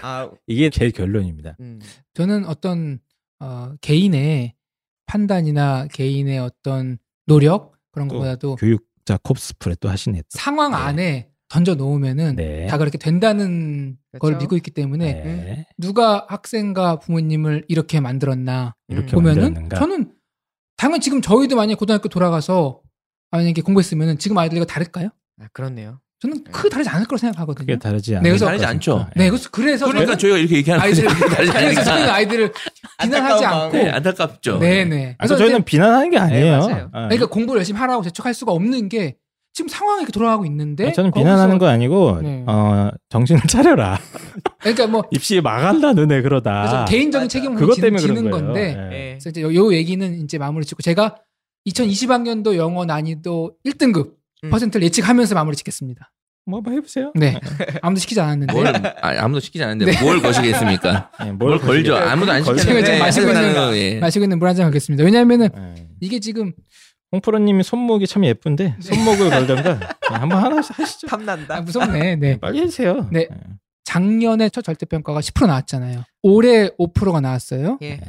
아, 0.02 0.30
이게 0.46 0.70
제 0.70 0.90
결론입니다. 0.90 1.56
음, 1.60 1.80
저는 2.14 2.46
어떤 2.46 3.00
어, 3.40 3.72
개인의 3.80 4.54
판단이나 5.06 5.88
개인의 5.92 6.38
어떤 6.38 6.98
노력 7.26 7.72
그런 7.90 8.06
또 8.06 8.14
것보다도 8.14 8.56
교육 8.56 8.86
자 9.10 9.18
콥스프레 9.24 9.74
또 9.80 9.88
하시네. 9.88 10.20
또. 10.20 10.26
상황 10.30 10.70
네. 10.70 10.76
안에 10.76 11.30
던져 11.48 11.74
놓으면은 11.74 12.36
네. 12.36 12.68
다 12.68 12.78
그렇게 12.78 12.96
된다는 12.96 13.98
걸 14.20 14.30
그렇죠. 14.30 14.38
믿고 14.44 14.56
있기 14.56 14.70
때문에 14.70 15.12
네. 15.12 15.66
누가 15.76 16.26
학생과 16.28 17.00
부모님을 17.00 17.64
이렇게 17.66 17.98
만들었나 17.98 18.76
이렇게 18.86 19.10
보면은 19.10 19.42
만들었는가? 19.42 19.78
저는 19.80 20.12
당연 20.76 21.00
지금 21.00 21.20
저희도 21.20 21.56
만약 21.56 21.76
고등학교 21.80 22.08
돌아가서 22.08 22.82
만약에 23.32 23.62
공부했으면은 23.62 24.18
지금 24.18 24.38
아이들과 24.38 24.64
다를까요? 24.64 25.08
아, 25.40 25.48
그렇네요. 25.52 26.00
저는 26.20 26.44
크게 26.44 26.68
다르지 26.68 26.88
않을 26.90 27.04
거라고 27.06 27.16
생각하거든요. 27.16 27.64
크게 27.66 27.78
다르지 27.78 28.12
않아요. 28.16 28.22
네, 28.22 28.28
그래서- 28.30 28.46
다르지 28.46 28.64
않죠. 28.66 29.06
네, 29.16 29.30
그래서 29.30 29.48
그래서 29.50 29.86
그러니까 29.86 30.16
저희가 30.16 30.36
이렇게 30.38 30.56
얘기하는 30.56 30.84
아이들. 30.84 31.04
다르지 31.06 31.52
그래서 31.52 31.90
않으니까. 31.92 32.14
아이들을 32.14 32.52
비난하지 33.02 33.44
않고 33.46 33.76
네, 33.76 33.88
안타깝죠. 33.90 34.58
네, 34.58 34.84
네. 34.84 35.16
아, 35.18 35.26
저희는 35.26 35.64
비난하는 35.64 36.10
게 36.10 36.18
아니에요. 36.18 36.58
맞아요. 36.58 36.88
아, 36.92 37.04
그러니까 37.08 37.26
공부를 37.26 37.60
열심히 37.60 37.78
하라고 37.80 38.02
재촉할 38.02 38.34
수가 38.34 38.52
없는 38.52 38.88
게 38.90 39.16
지금 39.52 39.68
상황이 39.68 40.02
이렇게 40.02 40.12
돌아가고 40.12 40.44
있는데 40.44 40.88
아, 40.88 40.92
저는 40.92 41.10
비난하는 41.10 41.58
거 41.58 41.66
아니고 41.66 42.20
네. 42.22 42.44
어, 42.46 42.90
정신을 43.08 43.40
차려라. 43.48 43.98
그러니까 44.60 44.86
뭐 44.86 45.02
입시 45.10 45.40
망한다 45.40 45.94
너네 45.94 46.20
그러다. 46.22 46.60
그래서 46.60 46.84
개인적인. 46.84 47.28
책임을 47.30 47.56
그것 47.56 47.74
지는, 47.76 47.96
때문에 47.96 48.02
지는. 48.02 48.30
건데 48.30 48.76
예. 48.78 48.94
예. 48.94 49.08
그래서 49.14 49.30
이제 49.30 49.40
요, 49.42 49.54
요 49.54 49.72
얘기는 49.72 50.20
이제 50.22 50.36
마무리 50.38 50.64
짓고 50.66 50.82
제가 50.82 51.16
2020학년도 51.68 52.56
영어 52.56 52.84
난이도 52.84 53.52
1등급 53.66 54.06
음. 54.06 54.12
퍼센트를 54.48 54.84
예측하면서 54.84 55.34
마무리 55.34 55.56
짓겠습니다. 55.56 56.10
뭐 56.46 56.58
한번 56.58 56.74
해보세요. 56.74 57.12
네. 57.14 57.38
아무도 57.82 58.00
시키지 58.00 58.20
않았는데 58.20 58.52
뭘 58.52 58.66
아, 58.66 59.24
아무도 59.24 59.40
시키지 59.40 59.62
않는데 59.62 60.00
뭘 60.00 60.20
거시겠습니까? 60.22 61.10
예, 61.26 61.32
뭘 61.32 61.58
걸죠? 61.58 61.96
아무도 61.96 62.32
안 62.32 62.42
걸죠. 62.42 62.60
시켰는데 62.62 62.86
제가 62.86 63.10
지금 63.10 63.28
마시고 63.28 63.28
있는 63.28 63.54
거, 63.54 63.76
예. 63.78 63.98
마시고 64.00 64.24
있는 64.24 64.38
물 64.38 64.48
한잔 64.48 64.66
하겠습니다. 64.66 65.04
왜냐하면은 65.04 65.48
예. 65.56 65.88
이게 66.00 66.18
지금 66.18 66.52
홍프로님이 67.12 67.62
손목이 67.62 68.06
참 68.06 68.24
예쁜데 68.24 68.64
네. 68.64 68.76
손목을 68.80 69.30
걸던가 69.30 69.80
예, 70.12 70.14
한번 70.14 70.42
하나 70.42 70.56
하시죠. 70.56 71.06
탐난다. 71.06 71.56
아, 71.56 71.60
무섭네. 71.60 72.16
네. 72.16 72.38
빨리 72.40 72.60
해주세요. 72.60 73.08
네. 73.12 73.28
예. 73.30 73.36
작년에 73.84 74.48
첫 74.50 74.62
절대평가가 74.62 75.20
10% 75.20 75.46
나왔잖아요. 75.46 76.04
올해 76.22 76.68
5%가 76.78 77.20
나왔어요. 77.20 77.78
예, 77.82 78.00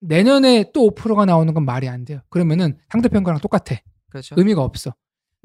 내년에 0.00 0.70
또 0.74 0.90
5%가 0.90 1.24
나오는 1.24 1.52
건 1.54 1.64
말이 1.64 1.88
안 1.88 2.04
돼요. 2.04 2.20
그러면은 2.28 2.76
상대평가랑 2.90 3.40
똑같아. 3.40 3.76
그렇죠. 4.10 4.34
의미가 4.38 4.62
없어. 4.62 4.94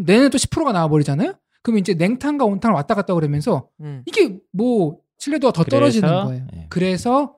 내년에 0.05 0.29
또 0.29 0.37
10%가 0.37 0.71
나와버리잖아요? 0.71 1.33
그러면 1.63 1.79
이제 1.79 1.93
냉탕과 1.93 2.45
온탕을 2.45 2.73
왔다 2.75 2.95
갔다 2.95 3.13
그러면서 3.13 3.67
음. 3.81 4.03
이게 4.05 4.37
뭐 4.51 4.97
신뢰도가 5.19 5.53
더 5.53 5.63
떨어지는 5.63 6.09
그래서, 6.09 6.25
거예요. 6.25 6.47
예. 6.55 6.65
그래서 6.69 7.35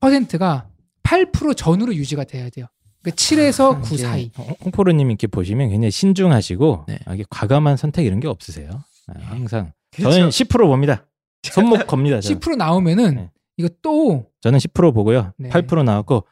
퍼센트가 0.00 0.68
8% 1.02 1.56
전후로 1.56 1.94
유지가 1.94 2.24
돼야 2.24 2.48
돼요. 2.50 2.66
그러니까 3.02 3.16
7에서 3.16 3.80
9 3.82 3.94
이게 3.94 4.02
사이. 4.04 4.30
홍- 4.38 4.54
홍프로님 4.64 5.10
이렇게 5.10 5.26
보시면 5.26 5.70
굉장히 5.70 5.90
신중하시고 5.90 6.84
네. 6.88 6.98
아, 7.06 7.14
이게 7.14 7.24
과감한 7.30 7.76
선택 7.76 8.04
이런 8.06 8.20
게 8.20 8.28
없으세요. 8.28 8.70
아, 9.08 9.12
항상 9.22 9.72
그렇죠. 9.92 10.12
저는 10.12 10.28
10% 10.28 10.58
봅니다. 10.66 11.06
손목 11.42 11.84
겁니다. 11.88 12.20
저는. 12.20 12.38
10% 12.40 12.56
나오면은 12.56 13.14
네. 13.16 13.30
이거 13.56 13.68
또 13.82 14.26
저는 14.40 14.58
10% 14.60 14.94
보고요. 14.94 15.32
네. 15.38 15.48
8% 15.48 15.82
나왔고 15.84 16.24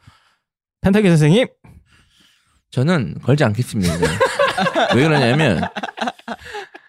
펜타키 0.83 1.09
선생님 1.09 1.47
저는 2.71 3.14
걸지 3.23 3.43
않겠습니다. 3.45 3.95
왜 4.95 5.03
그러냐면 5.05 5.61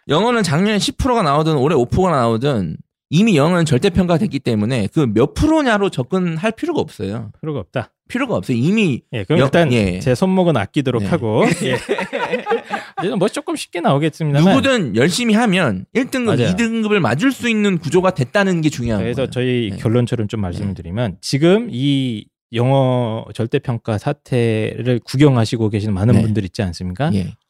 영어는 0.08 0.44
작년에 0.44 0.78
10%가 0.78 1.22
나오든 1.24 1.56
올해 1.58 1.76
5%가 1.76 2.12
나오든 2.12 2.78
이미 3.10 3.38
영어는 3.38 3.66
절대 3.66 3.90
평가됐기 3.90 4.40
때문에 4.40 4.88
그 4.88 5.06
몇 5.08 5.34
프로냐로 5.34 5.90
접근할 5.90 6.52
필요가 6.52 6.82
없어요. 6.82 7.32
필요가 7.40 7.60
없다. 7.62 7.92
필요가 8.10 8.36
없어요. 8.36 8.58
이미 8.58 9.02
예, 9.14 9.24
그럼 9.26 9.40
여- 9.40 9.46
일단 9.46 9.72
예. 9.74 10.00
제 10.00 10.14
손목은 10.16 10.56
아끼도록 10.58 11.04
네. 11.04 11.10
하고 11.10 11.44
예. 11.64 13.16
뭐 13.18 13.28
조금 13.30 13.56
쉽게 13.56 13.80
나오겠습니다만 13.82 14.50
누구든 14.56 14.96
열심히 14.96 15.34
하면 15.36 15.86
1등급, 15.96 16.38
맞아요. 16.38 16.56
2등급을 16.56 17.00
맞을 17.00 17.32
수 17.32 17.50
있는 17.50 17.78
구조가 17.78 18.12
됐다는 18.12 18.62
게 18.62 18.70
중요한 18.70 19.02
그래서 19.04 19.18
거예요. 19.24 19.30
저희 19.32 19.70
네. 19.72 19.78
결론처럼 19.78 20.28
좀 20.28 20.42
말씀을 20.42 20.74
드리면 20.74 21.18
지금 21.22 21.68
이 21.72 22.26
영어 22.54 23.26
절대평가 23.34 23.98
사태를 23.98 25.00
구경하시고 25.06 25.70
계시는 25.70 25.94
많은 25.94 26.16
네. 26.16 26.22
분들 26.22 26.44
있지 26.46 26.62
않습니까? 26.62 27.10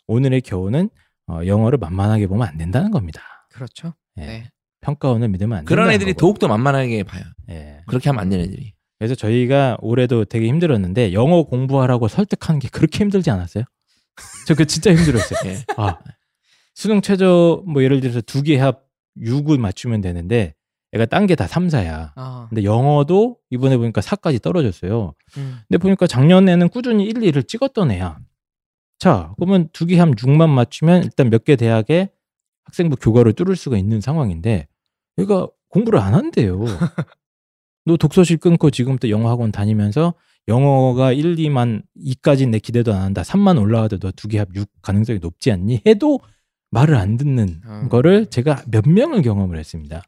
예. 0.09 0.13
오늘의 0.13 0.41
교훈은 0.41 0.89
어, 1.29 1.41
영어를 1.45 1.77
만만하게 1.77 2.27
보면 2.27 2.47
안 2.47 2.57
된다는 2.57 2.91
겁니다. 2.91 3.21
그렇죠. 3.53 3.93
예. 4.17 4.25
네. 4.25 4.49
평가원을 4.81 5.27
믿으면 5.29 5.57
안 5.59 5.65
된다. 5.65 5.69
그런 5.69 5.91
애들이 5.91 6.13
더욱더 6.13 6.47
만만하게 6.47 7.03
봐요. 7.03 7.23
예. 7.49 7.81
그렇게 7.87 8.09
하면 8.09 8.21
안 8.21 8.29
되는 8.29 8.45
애들이. 8.45 8.73
그래서 8.99 9.15
저희가 9.15 9.77
올해도 9.81 10.25
되게 10.25 10.47
힘들었는데 10.47 11.13
영어 11.13 11.43
공부하라고 11.43 12.07
설득하는 12.07 12.59
게 12.59 12.67
그렇게 12.69 12.99
힘들지 13.03 13.29
않았어요? 13.29 13.63
저 14.47 14.55
그 14.55 14.65
진짜 14.65 14.93
힘들었어요. 14.95 15.51
예. 15.51 15.57
아 15.77 15.97
수능 16.75 17.01
최저 17.01 17.61
뭐 17.67 17.83
예를 17.83 17.99
들어서 18.01 18.21
두 18.21 18.41
개 18.43 18.57
합 18.59 18.83
6을 19.19 19.59
맞추면 19.59 20.01
되는데 20.01 20.53
애가 20.93 21.05
딴 21.07 21.25
게 21.27 21.35
다 21.35 21.47
3, 21.47 21.67
4야. 21.67 22.11
아, 22.15 22.45
근데 22.49 22.63
영어도 22.63 23.37
이번에 23.49 23.77
보니까 23.77 23.99
4까지 24.01 24.41
떨어졌어요. 24.41 25.13
음. 25.37 25.59
근데 25.67 25.77
보니까 25.79 26.07
작년에는 26.07 26.69
꾸준히 26.69 27.03
1, 27.05 27.15
2를 27.15 27.47
찍었던 27.47 27.91
애야. 27.91 28.17
자, 28.99 29.33
그러면 29.37 29.69
두 29.73 29.85
개 29.85 29.97
함 29.99 30.11
6만 30.15 30.49
맞추면 30.49 31.03
일단 31.03 31.29
몇 31.29 31.43
개 31.43 31.55
대학에 31.55 32.09
학생부 32.65 32.97
교과를 32.97 33.33
뚫을 33.33 33.55
수가 33.55 33.77
있는 33.77 34.01
상황인데 34.01 34.67
얘가 35.19 35.47
공부를 35.69 35.99
안 35.99 36.13
한대요. 36.13 36.59
너 37.85 37.95
독서실 37.97 38.37
끊고 38.37 38.69
지금부터 38.69 39.09
영어 39.09 39.29
학원 39.29 39.51
다니면서 39.51 40.13
영어가 40.47 41.13
1, 41.13 41.35
2만 41.35 41.83
2까지 41.97 42.49
내 42.49 42.59
기대도 42.59 42.93
안 42.93 43.01
한다. 43.01 43.21
3만 43.21 43.59
올라가도 43.61 43.99
너 43.99 44.11
두 44.11 44.27
개 44.27 44.39
합 44.39 44.49
6 44.55 44.67
가능성이 44.81 45.19
높지 45.19 45.51
않니? 45.51 45.81
해도 45.85 46.19
말을 46.71 46.95
안 46.95 47.15
듣는 47.17 47.61
음. 47.65 47.89
거를 47.89 48.25
제가 48.27 48.63
몇 48.67 48.87
명을 48.87 49.21
경험을 49.21 49.57
했습니다. 49.57 50.03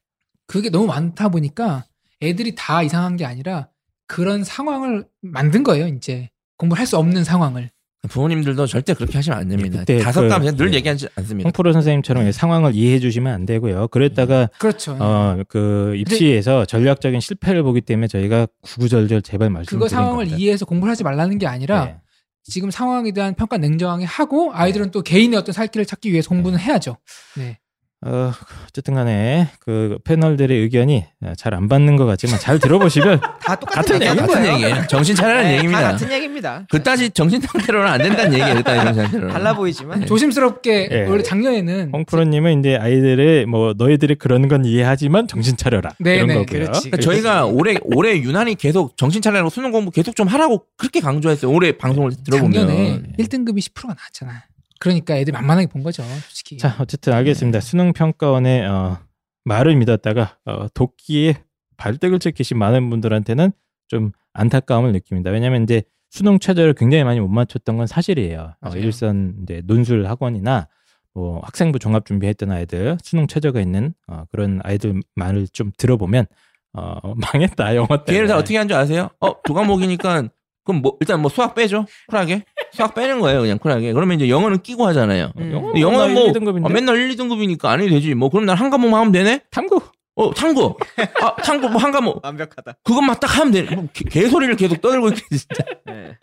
그게 0.48 0.70
너무 0.70 0.88
많다 0.88 1.30
보니까 1.30 1.86
애들이 2.22 2.56
다 2.56 2.84
이상한 2.84 3.16
게 3.16 3.26
아니라 3.26 3.70
그런 4.08 4.44
상황을 4.44 5.08
만든 5.22 5.64
거예요, 5.64 5.88
이제. 5.88 6.30
공부를 6.58 6.80
할 6.80 6.88
수 6.88 6.98
없는 6.98 7.24
상황을. 7.24 7.70
부모님들도 8.08 8.66
절대 8.66 8.94
그렇게 8.94 9.18
하시면 9.18 9.38
안 9.40 9.48
됩니다. 9.50 9.80
그때 9.80 10.00
다섯 10.00 10.22
그- 10.22 10.30
감 10.30 10.44
제가 10.44 10.56
늘 10.56 10.72
예. 10.72 10.78
얘기하지 10.78 11.10
않습니다. 11.16 11.48
홍프로 11.48 11.74
선생님처럼 11.74 12.28
이 12.28 12.32
상황을 12.32 12.74
이해해 12.74 13.00
주시면 13.00 13.34
안 13.34 13.46
되고요. 13.46 13.90
그랬다가 13.90 14.50
그렇죠. 14.58 14.96
어, 15.00 15.38
그 15.50 15.96
입시에서 15.98 16.64
전략적인 16.66 17.20
실패를 17.20 17.62
보기 17.64 17.82
때문에 17.82 18.08
저희가 18.08 18.48
구구절절 18.62 19.22
제발 19.22 19.50
말씀드린 19.50 19.80
그거 19.80 19.90
상황을 19.90 20.18
겁니다. 20.26 20.38
이해해서 20.38 20.66
공부를 20.66 20.92
하지 20.92 21.04
말라는 21.04 21.38
게 21.40 21.48
아니라 21.48 21.86
네. 21.86 21.96
지금 22.44 22.72
상황에 22.72 23.12
대한 23.12 23.36
평가 23.36 23.58
냉정하게 23.58 24.06
하고 24.06 24.52
아이들은 24.54 24.92
또 24.92 25.02
개인의 25.02 25.38
어떤 25.38 25.52
살 25.52 25.68
길을 25.68 25.86
찾기 25.86 26.12
위해서 26.12 26.30
공부는 26.30 26.58
해야죠. 26.58 26.96
네. 27.38 27.60
어, 28.06 28.32
어쨌든 28.66 28.94
간에 28.94 29.50
그 29.60 29.98
패널들의 30.06 30.58
의견이 30.58 31.06
잘 31.36 31.54
안 31.54 31.68
받는 31.68 31.98
것 31.98 32.06
같지만 32.06 32.40
잘 32.40 32.58
들어보시면 32.60 33.20
다 33.44 33.56
똑같은 33.58 33.96
얘기인 34.02 34.16
같은. 34.16 34.46
얘기예요. 34.46 34.88
정신 34.88 35.16
차리라는 35.16 35.44
네, 35.50 35.54
얘기입니다. 35.58 35.82
다 35.82 35.92
같은 35.92 36.12
얘기입니다. 36.12 36.66
그따지 36.72 37.10
정신 37.10 37.42
상태로는 37.42 37.92
안 37.92 37.98
된다는 37.98 38.34
얘기예요. 38.34 38.56
그따지 38.56 38.78
정신 38.86 39.02
상태로는. 39.04 39.34
달라 39.34 39.54
보이지만 39.56 40.06
조심스럽게 40.06 40.90
예. 40.92 41.02
원래 41.08 41.24
작년에는 41.24 41.90
홍프로님은 41.92 42.60
이제 42.60 42.78
아이들의 42.78 43.48
뭐 43.48 43.74
너희들이 43.78 44.16
그러는 44.16 44.48
건 44.48 44.64
이해하지만 44.64 45.28
정신 45.28 45.58
차려라 45.58 45.92
네, 46.00 46.16
이런 46.16 46.28
네, 46.28 46.34
거고요. 46.36 46.46
그렇지. 46.46 46.92
그러니까 46.92 46.98
저희가 47.12 47.46
올해 47.48 47.76
올해 47.84 48.16
유난히 48.22 48.56
계속 48.56 48.96
정신 48.96 49.22
차리라고 49.22 49.50
수능 49.50 49.72
공부 49.72 49.92
계속 49.92 50.16
좀 50.16 50.28
하라고 50.28 50.64
그렇게 50.78 51.02
강조했어요. 51.02 51.52
올해 51.52 51.74
방송을 51.74 52.12
들어보면 52.24 52.54
작년에 52.68 53.02
1등급이 53.20 53.58
10%가 53.60 53.94
나왔잖아. 53.96 54.44
그러니까 54.80 55.16
애들이 55.18 55.34
만만하게 55.34 55.68
본 55.68 55.84
거죠, 55.84 56.04
솔직히. 56.04 56.58
자, 56.58 56.76
어쨌든 56.80 57.14
알겠습니다. 57.14 57.60
수능 57.60 57.94
평가원의 57.94 58.66
어, 58.68 58.98
말을 59.46 59.76
믿었다가 59.76 60.38
어, 60.46 60.68
도끼에 60.74 61.36
발등을 61.78 62.20
찍히신 62.20 62.58
많은 62.58 62.90
분들한테는 62.90 63.52
좀 63.88 64.12
안타까움을 64.34 64.92
느낍니다. 64.94 65.32
왜냐하면 65.32 65.64
이제 65.64 65.84
수능 66.12 66.40
최저를 66.40 66.74
굉장히 66.74 67.04
많이 67.04 67.20
못 67.20 67.28
맞췄던 67.28 67.78
건 67.78 67.88
사실이에요. 67.88 68.54
어, 68.62 68.70
맞아요. 68.70 68.80
일선 68.80 69.36
이제 69.44 69.62
논술 69.66 70.08
학원이나 70.08 70.68
뭐 71.14 71.40
학생부 71.44 71.80
종합 71.80 72.06
준비했던 72.06 72.52
아이들 72.52 72.98
수능 73.04 73.28
최저가 73.28 73.60
있는 73.62 73.94
어, 74.08 74.24
그런 74.32 74.60
아이들 74.64 75.02
말을 75.16 75.48
좀 75.52 75.72
들어보면 75.78 76.26
어, 76.74 77.00
망했다 77.34 77.76
영어 77.76 77.88
때문에. 77.88 78.06
걔를 78.14 78.28
다 78.28 78.38
어떻게 78.38 78.58
한 78.58 78.68
줄 78.68 78.78
아세요? 78.78 79.10
어, 79.20 79.42
두 79.44 79.54
과목이니까 79.54 80.30
그럼 80.70 80.84
뭐 80.84 80.98
일단 81.00 81.20
뭐 81.20 81.30
수학 81.30 81.56
빼죠. 81.56 81.86
쿨하게. 82.10 82.44
수학 82.74 82.94
빼는 82.94 83.20
거예요, 83.22 83.42
그냥 83.42 83.58
쿨하게. 83.58 83.92
그러면 83.94 84.18
이제 84.18 84.30
영어는 84.30 84.62
끼고 84.62 84.86
하잖아요. 84.88 85.32
음. 85.40 85.52
영어 85.52 85.80
영어는 85.80 86.14
뭐 86.14 86.28
1, 86.28 86.34
2등급인데? 86.34 86.66
아, 86.66 86.70
맨날 86.70 86.96
1, 86.98 87.16
2등급이니까 87.16 87.66
안 87.66 87.80
해도 87.82 87.90
되지. 87.90 88.14
뭐 88.14 88.30
그럼 88.30 88.46
난 88.46 88.56
한 88.56 88.70
과목만 88.70 89.00
하면 89.00 89.12
되네? 89.12 89.42
탐구. 89.50 89.80
어, 90.16 90.34
탐구. 90.34 90.76
아, 91.22 91.36
탐구 91.38 91.70
뭐한 91.70 91.92
과목. 91.92 92.24
완벽하다. 92.24 92.76
그것만 92.84 93.16
딱 93.20 93.40
하면 93.40 93.52
되네. 93.54 93.76
뭐 93.76 93.88
개, 93.94 94.04
개소리를 94.04 94.56
계속 94.58 94.80
떠들고 94.82 95.08
있게 95.10 95.22
진짜. 95.32 95.64
네. 95.88 96.18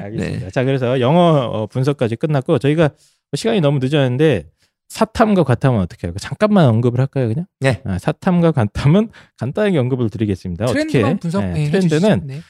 알겠습니다. 0.00 0.50
자, 0.50 0.62
그래서 0.64 1.00
영어 1.00 1.48
어, 1.52 1.66
분석까지 1.66 2.16
끝났고 2.16 2.58
저희가 2.58 2.90
시간이 3.34 3.60
너무 3.60 3.80
늦었는데 3.82 4.44
사탐과 4.90 5.44
과탐은 5.44 5.80
어떻게 5.80 6.06
할까요? 6.06 6.18
잠깐만 6.20 6.66
언급을 6.66 7.00
할까요, 7.00 7.28
그냥? 7.28 7.46
네. 7.60 7.80
아, 7.86 7.98
사탐과 7.98 8.52
과탐은 8.52 9.08
간단하게 9.38 9.78
언급을 9.78 10.10
드리겠습니다. 10.10 10.66
트렌드만 10.66 11.04
어떻게? 11.12 11.18
분석 11.20 11.44
네, 11.46 11.52
네, 11.52 11.70
트렌드는. 11.70 12.20
네. 12.26 12.40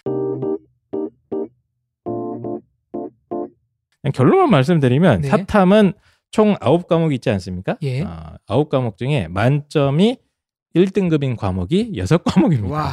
결론만 4.10 4.50
말씀드리면 4.50 5.20
네. 5.22 5.28
사탐은 5.28 5.92
총 6.30 6.54
9과목이 6.56 7.14
있지 7.14 7.30
않습니까? 7.30 7.76
예. 7.82 8.02
아, 8.02 8.38
9과목 8.48 8.96
중에 8.96 9.28
만점이 9.28 10.16
1등급인 10.74 11.36
과목이 11.36 11.92
6과목입니다. 11.94 12.68
와. 12.72 12.92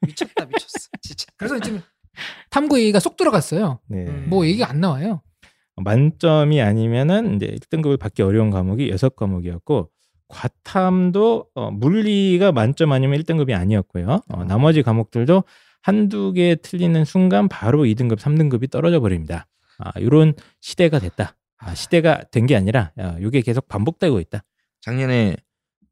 미쳤다 0.00 0.46
미쳤어. 0.46 0.88
진짜. 1.02 1.26
그래서 1.36 1.58
지금 1.60 1.82
탐구 2.50 2.80
얘기가 2.80 2.98
쏙 3.00 3.16
들어갔어요. 3.16 3.80
네. 3.86 4.06
음. 4.06 4.26
뭐 4.28 4.46
얘기가 4.46 4.68
안 4.68 4.80
나와요. 4.80 5.22
만점이 5.76 6.60
아니면은 6.60 7.36
이제 7.36 7.46
1등급을 7.46 7.98
받기 7.98 8.22
어려운 8.22 8.50
과목이 8.50 8.90
6과목이었고 8.90 9.88
과탐도 10.28 11.46
어, 11.54 11.70
물리가 11.70 12.52
만점 12.52 12.92
아니면 12.92 13.20
1등급이 13.20 13.54
아니었고요. 13.54 14.20
어, 14.28 14.44
나머지 14.44 14.82
과목들도 14.82 15.44
한두 15.82 16.32
개 16.32 16.56
틀리는 16.56 17.04
순간 17.04 17.48
바로 17.48 17.84
2등급, 17.84 18.18
3등급이 18.18 18.70
떨어져 18.70 19.00
버립니다. 19.00 19.46
아, 19.82 19.92
이런 19.98 20.34
시대가 20.60 20.98
됐다. 20.98 21.36
아, 21.58 21.74
시대가 21.74 22.22
된 22.30 22.46
게 22.46 22.56
아니라 22.56 22.92
아, 22.96 23.16
이게 23.20 23.40
계속 23.40 23.68
반복되고 23.68 24.20
있다. 24.20 24.44
작년에 24.80 25.36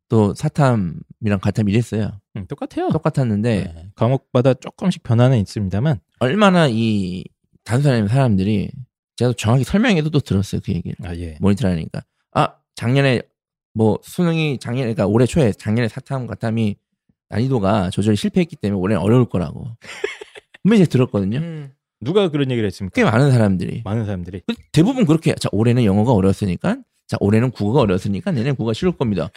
또 0.09 0.34
사탐이랑 0.34 1.39
과탐 1.43 1.68
일했어요. 1.68 2.20
음, 2.36 2.47
똑같아요. 2.47 2.89
똑같았는데 2.91 3.72
네, 3.74 3.91
과목마다 3.95 4.55
조금씩 4.55 5.03
변화는 5.03 5.39
있습니다만 5.39 6.01
얼마나 6.20 6.66
이 6.70 7.24
단순한 7.64 8.09
사람들이 8.09 8.70
제가 9.16 9.34
정확히 9.36 9.64
설명해도 9.64 10.09
또 10.11 10.20
들었어요 10.20 10.61
그 10.64 10.72
얘기를 10.72 10.97
아, 11.05 11.14
예. 11.16 11.36
모니터를 11.41 11.76
하니까 11.76 12.03
아 12.32 12.55
작년에 12.76 13.20
뭐 13.74 13.99
수능이 14.03 14.59
작년에 14.59 14.95
그러니까 14.95 15.07
올해 15.07 15.26
초에 15.26 15.53
작년에 15.53 15.89
사탐 15.89 16.26
과탐이 16.26 16.76
난이도가 17.28 17.91
조절이 17.91 18.16
실패했기 18.16 18.57
때문에 18.57 18.80
올해는 18.80 19.03
어려울 19.03 19.28
거라고 19.28 19.66
분명히 20.62 20.78
제가 20.84 20.91
들었거든요 20.91 21.39
음. 21.41 21.72
누가 22.01 22.28
그런 22.28 22.51
얘기를 22.51 22.66
했습니까? 22.66 22.94
꽤 22.94 23.05
많은 23.05 23.32
사람들이 23.32 23.82
많은 23.84 24.05
사람들이 24.05 24.42
대부분 24.72 25.05
그렇게 25.07 25.34
자 25.34 25.49
올해는 25.53 25.84
영어가 25.84 26.12
어려웠으니까 26.12 26.78
자 27.07 27.16
올해는 27.20 27.51
국어가 27.51 27.80
어려웠으니까 27.80 28.32
내년 28.32 28.55
국어가 28.55 28.72
쉬울 28.72 28.92
겁니다 28.96 29.30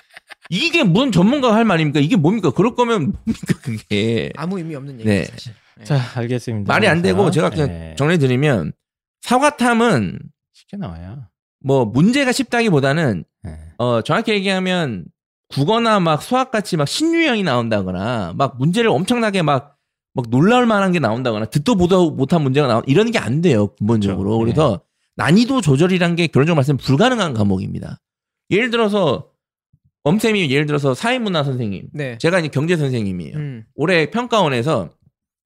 이게 0.49 0.83
무슨 0.83 1.11
전문가가 1.11 1.55
할 1.55 1.65
말입니까 1.65 1.99
이게 1.99 2.15
뭡니까 2.15 2.51
그럴 2.51 2.75
거면 2.75 3.13
뭡니까 3.25 3.53
그게 3.63 4.31
아무 4.35 4.57
의미 4.57 4.75
없는 4.75 4.95
얘기 4.99 5.05
네. 5.05 5.25
사실. 5.25 5.53
네. 5.77 5.85
자 5.85 5.99
알겠습니다. 6.15 6.71
말이 6.71 6.87
안 6.87 7.01
되고 7.01 7.31
제가 7.31 7.49
그냥 7.49 7.69
예, 7.69 7.95
정리해드리면 7.97 8.73
사과탐은 9.21 10.19
쉽게 10.53 10.77
나와요. 10.77 11.25
뭐 11.63 11.85
문제가 11.85 12.31
쉽다기보다는 12.31 13.23
예. 13.47 13.57
어 13.77 14.01
정확히 14.01 14.33
얘기하면 14.33 15.05
국어나 15.47 15.99
막 15.99 16.21
수학 16.21 16.51
같이 16.51 16.77
막 16.77 16.87
신유형이 16.87 17.43
나온다거나 17.43 18.33
막 18.35 18.57
문제를 18.57 18.89
엄청나게 18.89 19.41
막 19.41 19.77
막 20.13 20.25
놀라울 20.29 20.65
만한 20.65 20.91
게 20.91 20.99
나온다거나 20.99 21.45
듣도 21.45 21.75
보도 21.75 22.11
못한 22.11 22.41
문제가 22.41 22.67
나온 22.67 22.83
이러는 22.85 23.11
게안 23.11 23.41
돼요 23.41 23.67
근본적으로 23.75 24.37
그렇죠. 24.37 24.39
그래서 24.39 24.81
난이도 25.15 25.61
조절이란 25.61 26.15
게 26.15 26.27
결론적으로 26.27 26.55
말씀 26.55 26.77
불가능한 26.77 27.33
과목입니다. 27.33 27.99
예를 28.49 28.69
들어서 28.71 29.29
엄쌤이 30.03 30.49
예를 30.49 30.65
들어서 30.65 30.93
사회문화 30.93 31.43
선생님 31.43 31.89
네. 31.93 32.17
제가 32.17 32.39
이제 32.39 32.47
경제 32.47 32.75
선생님이에요. 32.75 33.37
음. 33.37 33.65
올해 33.75 34.09
평가원에서 34.09 34.89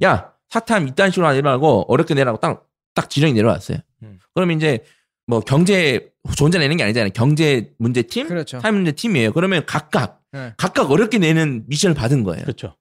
야 0.04 0.32
사탐 0.50 0.88
이딴 0.88 1.12
식으로 1.12 1.28
하지 1.28 1.42
말고 1.42 1.86
어렵게 1.92 2.14
내라고 2.14 2.40
딱 2.40 2.66
딱 2.96 3.10
지령이 3.10 3.34
내려왔어요. 3.34 3.78
음. 4.02 4.18
그럼 4.34 4.52
이제 4.52 4.84
뭐 5.28 5.42
경제 5.42 6.10
저 6.36 6.46
혼자 6.46 6.58
내는 6.58 6.78
게 6.78 6.84
아니잖아요. 6.84 7.12
경제 7.14 7.74
문제 7.78 8.02
팀, 8.02 8.28
그렇죠. 8.28 8.60
사회 8.60 8.72
문제 8.72 8.94
팀이에요. 8.94 9.32
그러면 9.34 9.64
각각 9.68 10.22
네. 10.32 10.54
각각 10.58 10.90
어렵게 10.90 11.20
내는 11.20 11.66
미션을 11.68 11.94
받은 11.94 12.24
거예요. 12.24 12.44
그렇죠. 12.44 12.76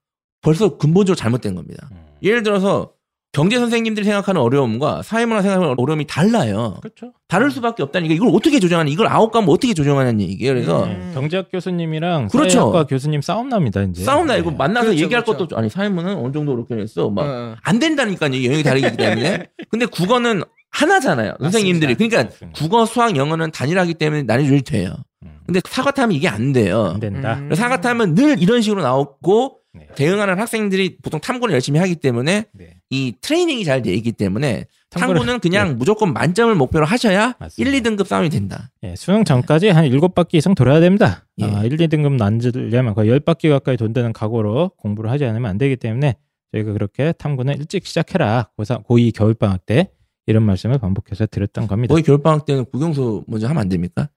벌써 0.45 0.77
근본적으로 0.77 1.17
잘못된 1.17 1.55
겁니다. 1.55 1.89
음. 1.91 1.99
예를 2.23 2.43
들어서 2.43 2.93
경제 3.33 3.59
선생님들이 3.59 4.05
생각하는 4.07 4.41
어려움과 4.41 5.03
사회문화 5.03 5.43
생각하는 5.43 5.75
어려움이 5.77 6.07
달라요. 6.07 6.77
그렇죠. 6.81 7.13
다를 7.27 7.51
수밖에 7.51 7.83
없다니까 7.83 8.15
이걸 8.15 8.29
어떻게 8.33 8.61
조정하냐 8.61 8.93
이걸 8.93 9.09
아홉 9.09 9.33
과목 9.33 9.53
어떻게 9.53 9.75
조정하냐는 9.75 10.21
얘기예요. 10.21 10.55
그래서 10.55 10.85
음. 10.85 11.11
경제학 11.15 11.51
교수님이랑 11.51 12.29
그렇죠. 12.29 12.51
사회학과 12.51 12.87
교수님 12.87 13.23
싸움 13.23 13.49
납니다 13.49 13.83
이제. 13.83 14.05
싸움 14.05 14.29
나 14.29 14.37
이거 14.37 14.51
네. 14.51 14.57
만나서 14.57 14.87
그렇죠, 14.87 15.03
얘기할 15.03 15.25
그렇죠. 15.25 15.47
것도 15.47 15.59
아니 15.59 15.69
사회문화는 15.69 16.17
어느 16.17 16.33
정도 16.33 16.53
어렵게 16.53 16.77
냈어. 16.77 17.11
막 17.11 17.27
어, 17.27 17.57
안 17.61 17.79
된다니까요. 17.81 18.33
영역이 18.45 18.63
다르기 18.63 18.97
때문에. 18.97 19.47
근데 19.69 19.87
국어는 19.87 20.45
하나잖아요. 20.71 21.35
선생님들이. 21.41 21.95
그러니까 21.95 22.25
맞습니다. 22.25 22.61
국어, 22.61 22.87
수학, 22.87 23.17
영어는 23.17 23.51
단일하기 23.51 23.95
때문에 23.95 24.23
난이도를 24.25 24.63
돼요. 24.63 24.93
음. 25.25 25.39
근데 25.47 25.61
사과탐은 25.69 26.15
이게 26.15 26.29
안 26.29 26.53
돼요. 26.53 26.93
안 26.95 27.01
된다. 27.01 27.35
음. 27.35 27.49
그래서 27.49 27.63
사과탐은 27.63 28.15
늘 28.15 28.41
이런 28.41 28.61
식으로 28.61 28.83
나오고 28.83 29.59
네. 29.75 29.89
대응하는 29.97 30.39
학생들이 30.39 30.99
보통 31.03 31.21
탐구를 31.21 31.53
열심히 31.53 31.81
하기 31.81 31.97
때문에 31.97 32.45
네. 32.53 32.77
이 32.91 33.13
트레이닝이 33.21 33.65
잘 33.65 33.83
돼 33.83 33.93
있기 33.95 34.13
때문에 34.13 34.67
탐구는 34.91 35.41
그냥 35.41 35.77
무조건 35.79 36.13
만점을 36.13 36.55
목표로 36.55 36.87
하셔야 36.87 37.35
맞습니다. 37.41 37.77
1, 37.77 37.83
2등급 37.83 38.07
싸움이 38.07 38.31
된다. 38.31 38.71
예, 38.85 38.95
수능 38.97 39.25
전까지 39.25 39.69
한 39.71 39.85
7바퀴 39.87 40.35
이상 40.35 40.55
돌아야 40.55 40.79
됩니다. 40.79 41.27
예. 41.39 41.45
아, 41.45 41.65
1, 41.65 41.77
2등급 41.77 42.15
난주려면 42.17 42.95
거의 42.95 43.11
10바퀴 43.11 43.51
가까이 43.51 43.77
돈다는 43.77 44.13
각오로 44.13 44.71
공부를 44.77 45.11
하지 45.11 45.25
않으면 45.25 45.51
안 45.51 45.59
되기 45.59 45.75
때문에 45.77 46.15
저희가 46.53 46.73
그렇게 46.73 47.13
탐구는 47.19 47.57
일찍 47.59 47.85
시작해라. 47.87 48.51
고3, 48.57 48.87
고2 48.87 49.13
겨울방학 49.13 49.67
때 49.67 49.91
이런 50.27 50.45
말씀을 50.45 50.79
반복해서 50.79 51.27
드렸던 51.27 51.67
겁니다. 51.67 51.93
거의 51.93 52.05
겨울방학 52.05 52.47
때는 52.47 52.65
국영수 52.67 53.25
먼저 53.27 53.49
하면 53.49 53.61
안 53.61 53.69
됩니까? 53.69 54.09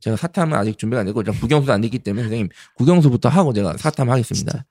제가 0.00 0.16
사탐은 0.16 0.54
아직 0.56 0.78
준비가 0.78 1.00
안 1.00 1.06
됐고 1.06 1.22
제가 1.24 1.38
국영수도 1.38 1.72
안 1.72 1.80
됐기 1.80 1.98
때문에 2.00 2.22
선생님 2.24 2.48
국영수부터 2.76 3.28
하고 3.28 3.52
제가 3.52 3.76
사탐 3.76 4.10
하겠습니다. 4.10 4.64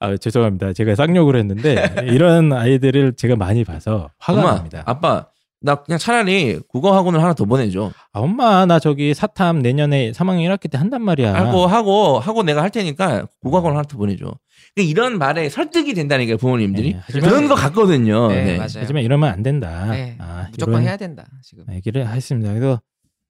아, 0.00 0.16
죄송합니다. 0.16 0.72
제가 0.72 0.94
쌍욕을 0.96 1.36
했는데 1.36 1.76
이런 2.10 2.52
아이들을 2.52 3.14
제가 3.14 3.36
많이 3.36 3.64
봐서 3.64 4.10
화가 4.18 4.40
엄마, 4.40 4.54
납니다. 4.56 4.82
아빠, 4.84 5.26
나 5.60 5.76
그냥 5.76 5.98
차라리 5.98 6.58
국어 6.68 6.94
학원을 6.94 7.22
하나 7.22 7.34
더 7.34 7.44
보내줘. 7.44 7.92
아, 8.12 8.20
엄마 8.20 8.66
나 8.66 8.78
저기 8.80 9.14
사탐 9.14 9.60
내년에 9.60 10.10
3학년 10.10 10.48
1학기 10.48 10.68
때 10.70 10.76
한단 10.76 11.02
말이야. 11.02 11.34
하고 11.34 11.66
하고 11.66 12.18
하고 12.18 12.42
내가 12.42 12.62
할 12.62 12.70
테니까 12.70 13.26
국어 13.40 13.58
학원 13.58 13.74
하나 13.74 13.82
더 13.84 13.96
보내줘. 13.96 14.34
그러니까 14.74 14.90
이런 14.90 15.18
말에 15.18 15.48
설득이 15.48 15.94
된다니까 15.94 16.36
부모님들이 16.36 16.94
네, 16.94 17.00
그런 17.20 17.48
것 17.48 17.54
같거든요. 17.54 18.28
네, 18.28 18.44
네. 18.44 18.56
맞아요. 18.56 18.68
하지만 18.78 19.02
이러면 19.02 19.30
안 19.30 19.42
된다. 19.42 19.90
네. 19.90 20.16
아, 20.18 20.48
무조건 20.50 20.82
해야 20.82 20.96
된다. 20.96 21.26
지금. 21.42 21.64
얘기를 21.72 22.06
했습니다. 22.08 22.52
그래서 22.54 22.80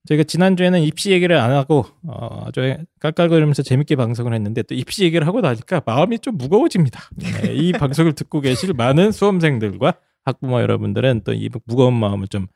저희가 0.08 0.24
지난주에는 0.24 0.80
입시 0.82 1.10
얘기를 1.12 1.36
안 1.38 1.52
하고 1.52 1.84
어, 2.06 2.46
저 2.52 2.76
깔깔거리면서 3.00 3.62
재밌게 3.62 3.96
방송을 3.96 4.34
했는데 4.34 4.62
또 4.62 4.74
입시 4.74 5.04
얘기를 5.04 5.26
하고 5.26 5.40
나니까 5.40 5.82
마음이 5.86 6.18
좀 6.20 6.36
무거워집니다. 6.38 7.00
네, 7.16 7.54
이 7.54 7.72
방송을 7.72 8.12
듣고 8.14 8.40
계실 8.40 8.72
많은 8.74 9.12
수험생들과 9.12 9.94
학부모 10.24 10.60
여러분들은 10.60 11.22
또 11.24 11.32
이 11.32 11.48
무거운 11.66 11.94
마음을 11.94 12.28
좀 12.28 12.46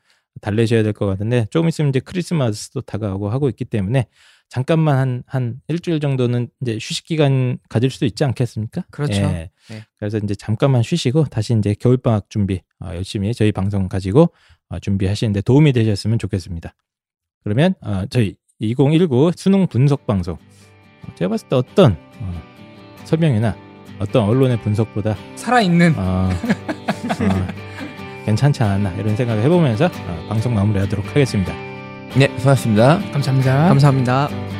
달래셔야 0.41 0.83
될 0.83 0.93
것 0.93 1.05
같은데 1.07 1.47
조금 1.49 1.67
있으면 1.67 1.89
이제 1.89 1.99
크리스마스도 1.99 2.81
다가오고 2.81 3.29
하고 3.29 3.49
있기 3.49 3.65
때문에 3.65 4.07
잠깐만 4.49 4.97
한, 4.97 5.23
한 5.27 5.61
일주일 5.67 5.99
정도는 5.99 6.49
이제 6.61 6.73
휴식 6.75 7.05
기간 7.05 7.57
가질 7.69 7.89
수도 7.89 8.05
있지 8.05 8.23
않겠습니까? 8.23 8.85
그렇죠. 8.91 9.21
예. 9.21 9.49
네. 9.69 9.83
그래서 9.97 10.17
이제 10.23 10.35
잠깐만 10.35 10.83
쉬시고 10.83 11.25
다시 11.25 11.53
이제 11.57 11.75
겨울 11.79 11.97
방학 11.97 12.29
준비 12.29 12.61
어, 12.79 12.91
열심히 12.93 13.33
저희 13.33 13.51
방송 13.51 13.89
가지고 13.89 14.31
어, 14.69 14.79
준비하시는데 14.79 15.41
도움이 15.41 15.73
되셨으면 15.73 16.17
좋겠습니다. 16.19 16.73
그러면 17.43 17.73
어, 17.81 18.05
저희 18.09 18.35
2019 18.59 19.31
수능 19.35 19.67
분석 19.67 20.07
방송 20.07 20.35
어, 20.35 21.15
제가 21.15 21.29
봤을 21.29 21.49
때 21.49 21.55
어떤 21.55 21.97
어, 22.19 22.41
설명이나 23.03 23.55
어떤 23.99 24.29
언론의 24.29 24.61
분석보다 24.61 25.15
살아있는 25.35 25.95
어, 25.97 26.29
어, 26.29 27.47
괜찮지 28.25 28.63
않았나 28.63 28.93
이런 28.93 29.15
생각을 29.15 29.43
해보면서 29.43 29.85
어, 29.85 30.25
방송 30.29 30.53
마무리하도록 30.53 31.05
하겠습니다. 31.05 31.66
네, 32.17 32.27
수고하셨습니다. 32.37 32.99
감사합니다. 33.11 33.67
감사합니다. 33.67 34.56